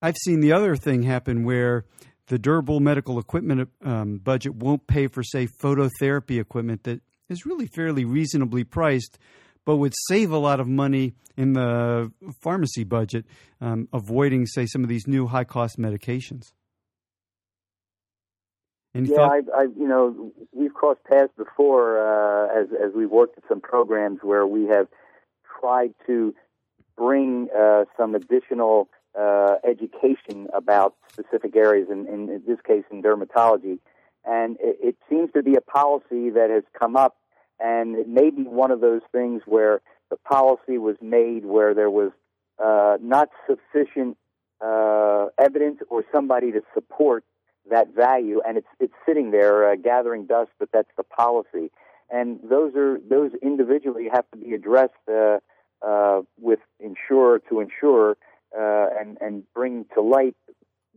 I've 0.00 0.16
seen 0.24 0.40
the 0.40 0.52
other 0.52 0.76
thing 0.76 1.02
happen 1.02 1.44
where 1.44 1.84
the 2.26 2.38
durable 2.38 2.80
medical 2.80 3.18
equipment 3.18 3.68
um, 3.84 4.18
budget 4.18 4.54
won't 4.54 4.86
pay 4.86 5.06
for, 5.06 5.22
say, 5.22 5.46
phototherapy 5.46 6.40
equipment 6.40 6.84
that 6.84 7.00
is 7.28 7.46
really 7.46 7.66
fairly 7.66 8.04
reasonably 8.04 8.64
priced, 8.64 9.18
but 9.64 9.76
would 9.76 9.94
save 10.08 10.30
a 10.30 10.38
lot 10.38 10.60
of 10.60 10.66
money 10.66 11.14
in 11.36 11.52
the 11.52 12.12
pharmacy 12.40 12.84
budget, 12.84 13.24
um, 13.60 13.88
avoiding, 13.92 14.46
say, 14.46 14.66
some 14.66 14.82
of 14.82 14.88
these 14.88 15.06
new 15.06 15.26
high 15.26 15.44
cost 15.44 15.78
medications. 15.78 16.52
Any 18.94 19.08
yeah, 19.08 19.22
I, 19.22 19.40
I, 19.56 19.62
you 19.62 19.88
know, 19.88 20.32
we've 20.52 20.74
crossed 20.74 21.02
paths 21.04 21.32
before 21.36 21.98
uh, 21.98 22.60
as 22.60 22.68
as 22.72 22.92
we've 22.94 23.10
worked 23.10 23.38
at 23.38 23.44
some 23.48 23.60
programs 23.60 24.18
where 24.22 24.46
we 24.46 24.66
have 24.66 24.86
tried 25.62 25.94
to 26.06 26.34
bring 26.96 27.48
uh, 27.56 27.84
some 27.96 28.14
additional 28.14 28.88
uh, 29.18 29.56
education 29.64 30.48
about 30.54 30.94
specific 31.10 31.54
areas, 31.56 31.88
in, 31.90 32.06
in, 32.06 32.42
this 32.46 32.58
case, 32.66 32.84
in 32.90 33.02
dermatology. 33.02 33.78
And 34.24 34.56
it, 34.60 34.78
it 34.82 34.96
seems 35.08 35.30
to 35.34 35.42
be 35.42 35.54
a 35.54 35.60
policy 35.60 36.30
that 36.30 36.48
has 36.50 36.64
come 36.78 36.96
up 36.96 37.16
and 37.62 37.94
it 37.94 38.08
may 38.08 38.30
be 38.30 38.42
one 38.42 38.70
of 38.70 38.80
those 38.80 39.02
things 39.12 39.42
where 39.46 39.80
the 40.10 40.16
policy 40.16 40.78
was 40.78 40.96
made 41.00 41.44
where 41.44 41.74
there 41.74 41.90
was 41.90 42.10
uh, 42.62 42.98
not 43.00 43.28
sufficient 43.46 44.16
uh, 44.60 45.26
evidence 45.38 45.78
or 45.88 46.04
somebody 46.12 46.52
to 46.52 46.60
support 46.74 47.24
that 47.70 47.94
value, 47.94 48.40
and 48.46 48.58
it's 48.58 48.66
it's 48.80 48.94
sitting 49.06 49.30
there 49.30 49.70
uh, 49.70 49.76
gathering 49.76 50.26
dust. 50.26 50.50
But 50.58 50.70
that's 50.72 50.90
the 50.96 51.04
policy, 51.04 51.70
and 52.10 52.40
those 52.42 52.74
are 52.74 52.98
those 53.08 53.30
individually 53.40 54.08
have 54.12 54.24
to 54.32 54.38
be 54.38 54.52
addressed 54.52 54.92
uh, 55.86 56.22
with 56.40 56.60
insurer 56.80 57.40
to 57.48 57.60
insurer, 57.60 58.16
uh, 58.56 58.86
and 58.98 59.18
and 59.20 59.44
bring 59.54 59.86
to 59.94 60.00
light 60.00 60.36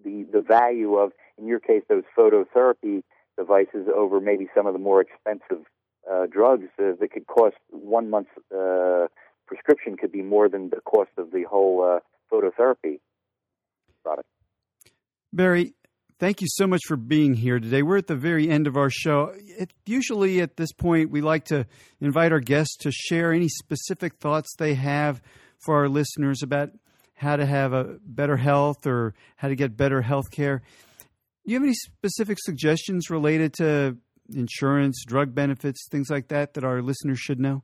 the 0.04 0.26
the 0.32 0.42
value 0.42 0.96
of, 0.96 1.12
in 1.38 1.48
your 1.48 1.60
case, 1.60 1.84
those 1.90 2.04
phototherapy 2.18 3.04
devices 3.38 3.88
over 3.94 4.22
maybe 4.22 4.48
some 4.56 4.66
of 4.66 4.74
the 4.74 4.80
more 4.80 5.02
expensive 5.02 5.66
uh, 6.12 6.26
drugs 6.28 6.68
uh, 6.80 6.92
that 7.00 7.10
could 7.12 7.28
cost 7.28 7.56
one 7.70 8.10
month's 8.10 8.30
uh, 8.56 9.08
prescription 9.48 9.98
could 9.98 10.12
be 10.12 10.22
more 10.22 10.48
than 10.50 10.70
the 10.70 10.82
cost 10.82 11.12
of 11.18 11.32
the 11.32 11.44
whole 11.44 11.84
uh, 11.84 12.00
phototherapy 12.32 13.00
product. 14.04 14.28
Barry, 15.34 15.74
thank 16.20 16.42
you 16.42 16.48
so 16.50 16.68
much 16.68 16.82
for 16.88 16.96
being 16.96 17.34
here 17.34 17.60
today. 17.60 17.82
We're 17.82 17.98
at 17.98 18.08
the 18.08 18.16
very 18.16 18.50
end 18.50 18.68
of 18.68 18.78
our 18.78 18.90
show. 18.90 19.34
It, 19.36 19.72
usually 19.86 20.42
at 20.42 20.58
this 20.58 20.72
point, 20.72 21.10
we 21.10 21.22
like 21.22 21.46
to 21.46 21.66
invite 22.00 22.32
our 22.32 22.40
guests 22.40 22.78
to 22.78 22.92
share 22.92 23.32
any 23.32 23.48
specific 23.48 24.16
thoughts 24.16 24.56
they 24.58 24.76
have 24.76 25.22
for 25.60 25.76
our 25.76 25.90
listeners 25.90 26.42
about 26.44 26.70
how 27.16 27.36
to 27.36 27.46
have 27.46 27.74
a 27.74 27.98
better 28.06 28.38
health 28.38 28.86
or 28.86 29.14
how 29.38 29.48
to 29.48 29.56
get 29.56 29.78
better 29.78 30.02
health 30.02 30.30
care. 30.32 30.62
Do 31.46 31.52
you 31.52 31.56
have 31.58 31.64
any 31.64 31.74
specific 31.74 32.38
suggestions 32.40 33.10
related 33.10 33.54
to 33.56 33.98
insurance, 34.34 35.04
drug 35.06 35.34
benefits, 35.36 35.88
things 35.90 36.10
like 36.10 36.30
that 36.30 36.56
that 36.56 36.64
our 36.64 36.82
listeners 36.82 37.20
should 37.20 37.40
know? 37.40 37.64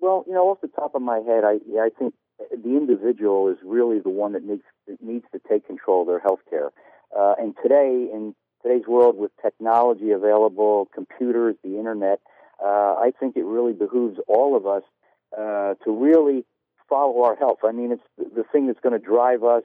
Well, 0.00 0.24
you 0.26 0.34
know, 0.34 0.50
off 0.50 0.60
the 0.60 0.68
top 0.68 0.94
of 0.94 1.02
my 1.02 1.20
head, 1.26 1.44
I 1.44 1.58
I 1.80 1.88
think 1.98 2.14
the 2.38 2.76
individual 2.76 3.48
is 3.48 3.56
really 3.64 4.00
the 4.00 4.10
one 4.10 4.32
that 4.32 4.46
that 4.46 4.60
needs 5.00 5.24
to 5.32 5.40
take 5.48 5.66
control 5.66 6.02
of 6.02 6.08
their 6.08 6.20
health 6.20 6.40
care. 6.48 6.70
Uh, 7.16 7.34
and 7.38 7.54
today, 7.62 8.08
in 8.12 8.34
today's 8.62 8.86
world, 8.86 9.16
with 9.16 9.30
technology 9.42 10.10
available, 10.10 10.88
computers, 10.94 11.54
the 11.62 11.78
internet, 11.78 12.20
uh, 12.64 12.94
I 12.94 13.12
think 13.18 13.36
it 13.36 13.44
really 13.44 13.72
behooves 13.72 14.18
all 14.26 14.56
of 14.56 14.66
us 14.66 14.82
uh, 15.36 15.74
to 15.84 15.90
really 15.90 16.44
follow 16.88 17.22
our 17.24 17.36
health. 17.36 17.58
I 17.64 17.72
mean, 17.72 17.92
it's 17.92 18.02
the 18.16 18.44
thing 18.52 18.66
that's 18.66 18.80
going 18.80 18.98
to 18.98 19.04
drive 19.04 19.42
us 19.42 19.62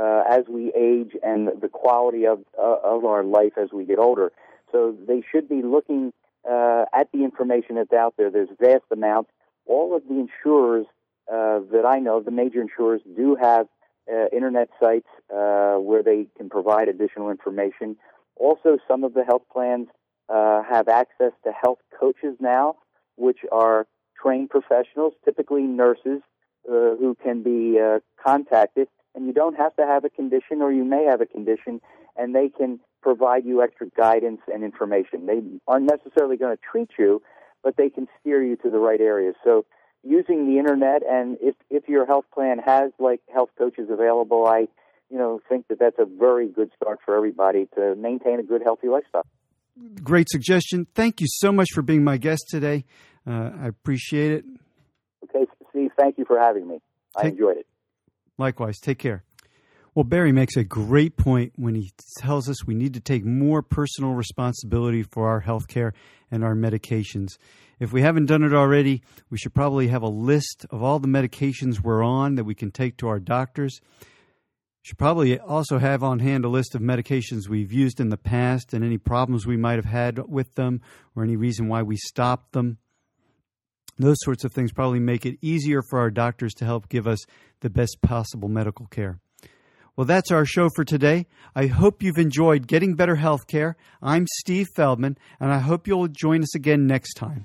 uh, 0.00 0.22
as 0.28 0.44
we 0.48 0.72
age 0.76 1.16
and 1.22 1.48
the 1.60 1.68
quality 1.68 2.26
of 2.26 2.40
uh, 2.58 2.76
of 2.82 3.04
our 3.04 3.24
life 3.24 3.52
as 3.60 3.70
we 3.72 3.84
get 3.84 3.98
older. 3.98 4.32
So 4.72 4.94
they 5.06 5.22
should 5.30 5.48
be 5.48 5.62
looking 5.62 6.12
uh, 6.48 6.84
at 6.94 7.10
the 7.12 7.24
information 7.24 7.74
that's 7.74 7.92
out 7.92 8.14
there. 8.16 8.30
There's 8.30 8.48
vast 8.60 8.84
amounts. 8.90 9.30
All 9.66 9.96
of 9.96 10.04
the 10.08 10.14
insurers 10.14 10.86
uh, 11.30 11.60
that 11.72 11.84
I 11.86 11.98
know, 11.98 12.20
the 12.20 12.30
major 12.30 12.60
insurers, 12.60 13.00
do 13.16 13.36
have 13.36 13.66
uh, 14.10 14.26
internet 14.32 14.68
sites 14.78 15.08
uh, 15.34 15.76
where 15.76 16.02
they 16.02 16.26
can 16.36 16.48
provide 16.48 16.88
additional 16.88 17.30
information. 17.30 17.96
Also, 18.36 18.78
some 18.88 19.04
of 19.04 19.14
the 19.14 19.24
health 19.24 19.42
plans 19.52 19.88
uh, 20.28 20.62
have 20.62 20.88
access 20.88 21.32
to 21.44 21.52
health 21.52 21.78
coaches 21.98 22.36
now, 22.40 22.76
which 23.16 23.40
are 23.52 23.86
trained 24.20 24.50
professionals, 24.50 25.12
typically 25.24 25.62
nurses, 25.62 26.20
uh, 26.68 26.94
who 26.98 27.16
can 27.22 27.42
be 27.42 27.78
uh, 27.78 27.98
contacted. 28.22 28.88
And 29.14 29.26
you 29.26 29.32
don't 29.32 29.56
have 29.56 29.74
to 29.76 29.82
have 29.82 30.04
a 30.04 30.10
condition, 30.10 30.62
or 30.62 30.72
you 30.72 30.84
may 30.84 31.04
have 31.04 31.20
a 31.20 31.26
condition, 31.26 31.80
and 32.16 32.34
they 32.34 32.48
can 32.48 32.80
provide 33.02 33.44
you 33.44 33.62
extra 33.62 33.88
guidance 33.96 34.40
and 34.52 34.62
information. 34.62 35.26
They 35.26 35.40
aren't 35.66 35.90
necessarily 35.90 36.36
going 36.36 36.56
to 36.56 36.62
treat 36.62 36.90
you, 36.98 37.22
but 37.64 37.76
they 37.76 37.90
can 37.90 38.06
steer 38.20 38.42
you 38.42 38.56
to 38.56 38.70
the 38.70 38.78
right 38.78 39.00
areas. 39.00 39.34
So 39.42 39.64
using 40.02 40.46
the 40.46 40.58
internet 40.58 41.02
and 41.08 41.36
if 41.40 41.54
if 41.68 41.88
your 41.88 42.06
health 42.06 42.24
plan 42.32 42.58
has 42.58 42.92
like 42.98 43.20
health 43.32 43.50
coaches 43.58 43.88
available, 43.90 44.46
I 44.46 44.68
you 45.10 45.18
know 45.18 45.40
think 45.48 45.68
that 45.68 45.78
that's 45.78 45.98
a 45.98 46.04
very 46.04 46.48
good 46.48 46.70
start 46.76 47.00
for 47.04 47.16
everybody 47.16 47.68
to 47.76 47.94
maintain 47.96 48.40
a 48.40 48.42
good 48.42 48.62
healthy 48.62 48.88
lifestyle. 48.88 49.26
Great 50.02 50.28
suggestion. 50.28 50.86
Thank 50.94 51.20
you 51.20 51.26
so 51.28 51.52
much 51.52 51.68
for 51.72 51.82
being 51.82 52.04
my 52.04 52.16
guest 52.16 52.46
today. 52.48 52.84
Uh, 53.26 53.50
I 53.62 53.68
appreciate 53.68 54.32
it. 54.32 54.44
Okay, 55.24 55.46
Steve, 55.70 55.90
thank 55.98 56.18
you 56.18 56.24
for 56.24 56.38
having 56.38 56.66
me. 56.66 56.80
I 57.16 57.22
take, 57.22 57.32
enjoyed 57.32 57.58
it. 57.58 57.66
Likewise. 58.38 58.78
Take 58.78 58.98
care. 58.98 59.24
Well, 59.92 60.04
Barry 60.04 60.30
makes 60.30 60.56
a 60.56 60.62
great 60.62 61.16
point 61.16 61.52
when 61.56 61.74
he 61.74 61.90
tells 62.18 62.48
us 62.48 62.64
we 62.64 62.76
need 62.76 62.94
to 62.94 63.00
take 63.00 63.24
more 63.24 63.60
personal 63.60 64.12
responsibility 64.12 65.02
for 65.02 65.28
our 65.28 65.40
health 65.40 65.66
care 65.66 65.94
and 66.30 66.44
our 66.44 66.54
medications. 66.54 67.38
If 67.80 67.92
we 67.92 68.02
haven't 68.02 68.26
done 68.26 68.44
it 68.44 68.54
already, 68.54 69.02
we 69.30 69.38
should 69.38 69.52
probably 69.52 69.88
have 69.88 70.02
a 70.02 70.08
list 70.08 70.64
of 70.70 70.80
all 70.80 71.00
the 71.00 71.08
medications 71.08 71.80
we're 71.80 72.04
on 72.04 72.36
that 72.36 72.44
we 72.44 72.54
can 72.54 72.70
take 72.70 72.98
to 72.98 73.08
our 73.08 73.18
doctors. 73.18 73.80
Should 74.82 74.96
probably 74.96 75.38
also 75.40 75.78
have 75.78 76.04
on 76.04 76.20
hand 76.20 76.44
a 76.44 76.48
list 76.48 76.76
of 76.76 76.80
medications 76.80 77.48
we've 77.48 77.72
used 77.72 77.98
in 77.98 78.10
the 78.10 78.16
past 78.16 78.72
and 78.72 78.84
any 78.84 78.96
problems 78.96 79.44
we 79.44 79.56
might 79.56 79.76
have 79.76 79.86
had 79.86 80.20
with 80.28 80.54
them 80.54 80.82
or 81.16 81.24
any 81.24 81.36
reason 81.36 81.66
why 81.66 81.82
we 81.82 81.96
stopped 81.96 82.52
them. 82.52 82.78
Those 83.98 84.18
sorts 84.20 84.44
of 84.44 84.52
things 84.52 84.72
probably 84.72 85.00
make 85.00 85.26
it 85.26 85.36
easier 85.42 85.82
for 85.82 85.98
our 85.98 86.10
doctors 86.10 86.54
to 86.54 86.64
help 86.64 86.88
give 86.88 87.08
us 87.08 87.18
the 87.60 87.70
best 87.70 87.98
possible 88.02 88.48
medical 88.48 88.86
care. 88.86 89.18
Well, 90.00 90.06
that's 90.06 90.30
our 90.30 90.46
show 90.46 90.70
for 90.70 90.82
today. 90.82 91.26
I 91.54 91.66
hope 91.66 92.02
you've 92.02 92.16
enjoyed 92.16 92.66
Getting 92.66 92.94
Better 92.94 93.16
Healthcare. 93.16 93.74
I'm 94.00 94.26
Steve 94.38 94.68
Feldman, 94.74 95.18
and 95.38 95.52
I 95.52 95.58
hope 95.58 95.86
you'll 95.86 96.08
join 96.08 96.42
us 96.42 96.54
again 96.54 96.86
next 96.86 97.18
time. 97.18 97.44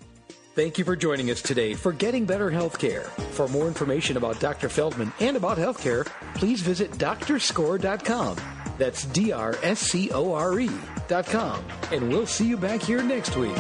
Thank 0.54 0.78
you 0.78 0.86
for 0.86 0.96
joining 0.96 1.30
us 1.32 1.42
today 1.42 1.74
for 1.74 1.92
Getting 1.92 2.24
Better 2.24 2.50
Healthcare. 2.50 3.08
For 3.34 3.50
more 3.50 3.68
information 3.68 4.16
about 4.16 4.40
Dr. 4.40 4.70
Feldman 4.70 5.12
and 5.20 5.36
about 5.36 5.58
healthcare, 5.58 6.06
please 6.36 6.62
visit 6.62 6.92
drscore.com. 6.92 8.38
That's 8.78 9.04
D 9.04 9.34
R 9.34 9.58
S 9.62 9.82
C 9.82 10.12
O 10.12 10.32
R 10.32 10.58
E.com. 10.58 11.62
And 11.92 12.08
we'll 12.08 12.26
see 12.26 12.48
you 12.48 12.56
back 12.56 12.82
here 12.82 13.04
next 13.04 13.36
week. 13.36 13.58